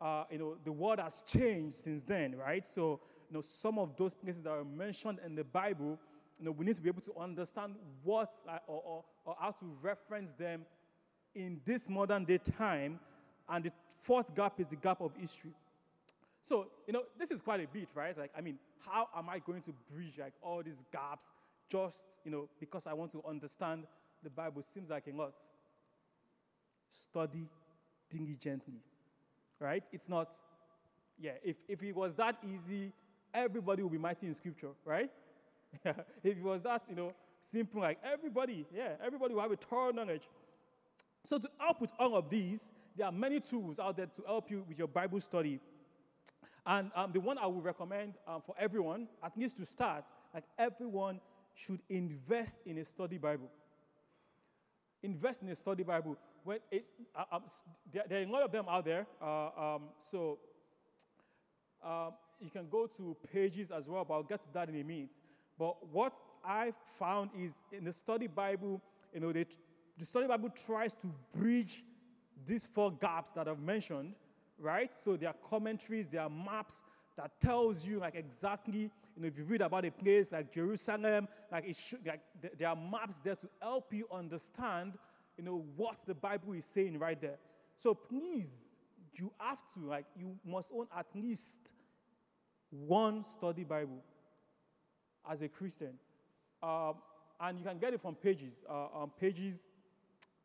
Uh, 0.00 0.24
you 0.30 0.38
know, 0.38 0.56
the 0.64 0.72
world 0.72 0.98
has 0.98 1.22
changed 1.26 1.76
since 1.76 2.02
then, 2.02 2.36
right? 2.36 2.66
So, 2.66 3.00
you 3.30 3.34
know, 3.34 3.40
some 3.40 3.78
of 3.78 3.96
those 3.96 4.14
places 4.14 4.42
that 4.42 4.50
are 4.50 4.64
mentioned 4.64 5.20
in 5.24 5.34
the 5.34 5.44
Bible, 5.44 5.98
you 6.38 6.44
know, 6.44 6.50
we 6.50 6.64
need 6.64 6.76
to 6.76 6.82
be 6.82 6.88
able 6.88 7.02
to 7.02 7.12
understand 7.18 7.74
what 8.02 8.34
uh, 8.48 8.58
or, 8.66 8.82
or, 8.84 9.04
or 9.24 9.36
how 9.38 9.50
to 9.52 9.66
reference 9.82 10.32
them 10.32 10.64
in 11.34 11.60
this 11.64 11.88
modern 11.88 12.24
day 12.24 12.38
time 12.38 12.98
and 13.48 13.64
the 13.64 13.72
fourth 14.02 14.34
gap 14.34 14.58
is 14.58 14.66
the 14.68 14.76
gap 14.76 15.00
of 15.00 15.14
history. 15.16 15.52
So, 16.42 16.66
you 16.86 16.92
know, 16.92 17.04
this 17.18 17.30
is 17.30 17.40
quite 17.40 17.60
a 17.60 17.66
bit, 17.66 17.88
right? 17.94 18.16
Like, 18.16 18.30
I 18.36 18.40
mean, 18.40 18.58
how 18.84 19.08
am 19.16 19.28
I 19.28 19.38
going 19.38 19.62
to 19.62 19.72
bridge 19.92 20.18
like 20.18 20.34
all 20.42 20.62
these 20.62 20.84
gaps 20.92 21.32
just, 21.70 22.04
you 22.24 22.30
know, 22.30 22.48
because 22.60 22.86
I 22.86 22.92
want 22.92 23.12
to 23.12 23.22
understand 23.26 23.84
the 24.22 24.30
Bible? 24.30 24.62
Seems 24.62 24.90
like 24.90 25.06
a 25.06 25.16
lot. 25.16 25.34
Study 26.90 27.48
diligently, 28.10 28.74
right? 29.58 29.82
It's 29.90 30.08
not, 30.08 30.36
yeah, 31.18 31.32
if, 31.42 31.56
if 31.66 31.82
it 31.82 31.96
was 31.96 32.14
that 32.14 32.36
easy, 32.52 32.92
everybody 33.32 33.82
would 33.82 33.92
be 33.92 33.98
mighty 33.98 34.26
in 34.26 34.34
scripture, 34.34 34.70
right? 34.84 35.10
if 35.84 36.36
it 36.36 36.42
was 36.42 36.62
that, 36.62 36.82
you 36.88 36.96
know, 36.96 37.12
simple, 37.40 37.80
like 37.80 37.98
everybody, 38.04 38.66
yeah, 38.74 38.92
everybody 39.04 39.34
will 39.34 39.42
have 39.42 39.52
a 39.52 39.56
thorough 39.56 39.92
knowledge. 39.92 40.28
So, 41.24 41.38
to 41.38 41.48
help 41.58 41.80
with 41.80 41.92
all 41.98 42.16
of 42.16 42.28
these, 42.28 42.72
there 42.96 43.06
are 43.06 43.12
many 43.12 43.40
tools 43.40 43.78
out 43.80 43.96
there 43.96 44.06
to 44.06 44.22
help 44.26 44.50
you 44.50 44.64
with 44.68 44.78
your 44.78 44.88
Bible 44.88 45.20
study. 45.20 45.58
And 46.66 46.90
um, 46.94 47.12
the 47.12 47.20
one 47.20 47.38
I 47.38 47.46
would 47.46 47.64
recommend 47.64 48.14
um, 48.26 48.42
for 48.44 48.54
everyone, 48.58 49.08
at 49.22 49.36
least 49.36 49.58
to 49.58 49.66
start, 49.66 50.10
like 50.32 50.44
everyone 50.58 51.20
should 51.54 51.80
invest 51.88 52.62
in 52.66 52.78
a 52.78 52.84
study 52.84 53.18
Bible. 53.18 53.50
Invest 55.02 55.42
in 55.42 55.48
a 55.50 55.56
study 55.56 55.82
Bible. 55.82 56.16
When 56.42 56.58
it's, 56.70 56.92
uh, 57.14 57.24
um, 57.32 57.42
there, 57.92 58.04
there, 58.08 58.20
are 58.20 58.24
a 58.24 58.30
lot 58.30 58.42
of 58.42 58.52
them 58.52 58.66
out 58.68 58.84
there. 58.84 59.06
Uh, 59.20 59.48
um, 59.56 59.82
so 59.98 60.38
um, 61.84 62.12
you 62.40 62.50
can 62.50 62.68
go 62.68 62.86
to 62.86 63.16
pages 63.32 63.70
as 63.70 63.88
well, 63.88 64.04
but 64.04 64.14
I'll 64.14 64.22
get 64.22 64.40
to 64.40 64.52
that 64.54 64.68
in 64.68 64.80
a 64.80 64.84
minute. 64.84 65.14
But 65.58 65.76
what 65.92 66.18
I 66.44 66.72
found 66.98 67.30
is 67.38 67.58
in 67.72 67.84
the 67.84 67.92
study 67.92 68.26
Bible, 68.26 68.82
you 69.12 69.20
know, 69.20 69.32
they, 69.32 69.46
the 69.96 70.04
study 70.04 70.26
Bible 70.26 70.50
tries 70.50 70.94
to 70.94 71.06
bridge 71.36 71.84
these 72.44 72.66
four 72.66 72.92
gaps 72.92 73.30
that 73.32 73.48
I've 73.48 73.60
mentioned, 73.60 74.14
right? 74.58 74.94
So 74.94 75.16
there 75.16 75.30
are 75.30 75.36
commentaries, 75.48 76.08
there 76.08 76.22
are 76.22 76.30
maps 76.30 76.82
that 77.16 77.40
tells 77.40 77.86
you 77.86 78.00
like 78.00 78.16
exactly, 78.16 78.90
you 79.16 79.22
know, 79.22 79.28
if 79.28 79.38
you 79.38 79.44
read 79.44 79.60
about 79.60 79.84
a 79.84 79.90
place 79.90 80.32
like 80.32 80.52
Jerusalem, 80.52 81.28
like 81.52 81.68
it 81.68 81.76
should, 81.76 82.04
like 82.04 82.20
there 82.58 82.68
are 82.68 82.76
maps 82.76 83.18
there 83.18 83.36
to 83.36 83.48
help 83.62 83.92
you 83.94 84.08
understand, 84.12 84.94
you 85.38 85.44
know, 85.44 85.64
what 85.76 85.98
the 86.06 86.14
Bible 86.14 86.52
is 86.54 86.64
saying 86.64 86.98
right 86.98 87.20
there. 87.20 87.38
So 87.76 87.94
please, 87.94 88.76
you 89.14 89.32
have 89.38 89.66
to, 89.74 89.80
like, 89.80 90.06
you 90.18 90.36
must 90.44 90.72
own 90.74 90.86
at 90.96 91.06
least 91.14 91.72
one 92.70 93.22
study 93.22 93.62
Bible 93.62 94.02
as 95.28 95.42
a 95.42 95.48
Christian. 95.48 95.94
Um, 96.62 96.94
and 97.40 97.58
you 97.58 97.64
can 97.64 97.78
get 97.78 97.92
it 97.92 98.00
from 98.00 98.14
pages. 98.14 98.64
Uh, 98.68 99.02
um, 99.02 99.12
pages, 99.18 99.66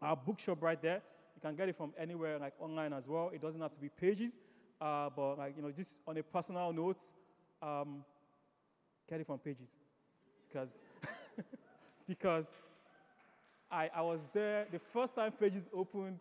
our 0.01 0.15
bookshop 0.15 0.61
right 0.61 0.81
there. 0.81 1.01
You 1.35 1.41
can 1.41 1.55
get 1.55 1.69
it 1.69 1.75
from 1.77 1.93
anywhere, 1.97 2.37
like 2.39 2.53
online 2.59 2.93
as 2.93 3.07
well. 3.07 3.31
It 3.33 3.41
doesn't 3.41 3.61
have 3.61 3.71
to 3.71 3.79
be 3.79 3.89
pages. 3.89 4.37
Uh, 4.81 5.09
but 5.15 5.37
like 5.37 5.55
you 5.55 5.61
know, 5.61 5.71
just 5.71 6.01
on 6.07 6.17
a 6.17 6.23
personal 6.23 6.71
note, 6.73 7.03
um, 7.61 8.03
get 9.09 9.19
it 9.19 9.27
from 9.27 9.37
pages, 9.39 9.77
because 10.47 10.83
because 12.07 12.63
I, 13.69 13.89
I 13.93 14.01
was 14.01 14.25
there 14.33 14.67
the 14.71 14.79
first 14.79 15.15
time 15.15 15.31
pages 15.33 15.67
opened. 15.73 16.19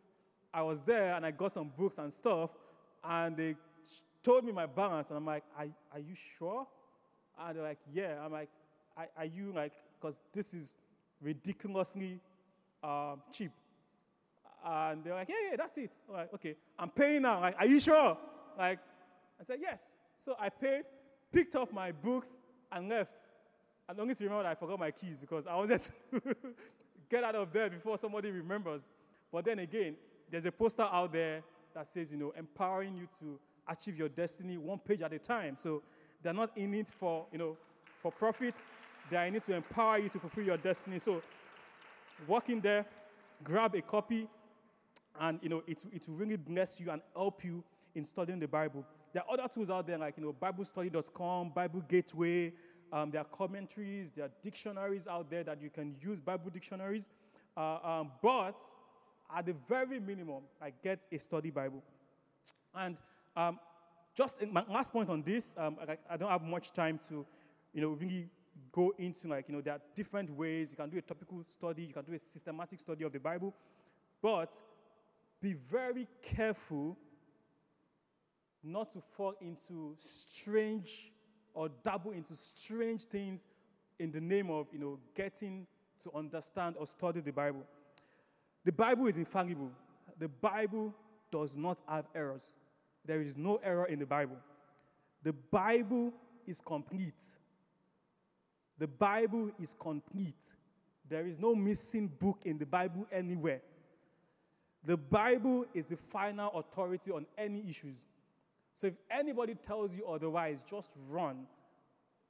I 0.52 0.62
was 0.62 0.80
there 0.80 1.14
and 1.14 1.24
I 1.24 1.30
got 1.30 1.52
some 1.52 1.70
books 1.76 1.98
and 1.98 2.12
stuff, 2.12 2.50
and 3.04 3.36
they 3.36 3.54
told 4.22 4.44
me 4.44 4.50
my 4.52 4.66
balance, 4.66 5.08
and 5.10 5.16
I'm 5.16 5.26
like, 5.26 5.44
"Are, 5.56 5.66
are 5.92 6.00
you 6.00 6.14
sure?" 6.38 6.66
And 7.40 7.56
they're 7.56 7.62
like, 7.62 7.78
"Yeah." 7.92 8.24
I'm 8.24 8.32
like, 8.32 8.48
"Are, 8.96 9.24
you 9.24 9.52
like?" 9.54 9.72
Because 10.00 10.20
this 10.32 10.54
is 10.54 10.78
ridiculously 11.20 12.20
um, 12.82 13.22
cheap. 13.32 13.52
And 14.64 15.04
they're 15.04 15.14
like, 15.14 15.28
yeah, 15.28 15.50
yeah, 15.50 15.56
that's 15.56 15.78
it. 15.78 15.92
All 16.08 16.16
right, 16.16 16.28
okay. 16.34 16.56
I'm 16.78 16.90
paying 16.90 17.22
now. 17.22 17.40
Like, 17.40 17.56
are 17.58 17.66
you 17.66 17.80
sure? 17.80 18.18
Like, 18.56 18.80
I 19.40 19.44
said, 19.44 19.58
yes. 19.60 19.94
So 20.18 20.34
I 20.38 20.48
paid, 20.48 20.82
picked 21.32 21.54
up 21.54 21.72
my 21.72 21.92
books, 21.92 22.40
and 22.70 22.88
left. 22.88 23.16
And 23.88 23.98
only 24.00 24.14
to 24.14 24.24
remember 24.24 24.42
that 24.42 24.52
I 24.52 24.54
forgot 24.54 24.78
my 24.78 24.90
keys 24.90 25.20
because 25.20 25.46
I 25.46 25.54
wanted 25.56 25.80
to 25.80 26.20
get 27.08 27.24
out 27.24 27.34
of 27.34 27.52
there 27.52 27.70
before 27.70 27.96
somebody 27.96 28.30
remembers. 28.30 28.90
But 29.32 29.44
then 29.44 29.58
again, 29.60 29.96
there's 30.30 30.44
a 30.44 30.52
poster 30.52 30.82
out 30.82 31.12
there 31.12 31.42
that 31.74 31.86
says, 31.86 32.12
you 32.12 32.18
know, 32.18 32.32
empowering 32.36 32.96
you 32.96 33.08
to 33.20 33.38
achieve 33.66 33.96
your 33.96 34.08
destiny 34.08 34.58
one 34.58 34.78
page 34.78 35.02
at 35.02 35.12
a 35.12 35.18
time. 35.18 35.56
So 35.56 35.82
they're 36.22 36.32
not 36.32 36.50
in 36.56 36.74
it 36.74 36.88
for, 36.88 37.26
you 37.32 37.38
know, 37.38 37.56
for 38.02 38.12
profit. 38.12 38.54
They 39.10 39.16
are 39.16 39.26
in 39.26 39.34
it 39.34 39.42
to 39.44 39.54
empower 39.54 39.98
you 39.98 40.08
to 40.10 40.18
fulfill 40.18 40.44
your 40.44 40.56
destiny. 40.56 40.98
So 40.98 41.22
walk 42.26 42.48
in 42.48 42.60
there, 42.60 42.84
grab 43.42 43.74
a 43.74 43.82
copy, 43.82 44.28
and 45.20 45.38
you 45.42 45.48
know 45.48 45.62
it, 45.66 45.82
it 45.92 46.08
will 46.08 46.16
really 46.16 46.36
bless 46.36 46.80
you 46.80 46.90
and 46.90 47.02
help 47.14 47.44
you 47.44 47.62
in 47.94 48.04
studying 48.04 48.38
the 48.38 48.48
Bible. 48.48 48.84
There 49.12 49.22
are 49.22 49.32
other 49.32 49.48
tools 49.52 49.70
out 49.70 49.86
there 49.86 49.98
like 49.98 50.16
you 50.16 50.24
know 50.24 50.34
BibleStudy.com, 50.40 51.50
Bible 51.54 51.82
Gateway. 51.88 52.52
Um, 52.90 53.10
there 53.10 53.20
are 53.20 53.24
commentaries, 53.24 54.10
there 54.10 54.24
are 54.24 54.30
dictionaries 54.42 55.06
out 55.06 55.30
there 55.30 55.44
that 55.44 55.60
you 55.60 55.68
can 55.68 55.94
use 56.00 56.20
Bible 56.20 56.50
dictionaries. 56.50 57.08
Uh, 57.56 57.78
um, 57.82 58.12
but 58.22 58.58
at 59.36 59.44
the 59.44 59.54
very 59.68 60.00
minimum, 60.00 60.44
I 60.60 60.72
get 60.82 61.06
a 61.12 61.18
study 61.18 61.50
Bible. 61.50 61.82
And 62.74 62.96
um, 63.36 63.58
just 64.18 64.44
my 64.50 64.64
last 64.68 64.92
point 64.92 65.08
on 65.08 65.22
this, 65.22 65.54
um, 65.56 65.76
I, 65.88 65.96
I, 66.10 66.16
don't 66.16 66.28
have 66.28 66.42
much 66.42 66.72
time 66.72 66.98
to, 67.08 67.24
you 67.72 67.80
know, 67.80 67.90
really 67.90 68.28
go 68.72 68.92
into 68.98 69.28
like, 69.28 69.48
you 69.48 69.54
know, 69.54 69.60
there 69.60 69.74
are 69.74 69.80
different 69.94 70.28
ways. 70.30 70.72
You 70.72 70.76
can 70.76 70.90
do 70.90 70.98
a 70.98 71.02
topical 71.02 71.44
study, 71.46 71.84
you 71.84 71.94
can 71.94 72.02
do 72.04 72.12
a 72.12 72.18
systematic 72.18 72.80
study 72.80 73.04
of 73.04 73.12
the 73.12 73.20
Bible. 73.20 73.54
But 74.20 74.60
be 75.40 75.52
very 75.52 76.08
careful 76.20 76.98
not 78.64 78.90
to 78.90 79.00
fall 79.00 79.34
into 79.40 79.94
strange 79.98 81.12
or 81.54 81.68
dabble 81.84 82.10
into 82.10 82.34
strange 82.34 83.04
things 83.04 83.46
in 84.00 84.10
the 84.10 84.20
name 84.20 84.50
of, 84.50 84.66
you 84.72 84.80
know, 84.80 84.98
getting 85.14 85.64
to 86.00 86.10
understand 86.12 86.74
or 86.76 86.88
study 86.88 87.20
the 87.20 87.32
Bible. 87.32 87.62
The 88.64 88.72
Bible 88.72 89.06
is 89.06 89.16
infallible. 89.16 89.70
The 90.18 90.28
Bible 90.28 90.92
does 91.30 91.56
not 91.56 91.82
have 91.86 92.06
errors. 92.16 92.52
There 93.08 93.22
is 93.22 93.38
no 93.38 93.56
error 93.64 93.86
in 93.86 93.98
the 93.98 94.06
Bible. 94.06 94.36
The 95.22 95.32
Bible 95.32 96.12
is 96.46 96.60
complete. 96.60 97.32
The 98.78 98.86
Bible 98.86 99.50
is 99.58 99.74
complete. 99.74 100.52
There 101.08 101.26
is 101.26 101.38
no 101.38 101.54
missing 101.54 102.08
book 102.08 102.40
in 102.44 102.58
the 102.58 102.66
Bible 102.66 103.06
anywhere. 103.10 103.62
The 104.84 104.98
Bible 104.98 105.64
is 105.72 105.86
the 105.86 105.96
final 105.96 106.50
authority 106.50 107.10
on 107.10 107.24
any 107.38 107.64
issues. 107.66 108.04
So 108.74 108.88
if 108.88 108.94
anybody 109.10 109.54
tells 109.54 109.96
you 109.96 110.06
otherwise, 110.06 110.62
just 110.62 110.92
run. 111.08 111.46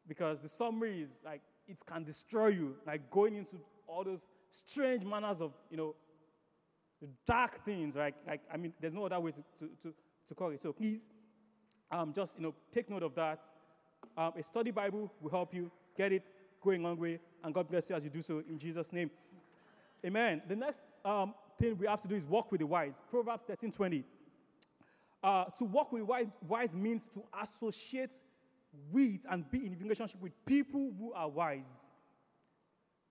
Because 0.07 0.41
the 0.41 0.49
summary 0.49 1.03
is 1.03 1.23
like 1.25 1.43
it 1.67 1.79
can 1.85 2.05
destroy 2.05 2.49
you, 2.49 2.77
like 2.87 3.11
going 3.11 3.35
into 3.35 3.57
all 3.89 4.05
those 4.05 4.31
strange 4.51 5.05
manners 5.05 5.43
of, 5.43 5.53
you 5.71 5.77
know, 5.77 5.97
dark 7.27 7.65
things. 7.65 7.97
Like, 7.97 8.15
like 8.27 8.43
I 8.53 8.57
mean, 8.57 8.73
there's 8.81 8.95
no 8.95 9.07
other 9.07 9.19
way 9.19 9.33
to, 9.33 9.43
to, 9.59 9.71
to, 9.83 9.95
to 10.29 10.35
call 10.35 10.51
it. 10.51 10.61
So 10.61 10.73
please, 10.73 11.11
um, 11.91 12.13
just, 12.13 12.39
you 12.39 12.45
know, 12.45 12.55
take 12.71 12.89
note 12.91 13.03
of 13.03 13.15
that. 13.15 13.43
Um, 14.17 14.33
a 14.37 14.43
study 14.43 14.71
Bible 14.71 15.13
will 15.21 15.31
help 15.31 15.55
you 15.55 15.71
get 15.97 16.13
it 16.13 16.31
going 16.63 16.83
long 16.83 16.99
way. 16.99 17.19
And 17.43 17.55
God 17.55 17.69
bless 17.69 17.91
you 17.91 17.97
as 17.97 18.05
you 18.05 18.11
do 18.11 18.23
so 18.23 18.43
in 18.49 18.59
Jesus' 18.59 18.93
name. 18.93 19.11
Amen. 20.05 20.43
The 20.47 20.57
next 20.57 20.93
um, 21.05 21.35
thing 21.59 21.77
we 21.77 21.87
have 21.87 22.01
to 22.03 22.09
do 22.09 22.15
is 22.15 22.27
walk 22.27 22.53
with 22.53 22.61
the 22.61 22.67
wise. 22.67 23.03
Proverbs 23.11 23.45
13 23.47 23.73
20. 23.73 24.05
Uh, 25.23 25.45
to 25.57 25.65
walk 25.65 25.93
with 25.93 26.03
wise, 26.03 26.29
wise 26.47 26.77
means 26.77 27.07
to 27.07 27.23
associate 27.43 28.21
with 28.93 29.27
and 29.29 29.51
be 29.51 29.67
in 29.67 29.77
relationship 29.81 30.21
with 30.21 30.33
people 30.47 30.93
who 30.99 31.13
are 31.13 31.29
wise. 31.29 31.91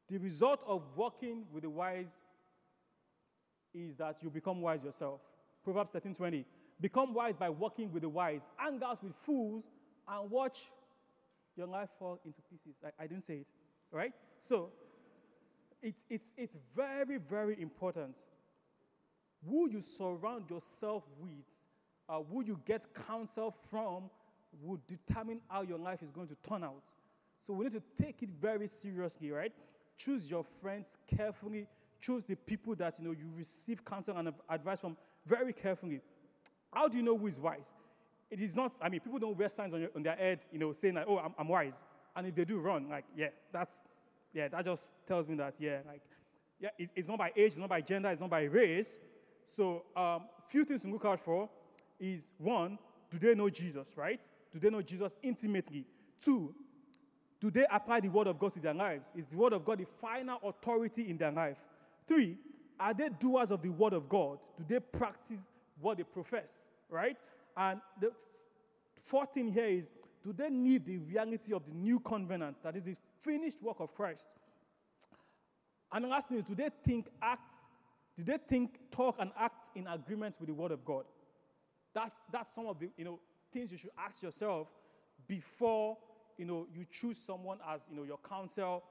The 0.08 0.18
result 0.18 0.62
of 0.66 0.84
walking 0.96 1.46
with 1.52 1.64
the 1.64 1.70
wise 1.70 2.22
is 3.74 3.98
that 3.98 4.24
you 4.24 4.30
become 4.30 4.62
wise 4.62 4.84
yourself. 4.84 5.20
Proverbs 5.64 5.92
13 5.92 6.14
20. 6.14 6.46
Become 6.80 7.14
wise 7.14 7.38
by 7.38 7.50
walking 7.50 7.92
with 7.92 8.04
the 8.04 8.10
wise. 8.10 8.50
Hang 8.58 8.82
out 8.84 9.04
with 9.04 9.16
fools 9.16 9.68
and 10.08 10.30
watch 10.30 10.70
your 11.56 11.68
life 11.68 11.90
fall 11.98 12.20
into 12.24 12.42
pieces. 12.42 12.76
I, 12.86 13.04
I 13.04 13.08
didn't 13.08 13.24
say 13.24 13.38
it, 13.38 13.48
right? 13.92 14.14
So, 14.40 14.70
it's, 15.82 16.06
it's, 16.10 16.34
it's 16.38 16.58
very, 16.76 17.18
very 17.18 17.60
important 17.62 18.24
who 19.48 19.70
you 19.70 19.82
surround 19.82 20.50
yourself 20.50 21.04
with, 21.20 21.66
uh, 22.10 22.20
who 22.32 22.44
you 22.44 22.60
get 22.66 22.86
counsel 23.08 23.54
from, 23.70 24.10
will 24.62 24.80
determine 24.88 25.42
how 25.50 25.62
your 25.62 25.78
life 25.78 26.02
is 26.02 26.12
going 26.12 26.28
to 26.28 26.36
turn 26.48 26.64
out. 26.64 26.84
So 27.40 27.54
we 27.54 27.66
need 27.66 27.74
to 27.74 27.84
take 28.02 28.24
it 28.24 28.30
very 28.32 28.68
seriously, 28.68 29.32
right? 29.32 29.52
Choose 29.98 30.30
your 30.30 30.44
friends 30.44 30.98
carefully. 31.16 31.68
Choose 32.00 32.24
the 32.24 32.36
people 32.36 32.76
that 32.76 33.00
you 33.00 33.06
know 33.06 33.12
you 33.12 33.30
receive 33.36 33.84
counsel 33.84 34.18
and 34.18 34.34
advice 34.50 34.80
from 34.80 34.98
very 35.26 35.54
carefully. 35.54 36.02
How 36.74 36.88
do 36.88 36.98
you 36.98 37.04
know 37.04 37.18
who 37.18 37.28
is 37.28 37.40
wise? 37.40 37.74
It 38.30 38.42
is 38.42 38.56
not. 38.56 38.74
I 38.82 38.90
mean, 38.90 39.00
people 39.00 39.20
don't 39.20 39.38
wear 39.38 39.50
signs 39.50 39.74
on, 39.74 39.82
your, 39.82 39.90
on 39.96 40.04
their 40.04 40.16
head, 40.16 40.40
you 40.52 40.60
know, 40.60 40.74
saying 40.74 40.96
like, 40.96 41.06
"Oh, 41.08 41.18
I'm, 41.18 41.34
I'm 41.38 41.48
wise," 41.48 41.84
and 42.18 42.26
if 42.28 42.36
they 42.36 42.46
do 42.46 42.60
run, 42.60 42.90
like, 42.90 43.06
yeah, 43.16 43.30
that's, 43.52 43.86
yeah, 44.34 44.48
that 44.48 44.66
just 44.66 45.06
tells 45.06 45.28
me 45.28 45.36
that, 45.36 45.56
yeah, 45.60 45.80
like, 45.86 46.02
yeah, 46.60 46.70
it, 46.78 46.90
it's 46.96 47.08
not 47.08 47.20
by 47.20 47.32
age, 47.36 47.48
it's 47.48 47.58
not 47.58 47.70
by 47.70 47.80
gender, 47.80 48.10
it's 48.10 48.20
not 48.20 48.30
by 48.32 48.44
race. 48.44 49.02
So, 49.46 49.84
um, 49.96 50.24
few 50.48 50.66
things 50.66 50.82
to 50.82 50.90
look 50.90 51.06
out 51.06 51.20
for 51.20 51.48
is 52.00 52.34
one, 52.40 52.80
do 53.12 53.20
they 53.20 53.36
know 53.36 53.50
Jesus, 53.50 53.94
right? 53.96 54.28
Do 54.52 54.60
they 54.60 54.72
know 54.72 54.82
Jesus 54.82 55.16
intimately? 55.22 55.86
Two, 56.20 56.56
do 57.40 57.52
they 57.52 57.66
apply 57.72 58.00
the 58.00 58.10
word 58.10 58.26
of 58.26 58.40
God 58.40 58.52
to 58.54 58.60
their 58.60 58.74
lives? 58.74 59.14
Is 59.16 59.28
the 59.28 59.38
word 59.38 59.54
of 59.54 59.64
God 59.64 59.78
the 59.78 59.86
final 59.86 60.40
authority 60.44 61.10
in 61.10 61.18
their 61.18 61.32
life? 61.32 61.58
Three, 62.08 62.38
are 62.80 62.96
they 62.96 63.10
doers 63.10 63.52
of 63.52 63.62
the 63.62 63.70
word 63.70 63.94
of 63.94 64.10
God? 64.10 64.40
Do 64.58 64.64
they 64.68 64.80
practice 64.80 65.48
what 65.80 65.98
they 65.98 66.04
profess, 66.04 66.70
right? 66.90 67.18
And 67.56 67.82
the 68.00 68.12
fourth 68.96 69.34
thing 69.34 69.52
here 69.52 69.66
is, 69.66 69.90
do 70.24 70.34
they 70.34 70.50
need 70.50 70.86
the 70.86 70.98
reality 70.98 71.54
of 71.54 71.66
the 71.66 71.74
new 71.74 72.00
covenant, 72.00 72.58
that 72.64 72.76
is 72.76 72.84
the 72.84 72.96
finished 73.20 73.62
work 73.62 73.80
of 73.80 73.94
Christ? 73.94 74.30
And 75.92 76.04
the 76.04 76.10
last 76.10 76.30
thing 76.30 76.38
is, 76.38 76.44
do 76.44 76.56
they 76.56 76.70
think, 76.84 77.08
act, 77.22 77.54
do 78.18 78.24
they 78.24 78.38
think, 78.38 78.80
talk, 78.92 79.16
and 79.20 79.32
act 79.38 79.70
in 79.76 79.88
agreement 79.88 80.36
with 80.40 80.50
the 80.50 80.54
word 80.54 80.72
of 80.72 80.84
God? 80.84 81.06
That's, 81.94 82.26
that's 82.32 82.54
some 82.54 82.68
of 82.68 82.80
the 82.80 82.90
you 82.98 83.06
know, 83.06 83.20
things 83.52 83.72
you 83.72 83.78
should 83.78 83.92
ask 83.98 84.22
yourself 84.22 84.68
before 85.28 85.98
you 86.38 86.46
know, 86.46 86.68
you 86.74 86.86
choose 86.90 87.18
someone 87.18 87.58
as 87.68 87.90
you 87.90 87.98
know, 87.98 88.04
your 88.04 88.20
counsel. 88.28 88.84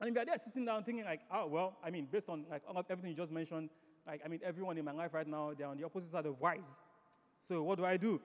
And 0.00 0.10
if 0.10 0.14
you're 0.14 0.24
there 0.24 0.38
sitting 0.38 0.64
down 0.64 0.82
thinking 0.82 1.04
like, 1.04 1.20
oh, 1.30 1.46
well, 1.46 1.76
I 1.82 1.90
mean, 1.90 2.08
based 2.10 2.28
on 2.28 2.44
like 2.50 2.62
everything 2.90 3.10
you 3.10 3.16
just 3.16 3.32
mentioned, 3.32 3.70
like, 4.06 4.20
I 4.24 4.28
mean, 4.28 4.40
everyone 4.44 4.78
in 4.78 4.84
my 4.84 4.92
life 4.92 5.14
right 5.14 5.26
now, 5.26 5.52
they're 5.56 5.66
on 5.66 5.76
the 5.76 5.84
opposite 5.84 6.10
side 6.10 6.26
of 6.26 6.40
wise. 6.40 6.80
So 7.42 7.62
what 7.62 7.78
do 7.78 7.84
I 7.84 7.96
do? 7.96 8.20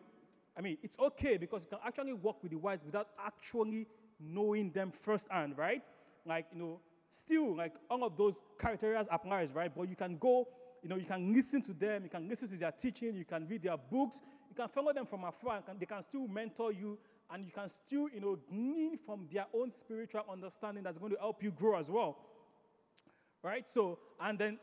I 0.57 0.61
mean, 0.61 0.77
it's 0.83 0.97
okay 0.99 1.37
because 1.37 1.63
you 1.63 1.69
can 1.69 1.79
actually 1.85 2.13
work 2.13 2.43
with 2.43 2.51
the 2.51 2.57
wise 2.57 2.83
without 2.83 3.07
actually 3.23 3.87
knowing 4.19 4.71
them 4.71 4.91
firsthand, 4.91 5.57
right? 5.57 5.83
Like, 6.25 6.47
you 6.53 6.59
know, 6.59 6.79
still, 7.09 7.55
like, 7.55 7.73
all 7.89 8.03
of 8.03 8.15
those 8.17 8.43
criteria 8.57 9.03
applies, 9.09 9.53
right? 9.53 9.71
But 9.75 9.89
you 9.89 9.95
can 9.95 10.17
go, 10.17 10.47
you 10.83 10.89
know, 10.89 10.97
you 10.97 11.05
can 11.05 11.33
listen 11.33 11.61
to 11.63 11.73
them, 11.73 12.03
you 12.03 12.09
can 12.09 12.27
listen 12.27 12.47
to 12.49 12.57
their 12.57 12.71
teaching, 12.71 13.15
you 13.15 13.25
can 13.25 13.47
read 13.47 13.63
their 13.63 13.77
books, 13.77 14.21
you 14.49 14.55
can 14.55 14.67
follow 14.67 14.93
them 14.93 15.05
from 15.05 15.23
afar, 15.23 15.63
and 15.67 15.79
they 15.79 15.85
can 15.85 16.01
still 16.01 16.27
mentor 16.27 16.71
you, 16.71 16.99
and 17.31 17.45
you 17.45 17.51
can 17.51 17.69
still, 17.69 18.09
you 18.09 18.19
know, 18.19 18.37
glean 18.49 18.97
from 18.97 19.27
their 19.31 19.45
own 19.53 19.71
spiritual 19.71 20.25
understanding 20.29 20.83
that's 20.83 20.97
going 20.97 21.13
to 21.13 21.19
help 21.19 21.41
you 21.41 21.51
grow 21.51 21.77
as 21.77 21.89
well. 21.89 22.17
Right? 23.41 23.67
So, 23.67 23.99
and 24.19 24.37
then 24.37 24.59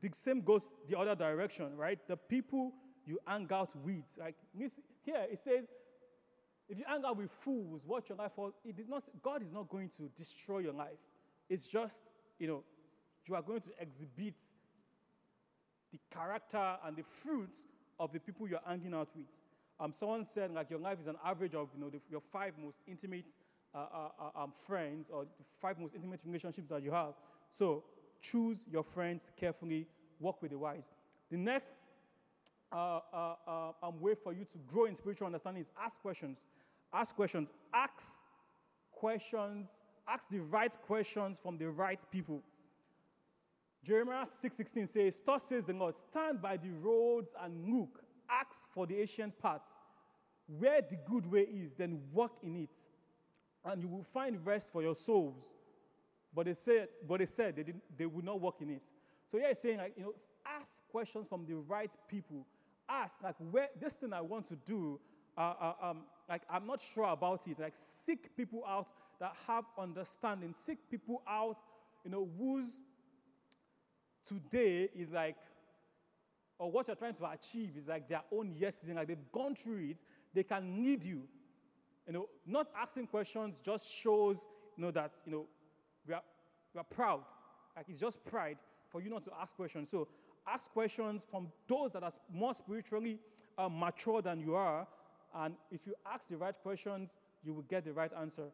the 0.00 0.10
same 0.12 0.40
goes 0.40 0.74
the 0.86 0.98
other 0.98 1.14
direction, 1.14 1.76
right? 1.76 1.98
The 2.06 2.16
people 2.16 2.72
you 3.04 3.18
hang 3.26 3.48
out 3.52 3.74
with. 3.76 4.16
Like 4.18 4.36
here 4.54 5.26
it 5.30 5.38
says, 5.38 5.64
if 6.68 6.78
you 6.78 6.84
hang 6.86 7.04
out 7.04 7.16
with 7.16 7.30
fools, 7.30 7.86
watch 7.86 8.08
your 8.08 8.18
life 8.18 8.32
for 8.34 8.52
it 8.64 8.78
is 8.78 8.88
not 8.88 9.02
God 9.22 9.42
is 9.42 9.52
not 9.52 9.68
going 9.68 9.88
to 9.90 10.08
destroy 10.14 10.60
your 10.60 10.72
life. 10.72 10.98
It's 11.48 11.66
just, 11.66 12.10
you 12.38 12.46
know, 12.46 12.62
you 13.26 13.34
are 13.34 13.42
going 13.42 13.60
to 13.60 13.70
exhibit 13.80 14.36
the 15.90 15.98
character 16.12 16.76
and 16.84 16.96
the 16.96 17.02
fruits 17.02 17.66
of 17.98 18.12
the 18.12 18.20
people 18.20 18.48
you're 18.48 18.60
hanging 18.66 18.94
out 18.94 19.08
with. 19.14 19.40
Um, 19.78 19.92
someone 19.92 20.24
said 20.24 20.52
like 20.52 20.70
your 20.70 20.78
life 20.78 21.00
is 21.00 21.08
an 21.08 21.16
average 21.24 21.54
of 21.54 21.68
you 21.74 21.80
know 21.80 21.90
the, 21.90 22.00
your 22.08 22.20
five 22.20 22.52
most 22.62 22.80
intimate 22.86 23.34
uh, 23.74 23.78
uh, 23.78 24.08
uh 24.36 24.42
um, 24.42 24.52
friends 24.66 25.10
or 25.10 25.26
five 25.60 25.78
most 25.78 25.94
intimate 25.94 26.22
relationships 26.24 26.68
that 26.68 26.82
you 26.82 26.92
have. 26.92 27.14
So 27.50 27.84
choose 28.20 28.66
your 28.70 28.82
friends 28.82 29.30
carefully. 29.36 29.86
Work 30.18 30.42
with 30.42 30.50
the 30.50 30.58
wise. 30.58 30.90
The 31.30 31.36
next 31.36 31.74
uh, 32.72 33.00
uh, 33.12 33.34
uh, 33.46 33.72
um, 33.82 34.00
way 34.00 34.14
for 34.14 34.32
you 34.32 34.44
to 34.44 34.58
grow 34.66 34.84
in 34.84 34.94
spiritual 34.94 35.26
understanding 35.26 35.62
is 35.62 35.72
ask 35.82 36.00
questions. 36.00 36.46
Ask 36.92 37.14
questions. 37.14 37.52
Ask 37.72 38.20
questions. 38.92 39.80
Ask 40.06 40.28
the 40.28 40.40
right 40.40 40.76
questions 40.86 41.38
from 41.38 41.56
the 41.56 41.70
right 41.70 42.04
people. 42.10 42.42
Jeremiah 43.82 44.26
6:16 44.26 44.86
says, 44.88 45.20
Thus 45.24 45.44
says 45.44 45.64
the 45.64 45.72
Lord, 45.72 45.94
stand 45.94 46.42
by 46.42 46.56
the 46.56 46.70
roads 46.70 47.34
and 47.40 47.66
look, 47.66 48.02
ask 48.28 48.68
for 48.72 48.86
the 48.86 49.00
ancient 49.00 49.38
paths, 49.40 49.78
where 50.46 50.82
the 50.82 50.96
good 51.08 51.26
way 51.26 51.42
is, 51.42 51.74
then 51.74 52.00
walk 52.12 52.38
in 52.42 52.56
it, 52.56 52.76
and 53.64 53.80
you 53.80 53.88
will 53.88 54.02
find 54.02 54.44
rest 54.44 54.72
for 54.72 54.82
your 54.82 54.94
souls. 54.94 55.52
But 56.34 56.46
they 56.46 56.54
said, 56.54 56.88
but 57.06 57.18
they 57.18 57.26
said 57.26 57.56
they, 57.56 57.62
didn't, 57.64 57.82
they 57.96 58.06
would 58.06 58.24
not 58.24 58.40
walk 58.40 58.60
in 58.60 58.70
it. 58.70 58.88
So 59.26 59.38
here 59.38 59.48
he's 59.48 59.58
saying, 59.58 59.78
like, 59.78 59.94
you 59.96 60.04
know, 60.04 60.12
ask 60.46 60.86
questions 60.90 61.26
from 61.26 61.46
the 61.46 61.54
right 61.54 61.94
people 62.08 62.46
ask, 62.90 63.22
like, 63.22 63.36
where 63.50 63.68
this 63.80 63.96
thing 63.96 64.12
I 64.12 64.20
want 64.20 64.46
to 64.46 64.56
do, 64.56 64.98
uh, 65.38 65.54
uh, 65.60 65.72
um, 65.82 65.98
like, 66.28 66.42
I'm 66.50 66.66
not 66.66 66.80
sure 66.80 67.04
about 67.08 67.46
it. 67.46 67.58
Like, 67.58 67.74
seek 67.74 68.36
people 68.36 68.64
out 68.66 68.88
that 69.20 69.32
have 69.46 69.64
understanding. 69.78 70.52
Seek 70.52 70.78
people 70.90 71.22
out, 71.28 71.58
you 72.04 72.10
know, 72.10 72.28
whose 72.38 72.80
today 74.24 74.88
is 74.94 75.12
like, 75.12 75.36
or 76.58 76.70
what 76.70 76.86
you're 76.88 76.96
trying 76.96 77.14
to 77.14 77.30
achieve 77.30 77.70
is 77.76 77.88
like 77.88 78.06
their 78.06 78.22
own 78.32 78.54
yesterday. 78.58 78.92
Like, 78.92 79.08
they've 79.08 79.32
gone 79.32 79.54
through 79.54 79.90
it. 79.90 80.02
They 80.34 80.42
can 80.42 80.82
lead 80.82 81.04
you. 81.04 81.22
You 82.06 82.12
know, 82.12 82.28
not 82.44 82.68
asking 82.76 83.06
questions 83.06 83.60
just 83.64 83.90
shows, 83.92 84.48
you 84.76 84.84
know, 84.84 84.90
that, 84.90 85.12
you 85.24 85.32
know, 85.32 85.46
we 86.74 86.80
are 86.80 86.84
proud. 86.84 87.22
Like, 87.76 87.86
it's 87.88 88.00
just 88.00 88.24
pride 88.24 88.58
for 88.88 89.00
you 89.00 89.10
not 89.10 89.22
to 89.24 89.30
ask 89.40 89.56
questions. 89.56 89.90
So 89.90 90.08
ask 90.46 90.72
questions 90.72 91.26
from 91.30 91.48
those 91.66 91.92
that 91.92 92.02
are 92.02 92.12
more 92.32 92.54
spiritually 92.54 93.18
uh, 93.56 93.68
mature 93.68 94.22
than 94.22 94.40
you 94.40 94.54
are. 94.54 94.86
And 95.34 95.54
if 95.70 95.86
you 95.86 95.94
ask 96.12 96.28
the 96.28 96.36
right 96.36 96.54
questions, 96.62 97.16
you 97.44 97.54
will 97.54 97.62
get 97.62 97.84
the 97.84 97.92
right 97.92 98.12
answer. 98.18 98.46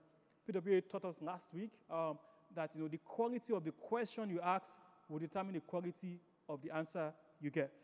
PWA 0.49 0.83
taught 0.89 1.05
us 1.05 1.23
last 1.23 1.53
week 1.55 1.71
um, 1.91 2.19
that 2.55 2.75
you 2.75 2.83
know, 2.83 2.89
the 2.89 2.99
quality 2.99 3.53
of 3.55 3.65
the 3.65 3.73
question 3.73 4.31
you 4.31 4.41
ask 4.41 4.79
will 5.09 5.19
determine 5.19 5.55
the 5.55 5.61
quality 5.61 6.21
of 6.49 6.63
the 6.63 6.75
answer 6.75 7.13
you 7.41 7.51
get. 7.51 7.83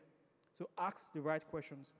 So 0.53 0.68
ask 0.78 1.12
the 1.12 1.20
right 1.20 1.47
questions. 1.49 1.95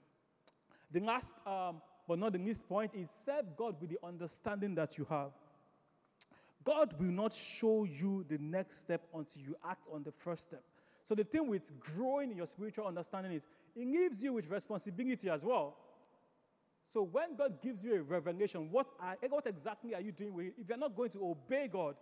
The 0.91 0.99
last, 0.99 1.35
um, 1.47 1.81
but 2.07 2.19
not 2.19 2.33
the 2.33 2.39
least 2.39 2.67
point, 2.69 2.93
is 2.93 3.09
serve 3.09 3.57
God 3.57 3.75
with 3.81 3.89
the 3.89 3.97
understanding 4.03 4.75
that 4.75 4.97
you 4.97 5.07
have. 5.09 5.31
God 6.63 6.93
will 6.99 7.11
not 7.11 7.33
show 7.33 7.83
you 7.83 8.25
the 8.27 8.37
next 8.37 8.79
step 8.79 9.01
until 9.13 9.41
you 9.41 9.55
act 9.69 9.87
on 9.91 10.03
the 10.03 10.11
first 10.11 10.43
step. 10.43 10.63
So 11.03 11.15
the 11.15 11.23
thing 11.23 11.47
with 11.47 11.71
growing 11.79 12.31
in 12.31 12.37
your 12.37 12.45
spiritual 12.45 12.87
understanding 12.87 13.33
is 13.33 13.45
it 13.75 13.85
leaves 13.85 14.23
you 14.23 14.33
with 14.33 14.49
responsibility 14.49 15.29
as 15.29 15.43
well. 15.43 15.75
So 16.85 17.03
when 17.03 17.35
God 17.35 17.61
gives 17.61 17.83
you 17.83 17.95
a 17.95 18.01
revelation, 18.01 18.69
what, 18.71 18.87
are, 18.99 19.17
what 19.29 19.47
exactly 19.47 19.95
are 19.95 20.01
you 20.01 20.11
doing 20.11 20.33
with 20.33 20.47
it? 20.47 20.53
If 20.57 20.69
you're 20.69 20.77
not 20.77 20.95
going 20.95 21.09
to 21.11 21.25
obey 21.25 21.67
God, 21.71 21.95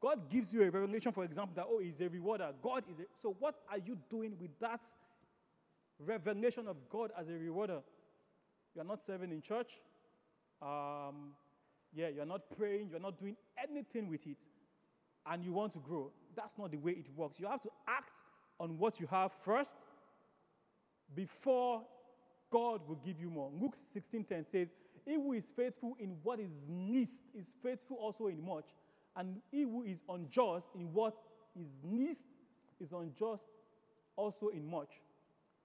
God 0.00 0.28
gives 0.28 0.52
you 0.52 0.62
a 0.62 0.70
revelation, 0.70 1.12
for 1.12 1.24
example, 1.24 1.54
that, 1.56 1.66
oh, 1.68 1.78
He's 1.78 2.00
a 2.00 2.08
rewarder. 2.08 2.52
God 2.62 2.84
is 2.90 3.00
a. 3.00 3.04
So 3.18 3.34
what 3.38 3.56
are 3.70 3.78
you 3.78 3.96
doing 4.10 4.36
with 4.38 4.58
that 4.58 4.84
revelation 5.98 6.68
of 6.68 6.76
God 6.90 7.12
as 7.18 7.28
a 7.28 7.32
rewarder? 7.32 7.80
You're 8.74 8.84
not 8.84 9.00
serving 9.00 9.32
in 9.32 9.40
church. 9.40 9.80
Um, 10.60 11.32
yeah, 11.96 12.08
you're 12.08 12.26
not 12.26 12.42
praying. 12.56 12.90
You're 12.90 13.00
not 13.00 13.18
doing 13.18 13.36
anything 13.58 14.08
with 14.08 14.26
it. 14.26 14.38
And 15.26 15.42
you 15.42 15.52
want 15.52 15.72
to 15.72 15.78
grow. 15.78 16.12
That's 16.36 16.58
not 16.58 16.70
the 16.70 16.76
way 16.76 16.92
it 16.92 17.06
works. 17.16 17.40
You 17.40 17.48
have 17.48 17.62
to 17.62 17.70
act 17.88 18.22
on 18.60 18.78
what 18.78 19.00
you 19.00 19.06
have 19.06 19.32
first 19.32 19.84
before 21.14 21.82
God 22.50 22.86
will 22.86 23.00
give 23.04 23.18
you 23.18 23.30
more. 23.30 23.50
Luke 23.58 23.74
16:10 23.74 24.44
says, 24.44 24.68
He 25.06 25.14
who 25.14 25.32
is 25.32 25.50
faithful 25.50 25.96
in 25.98 26.18
what 26.22 26.38
is 26.38 26.68
least 26.68 27.24
is 27.34 27.54
faithful 27.62 27.96
also 27.96 28.26
in 28.26 28.44
much, 28.44 28.66
and 29.16 29.40
he 29.50 29.62
who 29.62 29.82
is 29.82 30.02
unjust 30.08 30.68
in 30.74 30.92
what 30.92 31.16
is 31.58 31.80
least 31.82 32.36
is 32.78 32.92
unjust 32.92 33.48
also 34.16 34.48
in 34.48 34.70
much. 34.70 35.00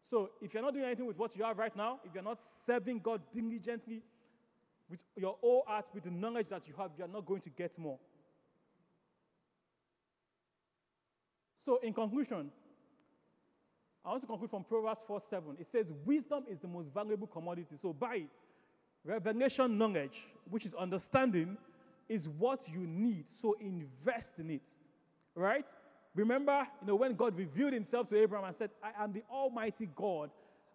So 0.01 0.31
if 0.41 0.53
you're 0.53 0.63
not 0.63 0.73
doing 0.73 0.85
anything 0.85 1.05
with 1.05 1.17
what 1.17 1.35
you 1.35 1.43
have 1.43 1.57
right 1.59 1.75
now, 1.75 1.99
if 2.05 2.13
you're 2.13 2.23
not 2.23 2.39
serving 2.41 2.99
God 2.99 3.21
diligently 3.31 4.01
with 4.91 5.03
your 5.15 5.37
whole 5.39 5.63
heart, 5.65 5.85
with 5.93 6.03
the 6.03 6.11
knowledge 6.11 6.49
that 6.49 6.67
you 6.67 6.73
have, 6.77 6.91
you're 6.97 7.07
not 7.07 7.25
going 7.25 7.39
to 7.41 7.49
get 7.49 7.79
more. 7.79 7.97
So, 11.55 11.77
in 11.77 11.93
conclusion, 11.93 12.51
I 14.03 14.09
want 14.09 14.21
to 14.21 14.27
conclude 14.27 14.49
from 14.49 14.63
Proverbs 14.63 15.01
4 15.07 15.19
7. 15.19 15.55
It 15.59 15.65
says, 15.65 15.93
Wisdom 16.05 16.43
is 16.49 16.59
the 16.59 16.67
most 16.67 16.93
valuable 16.93 17.27
commodity, 17.27 17.77
so 17.77 17.93
buy 17.93 18.15
it. 18.15 18.37
Revelation 19.05 19.77
knowledge, 19.77 20.27
which 20.49 20.65
is 20.65 20.73
understanding, 20.73 21.57
is 22.09 22.27
what 22.27 22.67
you 22.67 22.85
need, 22.85 23.27
so 23.27 23.55
invest 23.59 24.39
in 24.39 24.49
it. 24.49 24.67
Right? 25.33 25.69
Remember, 26.13 26.67
you 26.81 26.87
know, 26.87 26.95
when 26.95 27.15
God 27.15 27.37
revealed 27.37 27.73
himself 27.73 28.07
to 28.07 28.17
Abraham 28.17 28.45
and 28.45 28.55
said, 28.55 28.71
I 28.83 29.03
am 29.03 29.13
the 29.13 29.23
Almighty 29.31 29.87
God, 29.95 30.29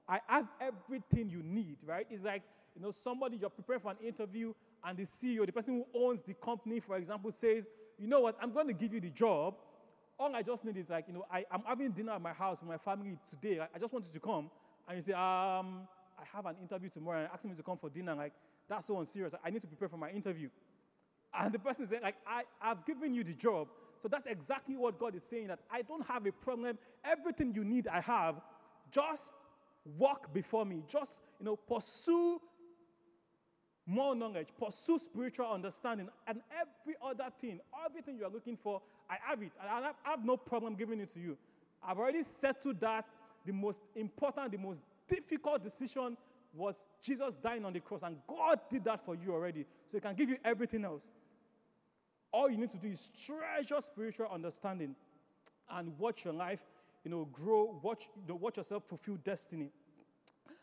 I 0.08 0.20
have 0.28 0.48
everything 0.60 1.28
you 1.28 1.42
need, 1.42 1.76
right? 1.84 2.06
It's 2.08 2.24
like, 2.24 2.42
you 2.76 2.82
know, 2.82 2.90
somebody 2.90 3.38
you're 3.38 3.50
preparing 3.50 3.80
for 3.80 3.90
an 3.90 3.98
interview, 4.04 4.52
and 4.84 4.96
the 4.96 5.04
CEO, 5.04 5.44
the 5.46 5.52
person 5.52 5.74
who 5.74 6.06
owns 6.06 6.22
the 6.22 6.34
company, 6.34 6.78
for 6.78 6.96
example, 6.96 7.32
says, 7.32 7.68
You 7.98 8.06
know 8.06 8.20
what, 8.20 8.36
I'm 8.40 8.52
going 8.52 8.68
to 8.68 8.74
give 8.74 8.92
you 8.92 9.00
the 9.00 9.10
job, 9.10 9.54
all 10.18 10.34
I 10.34 10.42
just 10.42 10.64
need 10.64 10.76
is 10.76 10.90
like, 10.90 11.06
you 11.08 11.14
know, 11.14 11.26
I, 11.30 11.44
am 11.50 11.62
having 11.66 11.90
dinner 11.90 12.12
at 12.12 12.22
my 12.22 12.32
house 12.32 12.62
with 12.62 12.68
my 12.68 12.78
family 12.78 13.18
today. 13.28 13.60
I, 13.60 13.68
I 13.74 13.78
just 13.78 13.92
wanted 13.92 14.12
to 14.12 14.20
come. 14.20 14.50
And 14.88 14.96
you 14.96 15.02
say, 15.02 15.12
um, 15.12 15.86
I 16.18 16.24
have 16.32 16.46
an 16.46 16.56
interview 16.60 16.88
tomorrow 16.88 17.20
and 17.20 17.28
asking 17.32 17.50
me 17.50 17.56
to 17.56 17.62
come 17.62 17.76
for 17.76 17.90
dinner. 17.90 18.14
Like, 18.14 18.32
that's 18.68 18.86
so 18.86 18.98
unserious. 18.98 19.34
I 19.44 19.50
need 19.50 19.60
to 19.60 19.66
prepare 19.66 19.88
for 19.88 19.98
my 19.98 20.10
interview. 20.10 20.48
And 21.34 21.52
the 21.52 21.58
person 21.58 21.86
said, 21.86 22.02
like, 22.02 22.16
I, 22.26 22.44
I've 22.62 22.84
given 22.86 23.14
you 23.14 23.24
the 23.24 23.34
job. 23.34 23.68
So 23.98 24.08
that's 24.08 24.26
exactly 24.26 24.76
what 24.76 24.98
God 24.98 25.14
is 25.14 25.24
saying 25.24 25.48
that 25.48 25.60
I 25.70 25.82
don't 25.82 26.06
have 26.06 26.26
a 26.26 26.32
problem. 26.32 26.78
Everything 27.04 27.54
you 27.54 27.64
need, 27.64 27.88
I 27.88 28.00
have. 28.00 28.40
Just 28.90 29.34
walk 29.98 30.32
before 30.32 30.64
me. 30.64 30.82
Just, 30.88 31.18
you 31.38 31.44
know, 31.44 31.56
pursue 31.56 32.40
more 33.86 34.14
knowledge, 34.16 34.48
pursue 34.58 34.98
spiritual 34.98 35.46
understanding, 35.46 36.08
and 36.26 36.40
every 36.50 36.96
other 37.02 37.30
thing, 37.40 37.60
everything 37.84 38.18
you 38.18 38.24
are 38.24 38.30
looking 38.30 38.56
for, 38.56 38.82
I 39.08 39.16
have 39.22 39.42
it. 39.42 39.52
And 39.60 39.70
I 39.70 39.92
have 40.10 40.24
no 40.24 40.36
problem 40.36 40.74
giving 40.74 41.00
it 41.00 41.08
to 41.10 41.20
you. 41.20 41.38
I've 41.86 41.98
already 41.98 42.22
settled 42.22 42.80
that. 42.80 43.08
The 43.44 43.52
most 43.52 43.82
important, 43.94 44.50
the 44.52 44.58
most 44.58 44.82
difficult 45.06 45.62
decision 45.62 46.16
was 46.52 46.84
Jesus 47.00 47.34
dying 47.34 47.64
on 47.64 47.72
the 47.72 47.80
cross, 47.80 48.02
and 48.02 48.16
God 48.26 48.58
did 48.68 48.82
that 48.84 49.04
for 49.04 49.14
you 49.14 49.32
already. 49.32 49.64
So 49.86 49.96
He 49.96 50.00
can 50.00 50.16
give 50.16 50.28
you 50.30 50.38
everything 50.44 50.84
else. 50.84 51.12
All 52.32 52.50
you 52.50 52.56
need 52.56 52.70
to 52.70 52.78
do 52.78 52.88
is 52.88 53.10
treasure 53.24 53.80
spiritual 53.80 54.28
understanding. 54.32 54.96
and 55.70 55.98
watch 55.98 56.24
your 56.24 56.34
life, 56.34 56.64
you 57.04 57.10
know, 57.10 57.28
grow, 57.32 57.78
watch, 57.82 58.08
you 58.16 58.22
know, 58.28 58.36
watch 58.36 58.56
yourself 58.56 58.84
fulfill 58.84 59.16
destiny. 59.16 59.70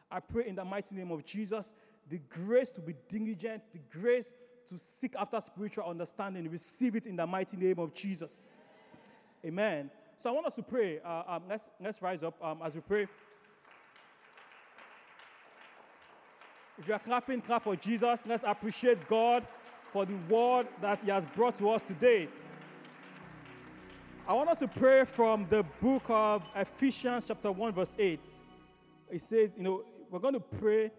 I 0.10 0.20
pray 0.20 0.48
in 0.48 0.56
the 0.56 0.66
mighty 0.66 0.96
name 0.96 1.12
of 1.12 1.26
Jesus, 1.26 1.74
the 2.10 2.20
grace 2.30 2.70
to 2.72 2.82
be 2.82 2.96
diligent, 3.08 3.64
the 3.72 3.80
grace 4.00 4.34
to 4.68 4.78
seek 4.78 5.16
after 5.18 5.40
spiritual 5.42 5.86
understanding, 5.86 6.50
receive 6.50 6.96
it 6.96 7.06
in 7.06 7.16
the 7.16 7.26
mighty 7.26 7.58
name 7.58 7.80
of 7.80 7.94
Jesus. 7.94 8.48
Amen. 9.46 9.90
So 10.16 10.30
I 10.30 10.34
want 10.34 10.46
us 10.46 10.56
to 10.56 10.64
pray. 10.64 11.00
Uh, 11.04 11.24
um, 11.28 11.44
let's, 11.50 11.70
let's 11.80 12.02
rise 12.02 12.24
up 12.24 12.36
um, 12.44 12.62
as 12.64 12.76
we 12.76 12.82
pray. 12.82 13.08
If 16.78 16.88
you 16.88 16.94
are 16.94 17.00
clapping, 17.00 17.42
clap 17.42 17.64
for 17.64 17.76
Jesus. 17.76 18.26
Let's 18.26 18.44
appreciate 18.44 19.08
God 19.08 19.46
for 19.92 20.06
the 20.06 20.16
word 20.30 20.68
that 20.82 21.04
He 21.04 21.12
has 21.12 21.26
brought 21.26 21.56
to 21.56 21.70
us 21.70 21.84
today. 21.84 22.28
I 24.28 24.34
want 24.34 24.50
us 24.50 24.60
to 24.60 24.68
pray 24.68 25.04
from 25.06 25.46
the 25.50 25.64
book 25.82 26.04
of 26.08 26.44
Ephesians, 26.56 27.28
chapter 27.28 27.52
1, 27.52 27.74
verse 27.74 27.96
8. 28.00 28.20
It 29.12 29.22
says, 29.22 29.56
you 29.58 29.64
know, 29.64 29.84
we're 30.10 30.20
going 30.20 30.34
to 30.34 30.40
pray. 30.40 30.92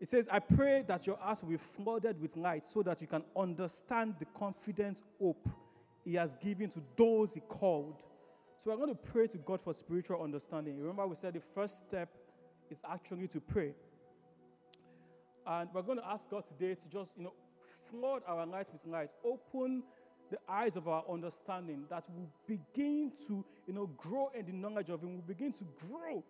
It 0.00 0.08
says, 0.08 0.28
I 0.32 0.38
pray 0.38 0.82
that 0.88 1.06
your 1.06 1.18
heart 1.18 1.42
will 1.42 1.50
be 1.50 1.56
flooded 1.58 2.20
with 2.20 2.36
light 2.36 2.64
so 2.64 2.82
that 2.82 3.02
you 3.02 3.06
can 3.06 3.22
understand 3.36 4.14
the 4.18 4.24
confident 4.24 5.02
hope 5.20 5.46
He 6.04 6.14
has 6.14 6.34
given 6.36 6.70
to 6.70 6.80
those 6.96 7.34
He 7.34 7.40
called. 7.40 8.02
So 8.56 8.70
we're 8.70 8.76
going 8.76 8.94
to 8.96 9.10
pray 9.10 9.26
to 9.26 9.38
God 9.38 9.60
for 9.60 9.74
spiritual 9.74 10.22
understanding. 10.22 10.78
Remember, 10.78 11.06
we 11.06 11.14
said 11.14 11.34
the 11.34 11.40
first 11.40 11.78
step 11.78 12.08
is 12.70 12.82
actually 12.90 13.28
to 13.28 13.40
pray. 13.40 13.74
And 15.46 15.68
we're 15.74 15.82
going 15.82 15.98
to 15.98 16.06
ask 16.06 16.30
God 16.30 16.44
today 16.44 16.74
to 16.74 16.90
just, 16.90 17.18
you 17.18 17.24
know, 17.24 17.34
flood 17.90 18.22
our 18.26 18.46
light 18.46 18.70
with 18.72 18.86
light, 18.86 19.10
open 19.24 19.82
the 20.30 20.38
eyes 20.48 20.76
of 20.76 20.88
our 20.88 21.04
understanding 21.10 21.84
that 21.90 22.04
we 22.14 22.26
begin 22.46 23.12
to, 23.26 23.44
you 23.66 23.74
know, 23.74 23.86
grow 23.96 24.30
in 24.34 24.46
the 24.46 24.52
knowledge 24.52 24.88
of 24.88 25.02
Him. 25.02 25.16
We 25.16 25.22
begin 25.26 25.52
to 25.52 25.64
grow 25.88 26.24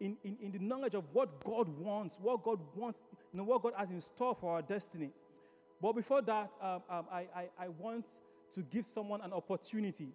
in, 0.00 0.16
in, 0.24 0.36
in 0.40 0.52
the 0.52 0.58
knowledge 0.58 0.94
of 0.94 1.04
what 1.12 1.42
God 1.44 1.68
wants, 1.68 2.18
what 2.20 2.42
God 2.42 2.58
wants, 2.74 3.02
you 3.32 3.38
know, 3.38 3.44
what 3.44 3.62
God 3.62 3.72
has 3.76 3.90
in 3.90 4.00
store 4.00 4.34
for 4.34 4.54
our 4.54 4.62
destiny. 4.62 5.10
But 5.80 5.92
before 5.94 6.22
that, 6.22 6.52
um, 6.60 6.82
um, 6.88 7.06
I, 7.10 7.26
I, 7.34 7.48
I 7.58 7.68
want 7.68 8.20
to 8.54 8.62
give 8.62 8.86
someone 8.86 9.20
an 9.20 9.32
opportunity. 9.32 10.08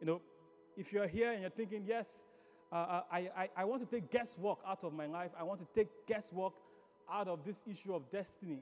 You 0.00 0.06
know, 0.06 0.22
if 0.76 0.92
you're 0.92 1.06
here 1.06 1.32
and 1.32 1.42
you're 1.42 1.50
thinking, 1.50 1.84
yes, 1.86 2.26
uh, 2.72 2.76
uh, 2.76 3.02
I, 3.10 3.18
I, 3.36 3.48
I 3.58 3.64
want 3.64 3.80
to 3.82 3.86
take 3.86 4.10
guesswork 4.10 4.58
out 4.66 4.82
of 4.84 4.92
my 4.92 5.06
life, 5.06 5.30
I 5.38 5.44
want 5.44 5.60
to 5.60 5.66
take 5.74 5.88
guesswork 6.06 6.54
out 7.10 7.28
of 7.28 7.44
this 7.44 7.62
issue 7.70 7.94
of 7.94 8.10
destiny. 8.10 8.58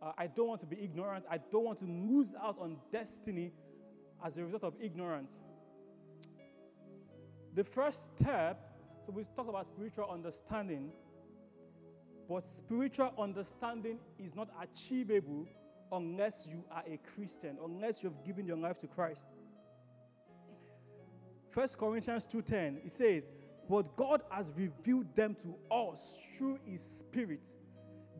Uh, 0.00 0.12
I 0.16 0.28
don't 0.28 0.48
want 0.48 0.60
to 0.60 0.66
be 0.66 0.80
ignorant. 0.82 1.26
I 1.30 1.38
don't 1.38 1.64
want 1.64 1.78
to 1.80 1.84
lose 1.84 2.34
out 2.40 2.58
on 2.58 2.78
destiny 2.90 3.52
as 4.24 4.38
a 4.38 4.44
result 4.44 4.64
of 4.64 4.74
ignorance. 4.80 5.40
The 7.54 7.64
first 7.64 8.18
step, 8.18 8.69
so 9.10 9.16
we 9.16 9.24
talk 9.24 9.48
about 9.48 9.66
spiritual 9.66 10.08
understanding, 10.08 10.92
but 12.28 12.46
spiritual 12.46 13.12
understanding 13.18 13.98
is 14.20 14.36
not 14.36 14.48
achievable 14.62 15.48
unless 15.90 16.46
you 16.48 16.62
are 16.70 16.84
a 16.86 16.96
Christian, 17.14 17.58
unless 17.64 18.04
you've 18.04 18.24
given 18.24 18.46
your 18.46 18.56
life 18.56 18.78
to 18.78 18.86
Christ. 18.86 19.26
1 21.52 21.76
Corinthians 21.76 22.24
2:10 22.24 22.76
it 22.84 22.92
says, 22.92 23.32
"But 23.68 23.96
God 23.96 24.22
has 24.30 24.52
revealed 24.52 25.12
them 25.16 25.34
to 25.36 25.58
us 25.72 26.20
through 26.36 26.58
his 26.64 26.80
spirit." 26.80 27.56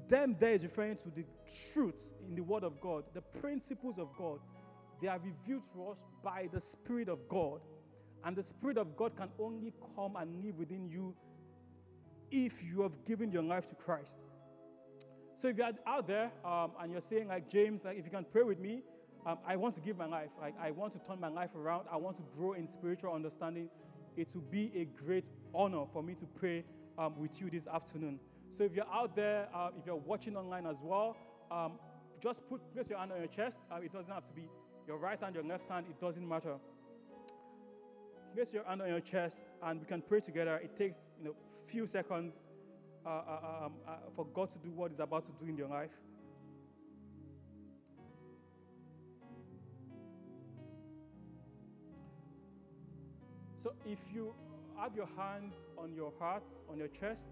Them 0.08 0.34
there 0.40 0.54
is 0.54 0.64
referring 0.64 0.96
to 0.96 1.10
the 1.10 1.24
truth 1.72 2.12
in 2.26 2.34
the 2.34 2.42
word 2.42 2.64
of 2.64 2.80
God, 2.80 3.04
the 3.14 3.22
principles 3.22 4.00
of 4.00 4.12
God. 4.16 4.40
They 5.00 5.06
are 5.06 5.20
revealed 5.20 5.62
to 5.72 5.86
us 5.86 6.04
by 6.20 6.48
the 6.48 6.58
spirit 6.58 7.08
of 7.08 7.28
God. 7.28 7.60
And 8.24 8.36
the 8.36 8.42
spirit 8.42 8.76
of 8.76 8.96
God 8.96 9.16
can 9.16 9.28
only 9.38 9.72
come 9.94 10.16
and 10.16 10.44
live 10.44 10.58
within 10.58 10.88
you 10.88 11.14
if 12.30 12.62
you 12.62 12.82
have 12.82 13.04
given 13.04 13.32
your 13.32 13.42
life 13.42 13.66
to 13.66 13.74
Christ. 13.74 14.18
So 15.34 15.48
if 15.48 15.56
you're 15.56 15.70
out 15.86 16.06
there 16.06 16.30
um, 16.44 16.72
and 16.80 16.92
you're 16.92 17.00
saying, 17.00 17.28
like 17.28 17.48
James, 17.48 17.84
like, 17.84 17.98
if 17.98 18.04
you 18.04 18.10
can 18.10 18.24
pray 18.24 18.42
with 18.42 18.60
me, 18.60 18.82
um, 19.26 19.38
I 19.46 19.56
want 19.56 19.74
to 19.74 19.80
give 19.80 19.96
my 19.96 20.06
life. 20.06 20.30
I, 20.42 20.52
I 20.68 20.70
want 20.70 20.92
to 20.92 20.98
turn 20.98 21.20
my 21.20 21.28
life 21.28 21.54
around. 21.54 21.86
I 21.90 21.96
want 21.96 22.16
to 22.16 22.22
grow 22.36 22.52
in 22.52 22.66
spiritual 22.66 23.12
understanding. 23.12 23.68
It 24.16 24.32
will 24.34 24.42
be 24.42 24.70
a 24.74 24.84
great 24.84 25.30
honor 25.54 25.84
for 25.92 26.02
me 26.02 26.14
to 26.14 26.26
pray 26.26 26.64
um, 26.98 27.18
with 27.18 27.40
you 27.40 27.50
this 27.50 27.66
afternoon. 27.66 28.20
So 28.50 28.64
if 28.64 28.74
you're 28.74 28.92
out 28.92 29.14
there, 29.14 29.48
uh, 29.54 29.70
if 29.78 29.86
you're 29.86 29.96
watching 29.96 30.36
online 30.36 30.66
as 30.66 30.82
well, 30.82 31.16
um, 31.50 31.72
just 32.22 32.48
put 32.48 32.60
place 32.72 32.90
your 32.90 32.98
hand 32.98 33.12
on 33.12 33.18
your 33.18 33.28
chest. 33.28 33.62
Uh, 33.72 33.76
it 33.76 33.92
doesn't 33.92 34.12
have 34.12 34.24
to 34.24 34.32
be 34.32 34.48
your 34.86 34.98
right 34.98 35.20
hand, 35.20 35.34
your 35.34 35.44
left 35.44 35.70
hand. 35.70 35.86
It 35.88 35.98
doesn't 35.98 36.26
matter. 36.26 36.56
Place 38.34 38.54
your 38.54 38.64
hand 38.64 38.80
on 38.80 38.88
your 38.88 39.00
chest, 39.00 39.54
and 39.62 39.80
we 39.80 39.86
can 39.86 40.02
pray 40.02 40.20
together. 40.20 40.60
It 40.62 40.76
takes 40.76 41.10
you 41.18 41.24
know 41.24 41.34
few 41.66 41.86
seconds 41.86 42.48
uh, 43.04 43.08
uh, 43.08 43.64
um, 43.64 43.72
uh, 43.86 43.92
for 44.14 44.24
God 44.26 44.50
to 44.50 44.58
do 44.58 44.70
what 44.70 44.90
He's 44.90 45.00
about 45.00 45.24
to 45.24 45.32
do 45.32 45.48
in 45.48 45.56
your 45.56 45.68
life. 45.68 45.90
So 53.56 53.74
if 53.84 53.98
you 54.14 54.32
have 54.78 54.94
your 54.96 55.08
hands 55.18 55.66
on 55.76 55.92
your 55.92 56.12
heart, 56.18 56.50
on 56.70 56.78
your 56.78 56.88
chest, 56.88 57.30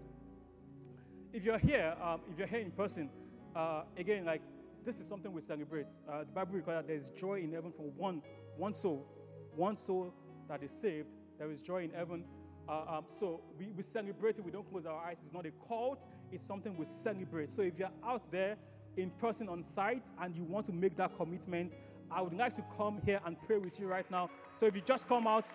if 1.33 1.43
you're 1.43 1.57
here, 1.57 1.95
um, 2.03 2.21
if 2.31 2.37
you're 2.37 2.47
here 2.47 2.59
in 2.59 2.71
person, 2.71 3.09
uh, 3.55 3.83
again, 3.97 4.25
like 4.25 4.41
this 4.83 4.99
is 4.99 5.07
something 5.07 5.31
we 5.31 5.41
celebrate. 5.41 5.87
Uh, 6.07 6.19
the 6.19 6.25
Bible 6.25 6.55
records 6.55 6.77
that 6.77 6.87
there's 6.87 7.09
joy 7.11 7.39
in 7.39 7.51
heaven 7.53 7.71
for 7.71 7.89
one, 7.97 8.21
one 8.57 8.73
soul, 8.73 9.07
one 9.55 9.75
soul 9.75 10.13
that 10.49 10.61
is 10.63 10.71
saved. 10.71 11.07
There 11.37 11.49
is 11.49 11.61
joy 11.61 11.83
in 11.83 11.91
heaven 11.91 12.25
uh, 12.69 12.97
um, 12.97 13.03
so 13.07 13.41
we, 13.57 13.71
we 13.75 13.81
celebrate 13.81 14.37
it. 14.37 14.45
We 14.45 14.51
don't 14.51 14.69
close 14.69 14.85
our 14.85 15.03
eyes. 15.03 15.21
It's 15.23 15.33
not 15.33 15.45
a 15.47 15.51
cult. 15.67 16.05
It's 16.31 16.43
something 16.43 16.77
we 16.77 16.85
celebrate. 16.85 17.49
So 17.49 17.63
if 17.63 17.79
you're 17.79 17.89
out 18.05 18.31
there 18.31 18.57
in 18.95 19.09
person 19.11 19.49
on 19.49 19.63
site 19.63 20.11
and 20.21 20.35
you 20.35 20.43
want 20.43 20.67
to 20.67 20.71
make 20.71 20.95
that 20.97 21.15
commitment, 21.17 21.75
I 22.11 22.21
would 22.21 22.35
like 22.35 22.53
to 22.53 22.63
come 22.77 23.01
here 23.05 23.19
and 23.25 23.41
pray 23.41 23.57
with 23.57 23.79
you 23.79 23.87
right 23.87 24.09
now. 24.11 24.29
So 24.53 24.67
if 24.67 24.75
you 24.75 24.81
just 24.81 25.07
come 25.07 25.25
out, 25.25 25.51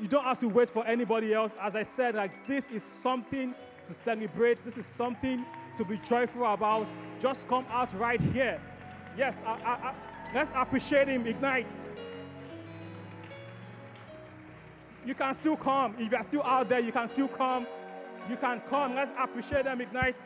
you 0.00 0.06
don't 0.06 0.24
have 0.24 0.38
to 0.38 0.48
wait 0.48 0.70
for 0.70 0.86
anybody 0.86 1.34
else. 1.34 1.56
As 1.60 1.74
I 1.74 1.82
said, 1.82 2.14
like 2.14 2.46
this 2.46 2.70
is 2.70 2.84
something 2.84 3.56
to 3.84 3.94
celebrate. 3.94 4.64
This 4.64 4.78
is 4.78 4.86
something 4.86 5.44
to 5.76 5.84
be 5.84 5.98
joyful 5.98 6.46
about. 6.46 6.94
Just 7.18 7.48
come 7.48 7.66
out 7.70 7.92
right 7.94 8.20
here. 8.20 8.60
Yes, 9.16 9.42
I, 9.44 9.50
I, 9.50 9.72
I, 9.88 9.94
let's 10.32 10.52
appreciate 10.54 11.08
him. 11.08 11.26
Ignite. 11.26 11.76
You 15.04 15.14
can 15.14 15.34
still 15.34 15.56
come. 15.56 15.94
If 15.98 16.10
you're 16.10 16.22
still 16.22 16.42
out 16.44 16.68
there, 16.68 16.80
you 16.80 16.92
can 16.92 17.08
still 17.08 17.28
come. 17.28 17.66
You 18.30 18.36
can 18.36 18.60
come. 18.60 18.94
Let's 18.94 19.12
appreciate 19.18 19.64
them, 19.64 19.80
Ignite. 19.80 20.24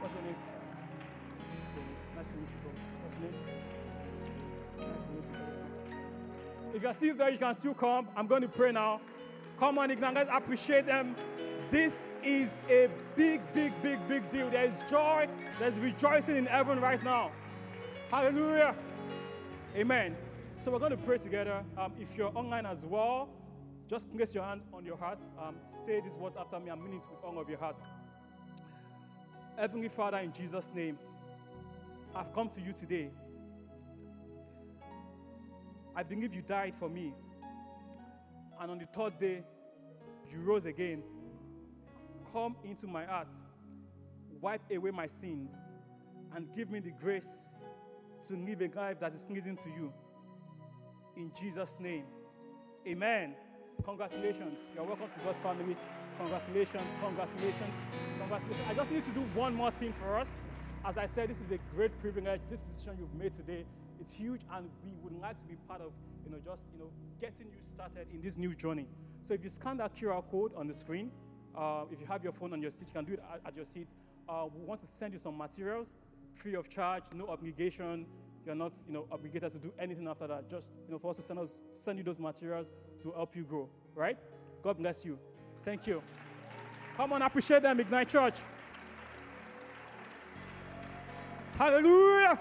What's 0.00 0.14
your 0.14 0.22
name? 0.22 0.36
Nice 2.16 2.28
to 2.28 2.36
meet 2.36 2.48
you, 2.48 2.56
bro. 2.62 2.72
What's 3.02 3.14
your 3.14 3.22
name? 3.22 4.92
Nice 4.92 5.02
to 5.02 5.10
meet 5.10 5.24
you, 5.24 6.76
If 6.76 6.82
you're 6.82 6.92
still 6.92 7.16
there, 7.16 7.30
you 7.30 7.38
can 7.38 7.54
still 7.54 7.74
come. 7.74 8.08
I'm 8.16 8.28
going 8.28 8.42
to 8.42 8.48
pray 8.48 8.70
now. 8.70 9.00
Come 9.58 9.78
on, 9.78 9.90
Ignite. 9.90 10.14
Let's 10.14 10.30
appreciate 10.32 10.86
them. 10.86 11.16
This 11.70 12.12
is 12.22 12.60
a 12.68 12.88
big, 13.16 13.40
big, 13.52 13.72
big, 13.82 13.98
big 14.06 14.30
deal. 14.30 14.48
There 14.50 14.64
is 14.64 14.84
joy. 14.88 15.26
There's 15.58 15.78
rejoicing 15.78 16.36
in 16.36 16.46
heaven 16.46 16.80
right 16.80 17.02
now. 17.02 17.32
Hallelujah. 18.10 18.76
Amen. 19.76 20.16
So 20.56 20.70
we're 20.70 20.78
going 20.78 20.92
to 20.92 20.96
pray 20.96 21.18
together. 21.18 21.64
Um, 21.76 21.94
if 22.00 22.16
you're 22.16 22.30
online 22.36 22.64
as 22.64 22.86
well, 22.86 23.28
just 23.88 24.08
place 24.08 24.32
your 24.32 24.44
hand 24.44 24.60
on 24.72 24.84
your 24.84 24.96
heart. 24.96 25.18
Um, 25.36 25.56
say 25.60 26.00
these 26.00 26.14
words 26.16 26.36
after 26.36 26.60
me 26.60 26.70
and 26.70 26.80
mean 26.80 26.94
it 26.94 27.06
with 27.10 27.20
all 27.24 27.40
of 27.40 27.48
your 27.48 27.58
heart. 27.58 27.82
Heavenly 29.58 29.88
Father, 29.88 30.18
in 30.18 30.32
Jesus' 30.32 30.72
name, 30.72 30.96
I've 32.14 32.32
come 32.32 32.50
to 32.50 32.60
you 32.60 32.72
today. 32.72 33.10
I 35.96 36.04
believe 36.04 36.34
you 36.34 36.42
died 36.42 36.76
for 36.76 36.88
me. 36.88 37.12
And 38.60 38.70
on 38.70 38.78
the 38.78 38.86
third 38.86 39.18
day, 39.18 39.42
you 40.30 40.38
rose 40.38 40.66
again. 40.66 41.02
Come 42.32 42.54
into 42.62 42.86
my 42.86 43.06
heart, 43.06 43.34
wipe 44.40 44.62
away 44.70 44.92
my 44.92 45.08
sins, 45.08 45.74
and 46.32 46.46
give 46.54 46.70
me 46.70 46.78
the 46.78 46.92
grace 46.92 47.56
to 48.28 48.36
live 48.36 48.62
a 48.62 48.68
life 48.78 49.00
that 49.00 49.12
is 49.14 49.22
pleasing 49.22 49.56
to 49.56 49.68
you. 49.68 49.92
In 51.16 51.30
Jesus' 51.38 51.78
name. 51.78 52.04
Amen. 52.86 53.34
Congratulations. 53.84 54.66
You're 54.74 54.84
welcome 54.84 55.08
to 55.08 55.20
God's 55.20 55.40
family. 55.40 55.76
Congratulations, 56.18 56.94
congratulations, 57.02 57.82
congratulations. 58.18 58.66
I 58.68 58.74
just 58.74 58.92
need 58.92 59.04
to 59.04 59.10
do 59.10 59.20
one 59.34 59.54
more 59.54 59.72
thing 59.72 59.92
for 59.92 60.16
us. 60.16 60.38
As 60.84 60.96
I 60.96 61.06
said, 61.06 61.28
this 61.28 61.40
is 61.40 61.50
a 61.50 61.58
great 61.74 61.98
privilege. 61.98 62.40
This 62.48 62.60
decision 62.60 62.96
you've 62.98 63.14
made 63.14 63.32
today, 63.32 63.64
it's 64.00 64.12
huge, 64.12 64.42
and 64.52 64.70
we 64.84 64.92
would 65.02 65.20
like 65.20 65.38
to 65.40 65.46
be 65.46 65.56
part 65.66 65.80
of, 65.80 65.92
you 66.24 66.30
know, 66.30 66.38
just, 66.44 66.66
you 66.72 66.78
know, 66.78 66.90
getting 67.20 67.46
you 67.46 67.62
started 67.62 68.06
in 68.12 68.20
this 68.22 68.36
new 68.36 68.54
journey. 68.54 68.86
So 69.22 69.34
if 69.34 69.42
you 69.42 69.48
scan 69.48 69.78
that 69.78 69.96
QR 69.96 70.22
code 70.30 70.52
on 70.56 70.68
the 70.68 70.74
screen, 70.74 71.10
uh, 71.56 71.84
if 71.90 72.00
you 72.00 72.06
have 72.06 72.22
your 72.22 72.32
phone 72.32 72.52
on 72.52 72.62
your 72.62 72.70
seat, 72.70 72.88
you 72.88 72.94
can 72.94 73.04
do 73.04 73.14
it 73.14 73.22
at, 73.32 73.40
at 73.46 73.56
your 73.56 73.64
seat. 73.64 73.88
Uh, 74.28 74.46
we 74.54 74.64
want 74.64 74.80
to 74.80 74.86
send 74.86 75.12
you 75.12 75.18
some 75.18 75.36
materials 75.36 75.94
free 76.34 76.54
of 76.54 76.68
charge, 76.68 77.04
no 77.14 77.28
obligation. 77.28 78.06
You're 78.44 78.54
not, 78.54 78.72
you 78.86 78.92
know, 78.92 79.06
obligated 79.10 79.52
to 79.52 79.58
do 79.58 79.72
anything 79.78 80.06
after 80.06 80.26
that. 80.26 80.50
Just, 80.50 80.72
you 80.86 80.92
know, 80.92 80.98
for 80.98 81.10
us 81.10 81.16
to 81.16 81.22
send 81.22 81.38
us, 81.38 81.60
send 81.76 81.98
you 81.98 82.04
those 82.04 82.20
materials 82.20 82.70
to 83.02 83.12
help 83.12 83.34
you 83.34 83.44
grow. 83.44 83.68
Right? 83.94 84.18
God 84.62 84.78
bless 84.78 85.04
you. 85.04 85.18
Thank 85.62 85.86
you. 85.86 86.02
Come 86.96 87.12
on, 87.12 87.22
appreciate 87.22 87.62
them, 87.62 87.80
Ignite 87.80 88.08
Church. 88.08 88.40
Hallelujah. 91.56 92.38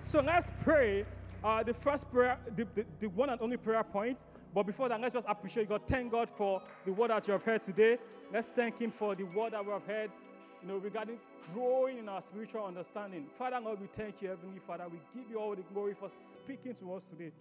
So 0.00 0.20
let's 0.20 0.52
pray. 0.62 1.06
Uh, 1.42 1.62
the 1.62 1.74
first 1.74 2.10
prayer, 2.10 2.38
the, 2.56 2.66
the, 2.74 2.86
the, 3.00 3.08
one 3.08 3.28
and 3.28 3.40
only 3.40 3.56
prayer 3.56 3.82
point. 3.84 4.24
But 4.54 4.62
before 4.64 4.88
that, 4.88 5.00
let's 5.00 5.14
just 5.14 5.28
appreciate 5.28 5.68
God. 5.68 5.82
Thank 5.86 6.10
God 6.12 6.30
for 6.30 6.62
the 6.86 6.92
word 6.92 7.10
that 7.10 7.26
you 7.26 7.32
have 7.32 7.42
heard 7.42 7.62
today. 7.62 7.98
Let's 8.32 8.48
thank 8.48 8.78
Him 8.78 8.90
for 8.90 9.14
the 9.14 9.24
word 9.24 9.52
that 9.52 9.64
we 9.64 9.72
have 9.72 9.86
heard, 9.86 10.10
you 10.64 10.72
know, 10.72 10.78
regarding 10.78 11.18
growing 11.52 11.98
in 11.98 12.08
our 12.08 12.22
spiritual 12.22 12.64
understanding. 12.64 13.26
Father 13.36 13.60
God, 13.62 13.80
we 13.80 13.86
thank 13.86 14.22
you, 14.22 14.30
Heavenly 14.30 14.60
Father. 14.60 14.84
We 14.90 14.98
give 15.14 15.30
you 15.30 15.38
all 15.38 15.54
the 15.54 15.62
glory 15.62 15.92
for 15.92 16.08
speaking 16.08 16.74
to 16.76 16.94
us 16.94 17.04
today. 17.04 17.32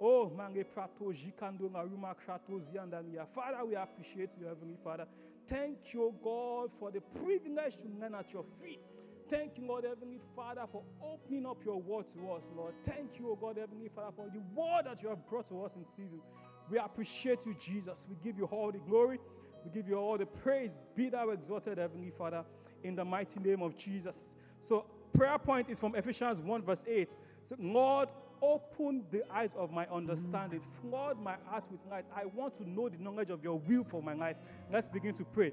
Oh, 0.00 0.32
mange 0.34 0.64
prato 0.64 1.12
jikando 1.12 1.68
ngaruma 1.70 2.14
krato 2.14 2.58
ziandania. 2.58 3.26
Father, 3.28 3.62
we 3.66 3.74
appreciate 3.74 4.34
you, 4.40 4.46
Heavenly 4.46 4.76
Father. 4.82 5.06
Thank 5.46 5.92
you, 5.92 6.14
God, 6.24 6.70
for 6.72 6.90
the 6.90 7.02
privilege 7.22 7.76
to 7.78 7.88
learn 8.00 8.14
at 8.14 8.32
your 8.32 8.44
feet. 8.62 8.88
Thank 9.28 9.58
you, 9.58 9.66
Lord 9.66 9.84
Heavenly 9.84 10.20
Father, 10.34 10.62
for 10.70 10.82
opening 11.02 11.44
up 11.44 11.62
your 11.64 11.80
word 11.80 12.08
to 12.08 12.30
us, 12.32 12.50
Lord. 12.56 12.72
Thank 12.84 13.18
you, 13.18 13.36
God 13.38 13.58
Heavenly 13.58 13.90
Father, 13.94 14.12
for 14.16 14.30
the 14.32 14.40
word 14.54 14.86
that 14.86 15.02
you 15.02 15.10
have 15.10 15.26
brought 15.28 15.46
to 15.48 15.62
us 15.62 15.76
in 15.76 15.84
season. 15.84 16.22
We 16.70 16.78
appreciate 16.78 17.44
you, 17.44 17.54
Jesus. 17.60 18.06
We 18.08 18.16
give 18.24 18.38
you 18.38 18.46
all 18.46 18.72
the 18.72 18.78
glory. 18.78 19.18
We 19.64 19.70
give 19.70 19.88
you 19.88 19.96
all 19.96 20.18
the 20.18 20.26
praise. 20.26 20.80
Be 20.96 21.08
thou 21.08 21.30
exalted, 21.30 21.78
Heavenly 21.78 22.10
Father, 22.10 22.44
in 22.82 22.94
the 22.94 23.04
mighty 23.04 23.40
name 23.40 23.62
of 23.62 23.76
Jesus. 23.76 24.34
So, 24.60 24.86
prayer 25.12 25.38
point 25.38 25.68
is 25.68 25.78
from 25.78 25.94
Ephesians 25.94 26.40
1, 26.40 26.62
verse 26.62 26.84
8. 26.88 27.16
So, 27.42 27.56
Lord, 27.58 28.08
open 28.40 29.04
the 29.10 29.22
eyes 29.32 29.54
of 29.54 29.70
my 29.70 29.86
understanding, 29.86 30.60
flood 30.80 31.18
my 31.20 31.36
heart 31.46 31.68
with 31.70 31.80
light. 31.90 32.06
I 32.14 32.24
want 32.26 32.54
to 32.56 32.68
know 32.68 32.88
the 32.88 32.98
knowledge 32.98 33.30
of 33.30 33.42
your 33.42 33.58
will 33.60 33.84
for 33.84 34.02
my 34.02 34.14
life. 34.14 34.36
Let's 34.70 34.88
begin 34.88 35.14
to 35.14 35.24
pray. 35.24 35.52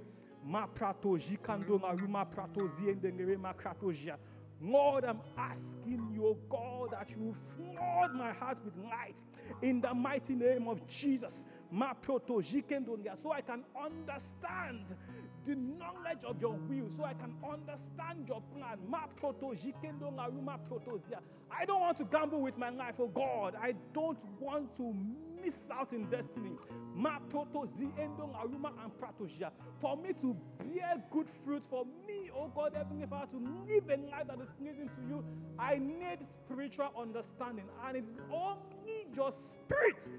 Lord, 4.62 5.06
I'm 5.06 5.22
asking 5.38 6.10
you, 6.14 6.38
God, 6.50 6.92
that 6.92 7.10
you 7.12 7.34
flood 7.34 8.14
my 8.14 8.34
heart 8.34 8.60
with 8.66 8.76
light 8.78 9.24
in 9.62 9.80
the 9.80 9.94
mighty 9.94 10.36
name 10.36 10.68
of 10.68 10.86
Jesus. 10.88 11.46
So 11.72 13.32
I 13.32 13.42
can 13.42 13.64
understand 13.80 14.96
the 15.46 15.56
knowledge 15.56 16.24
of 16.26 16.42
your 16.42 16.54
will 16.54 16.90
so 16.90 17.04
I 17.04 17.14
can 17.14 17.34
understand 17.50 18.28
your 18.28 18.42
plan. 18.56 18.78
I 21.52 21.66
don't 21.66 21.82
want 21.82 21.98
to 21.98 22.04
gamble 22.06 22.42
with 22.42 22.58
my 22.58 22.70
life, 22.70 22.96
oh 23.00 23.08
God. 23.08 23.56
I 23.60 23.74
don't 23.94 24.24
want 24.40 24.76
to 24.76 24.94
miss 25.44 25.72
out 25.72 25.94
in 25.94 26.10
destiny. 26.10 26.52
For 29.80 29.98
me 29.98 30.14
to 30.14 30.38
bear 30.60 31.04
good 31.10 31.30
fruit, 31.30 31.64
for 31.64 31.86
me, 32.08 32.30
oh 32.36 32.52
God, 32.54 32.74
Heavenly 32.76 33.08
Father, 33.08 33.32
to 33.32 33.38
live 33.68 33.90
a 33.90 33.98
life 34.12 34.28
that 34.28 34.40
is 34.42 34.52
pleasing 34.52 34.90
to 34.90 35.02
you, 35.08 35.24
I 35.58 35.80
need 35.80 36.20
spiritual 36.30 36.92
understanding. 36.98 37.66
And 37.86 37.98
it 37.98 38.04
is 38.04 38.18
only 38.32 39.08
your 39.16 39.32
spirit 39.32 40.10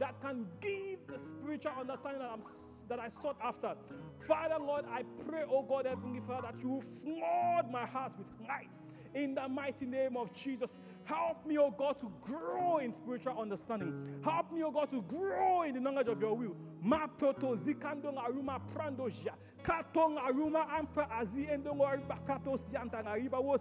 that 0.00 0.18
can 0.22 0.46
give 0.60 1.06
the 1.06 1.18
spiritual 1.18 1.72
understanding 1.78 2.22
that, 2.22 2.30
I'm, 2.32 2.40
that 2.88 2.98
I 2.98 3.08
sought 3.08 3.36
after. 3.42 3.74
Father, 4.20 4.56
Lord, 4.58 4.86
I 4.90 5.04
pray, 5.28 5.44
oh 5.48 5.62
God, 5.62 5.86
Heavenly 5.86 6.20
Father, 6.20 6.48
that 6.50 6.62
you 6.62 6.80
flood 6.80 7.70
my 7.70 7.86
heart 7.86 8.14
with 8.18 8.26
light. 8.48 8.72
In 9.14 9.34
the 9.34 9.46
mighty 9.46 9.84
name 9.84 10.16
of 10.16 10.32
Jesus, 10.32 10.80
help 11.04 11.44
me, 11.44 11.58
oh 11.58 11.70
God, 11.70 11.98
to 11.98 12.10
grow 12.22 12.78
in 12.78 12.92
spiritual 12.92 13.38
understanding. 13.38 14.20
Help 14.24 14.50
me, 14.52 14.62
oh 14.62 14.70
God, 14.70 14.88
to 14.88 15.02
grow 15.02 15.62
in 15.62 15.74
the 15.74 15.80
knowledge 15.80 16.08
of 16.08 16.20
your 16.20 16.34
will. 16.34 16.56
Ma 16.82 17.06
proto 17.06 17.54
zikando 17.54 18.14
aruma 18.14 18.58
prandojia. 18.72 19.34
Katon 19.62 20.16
aruma 20.16 20.66
ampra 20.70 21.10
azi 21.10 21.46
endongo 21.46 21.86
kato 22.26 22.52
sianta 22.52 23.04
riba 23.04 23.42
wo. 23.42 23.56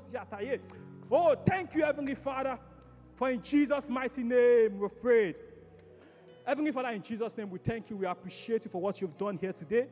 Oh, 1.12 1.36
thank 1.46 1.74
you, 1.76 1.84
Heavenly 1.84 2.16
Father, 2.16 2.58
for 3.16 3.30
in 3.30 3.42
Jesus' 3.42 3.90
mighty 3.90 4.24
name 4.24 4.80
we've 4.80 5.02
prayed. 5.02 5.36
Heavenly 6.50 6.72
Father, 6.72 6.90
in 6.90 7.04
Jesus' 7.04 7.38
name, 7.38 7.52
we 7.52 7.60
thank 7.60 7.92
you. 7.92 7.96
We 7.96 8.08
appreciate 8.08 8.66
you 8.66 8.72
for 8.72 8.82
what 8.82 9.00
you've 9.00 9.16
done 9.20 9.38
here 9.38 9.54
today. 9.54 9.88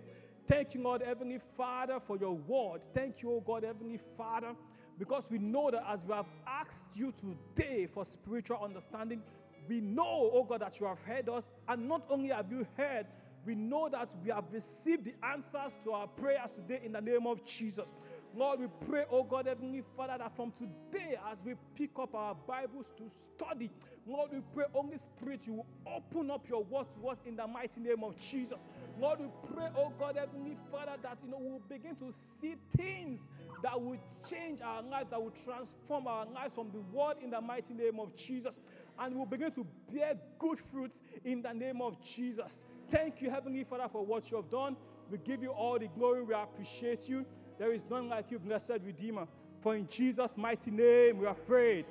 Thank 0.47 0.73
you, 0.73 0.81
Lord, 0.81 1.03
Heavenly 1.03 1.37
Father, 1.37 1.99
for 1.99 2.17
your 2.17 2.33
word. 2.33 2.81
Thank 2.95 3.21
you, 3.21 3.31
oh 3.31 3.41
God, 3.41 3.61
Heavenly 3.61 3.99
Father, 4.17 4.55
because 4.97 5.29
we 5.29 5.37
know 5.37 5.69
that 5.69 5.83
as 5.87 6.03
we 6.03 6.15
have 6.15 6.25
asked 6.47 6.97
you 6.97 7.13
today 7.13 7.85
for 7.85 8.03
spiritual 8.03 8.57
understanding, 8.63 9.21
we 9.67 9.81
know, 9.81 10.31
oh 10.33 10.43
God, 10.45 10.61
that 10.61 10.79
you 10.79 10.87
have 10.87 10.99
heard 11.03 11.29
us. 11.29 11.51
And 11.67 11.87
not 11.87 12.01
only 12.09 12.29
have 12.29 12.51
you 12.51 12.65
heard, 12.75 13.05
we 13.45 13.53
know 13.53 13.87
that 13.89 14.15
we 14.23 14.31
have 14.31 14.45
received 14.51 15.05
the 15.05 15.13
answers 15.23 15.77
to 15.83 15.91
our 15.91 16.07
prayers 16.07 16.53
today 16.53 16.81
in 16.83 16.93
the 16.93 17.01
name 17.01 17.27
of 17.27 17.45
Jesus. 17.45 17.91
Lord, 18.37 18.59
we 18.59 18.67
pray, 18.87 19.03
oh 19.09 19.23
God, 19.23 19.47
Heavenly 19.47 19.81
Father, 19.95 20.15
that 20.19 20.35
from 20.35 20.51
today, 20.51 21.17
as 21.31 21.43
we 21.43 21.55
pick 21.75 21.89
up 21.99 22.13
our 22.13 22.35
Bibles 22.35 22.93
to 22.97 23.09
study, 23.09 23.71
Lord, 24.05 24.29
we 24.31 24.41
pray, 24.53 24.65
Holy 24.71 24.95
Spirit, 24.97 25.47
you 25.47 25.53
will 25.53 25.65
open 25.87 26.29
up 26.29 26.47
your 26.47 26.63
word 26.63 26.85
to 26.93 27.07
us 27.07 27.19
in 27.25 27.35
the 27.35 27.47
mighty 27.47 27.81
name 27.81 28.03
of 28.03 28.15
Jesus. 28.19 28.67
Lord, 28.99 29.21
we 29.21 29.25
pray, 29.51 29.69
oh 29.75 29.91
God, 29.97 30.17
Heavenly 30.17 30.55
Father, 30.71 30.91
that 31.01 31.17
you 31.23 31.31
know 31.31 31.39
we'll 31.39 31.63
begin 31.67 31.95
to 31.95 32.11
see 32.11 32.57
things 32.77 33.31
that 33.63 33.81
will 33.81 33.97
change 34.29 34.61
our 34.61 34.83
lives, 34.83 35.09
that 35.09 35.19
will 35.19 35.33
transform 35.43 36.05
our 36.05 36.27
lives 36.27 36.53
from 36.53 36.69
the 36.71 36.81
word 36.95 37.15
in 37.23 37.31
the 37.31 37.41
mighty 37.41 37.73
name 37.73 37.99
of 37.99 38.15
Jesus. 38.15 38.59
And 38.99 39.15
we'll 39.15 39.25
begin 39.25 39.49
to 39.53 39.65
bear 39.91 40.13
good 40.37 40.59
fruits 40.59 41.01
in 41.25 41.41
the 41.41 41.53
name 41.53 41.81
of 41.81 41.99
Jesus. 42.03 42.65
Thank 42.91 43.19
you, 43.23 43.31
Heavenly 43.31 43.63
Father, 43.63 43.87
for 43.91 44.05
what 44.05 44.29
you 44.29 44.37
have 44.37 44.49
done. 44.51 44.77
We 45.09 45.17
give 45.17 45.41
you 45.41 45.49
all 45.49 45.79
the 45.79 45.87
glory. 45.87 46.21
We 46.21 46.35
appreciate 46.35 47.09
you. 47.09 47.25
There 47.57 47.71
is 47.73 47.85
none 47.89 48.09
like 48.09 48.31
you, 48.31 48.39
blessed 48.39 48.79
Redeemer. 48.85 49.27
For 49.61 49.75
in 49.75 49.87
Jesus' 49.87 50.37
mighty 50.37 50.71
name 50.71 51.17
we 51.17 51.25
have 51.25 51.43
prayed. 51.45 51.85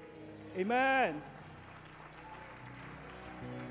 Amen. 0.57 1.21